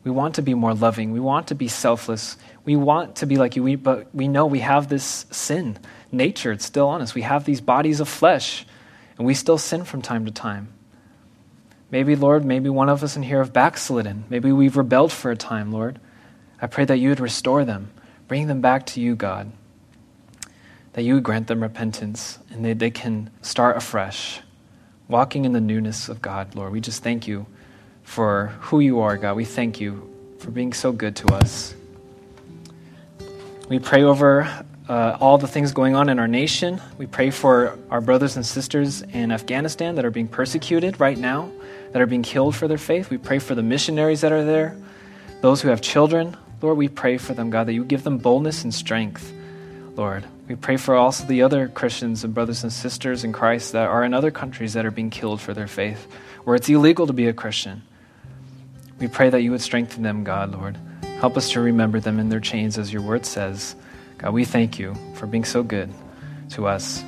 We 0.02 0.10
want 0.10 0.34
to 0.34 0.42
be 0.42 0.54
more 0.54 0.74
loving. 0.74 1.12
We 1.12 1.20
want 1.20 1.46
to 1.48 1.54
be 1.54 1.68
selfless. 1.68 2.36
We 2.64 2.74
want 2.74 3.14
to 3.16 3.26
be 3.26 3.36
like 3.36 3.54
you, 3.54 3.62
we, 3.62 3.76
but 3.76 4.12
we 4.12 4.26
know 4.26 4.46
we 4.46 4.58
have 4.58 4.88
this 4.88 5.26
sin 5.30 5.78
nature. 6.10 6.50
It's 6.50 6.64
still 6.64 6.88
on 6.88 7.00
us. 7.00 7.14
We 7.14 7.22
have 7.22 7.44
these 7.44 7.60
bodies 7.60 8.00
of 8.00 8.08
flesh, 8.08 8.66
and 9.18 9.24
we 9.24 9.34
still 9.34 9.56
sin 9.56 9.84
from 9.84 10.02
time 10.02 10.24
to 10.24 10.32
time. 10.32 10.73
Maybe, 11.94 12.16
Lord, 12.16 12.44
maybe 12.44 12.68
one 12.68 12.88
of 12.88 13.04
us 13.04 13.14
in 13.14 13.22
here 13.22 13.38
have 13.38 13.52
backslidden. 13.52 14.24
Maybe 14.28 14.50
we've 14.50 14.76
rebelled 14.76 15.12
for 15.12 15.30
a 15.30 15.36
time, 15.36 15.70
Lord. 15.70 16.00
I 16.60 16.66
pray 16.66 16.84
that 16.84 16.96
you 16.96 17.10
would 17.10 17.20
restore 17.20 17.64
them. 17.64 17.92
Bring 18.26 18.48
them 18.48 18.60
back 18.60 18.84
to 18.86 19.00
you, 19.00 19.14
God. 19.14 19.52
That 20.94 21.02
you 21.02 21.14
would 21.14 21.22
grant 21.22 21.46
them 21.46 21.62
repentance 21.62 22.40
and 22.50 22.64
that 22.64 22.80
they 22.80 22.90
can 22.90 23.30
start 23.42 23.76
afresh, 23.76 24.40
walking 25.06 25.44
in 25.44 25.52
the 25.52 25.60
newness 25.60 26.08
of 26.08 26.20
God, 26.20 26.56
Lord. 26.56 26.72
We 26.72 26.80
just 26.80 27.04
thank 27.04 27.28
you 27.28 27.46
for 28.02 28.48
who 28.62 28.80
you 28.80 28.98
are, 28.98 29.16
God. 29.16 29.36
We 29.36 29.44
thank 29.44 29.80
you 29.80 30.12
for 30.40 30.50
being 30.50 30.72
so 30.72 30.90
good 30.90 31.14
to 31.14 31.32
us. 31.32 31.76
We 33.68 33.78
pray 33.78 34.02
over 34.02 34.64
uh, 34.88 35.16
all 35.20 35.38
the 35.38 35.46
things 35.46 35.70
going 35.70 35.94
on 35.94 36.08
in 36.08 36.18
our 36.18 36.26
nation. 36.26 36.80
We 36.98 37.06
pray 37.06 37.30
for 37.30 37.78
our 37.88 38.00
brothers 38.00 38.34
and 38.34 38.44
sisters 38.44 39.02
in 39.02 39.30
Afghanistan 39.30 39.94
that 39.94 40.04
are 40.04 40.10
being 40.10 40.26
persecuted 40.26 40.98
right 40.98 41.16
now, 41.16 41.52
that 41.94 42.02
are 42.02 42.06
being 42.06 42.24
killed 42.24 42.56
for 42.56 42.66
their 42.66 42.76
faith. 42.76 43.08
We 43.08 43.18
pray 43.18 43.38
for 43.38 43.54
the 43.54 43.62
missionaries 43.62 44.22
that 44.22 44.32
are 44.32 44.44
there, 44.44 44.76
those 45.42 45.62
who 45.62 45.68
have 45.68 45.80
children, 45.80 46.36
Lord, 46.60 46.78
we 46.78 46.88
pray 46.88 47.18
for 47.18 47.34
them, 47.34 47.50
God, 47.50 47.68
that 47.68 47.74
you 47.74 47.84
give 47.84 48.04
them 48.04 48.16
boldness 48.16 48.64
and 48.64 48.72
strength, 48.72 49.30
Lord. 49.96 50.24
We 50.48 50.54
pray 50.54 50.78
for 50.78 50.94
also 50.94 51.26
the 51.26 51.42
other 51.42 51.68
Christians 51.68 52.24
and 52.24 52.32
brothers 52.32 52.62
and 52.62 52.72
sisters 52.72 53.22
in 53.22 53.34
Christ 53.34 53.72
that 53.72 53.86
are 53.86 54.02
in 54.02 54.14
other 54.14 54.30
countries 54.30 54.72
that 54.72 54.86
are 54.86 54.90
being 54.90 55.10
killed 55.10 55.42
for 55.42 55.52
their 55.52 55.66
faith, 55.66 56.10
where 56.44 56.56
it's 56.56 56.66
illegal 56.66 57.06
to 57.06 57.12
be 57.12 57.26
a 57.26 57.34
Christian. 57.34 57.82
We 58.98 59.08
pray 59.08 59.28
that 59.28 59.42
you 59.42 59.50
would 59.50 59.60
strengthen 59.60 60.02
them, 60.02 60.24
God, 60.24 60.52
Lord. 60.52 60.78
Help 61.20 61.36
us 61.36 61.52
to 61.52 61.60
remember 61.60 62.00
them 62.00 62.18
in 62.18 62.30
their 62.30 62.40
chains, 62.40 62.78
as 62.78 62.90
your 62.90 63.02
word 63.02 63.26
says. 63.26 63.76
God, 64.16 64.32
we 64.32 64.46
thank 64.46 64.78
you 64.78 64.94
for 65.16 65.26
being 65.26 65.44
so 65.44 65.62
good 65.62 65.92
to 66.50 66.66
us. 66.66 67.04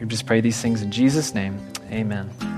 We 0.00 0.06
just 0.06 0.26
pray 0.26 0.40
these 0.40 0.60
things 0.62 0.80
in 0.80 0.92
Jesus' 0.92 1.34
name. 1.34 1.60
Amen. 1.90 2.57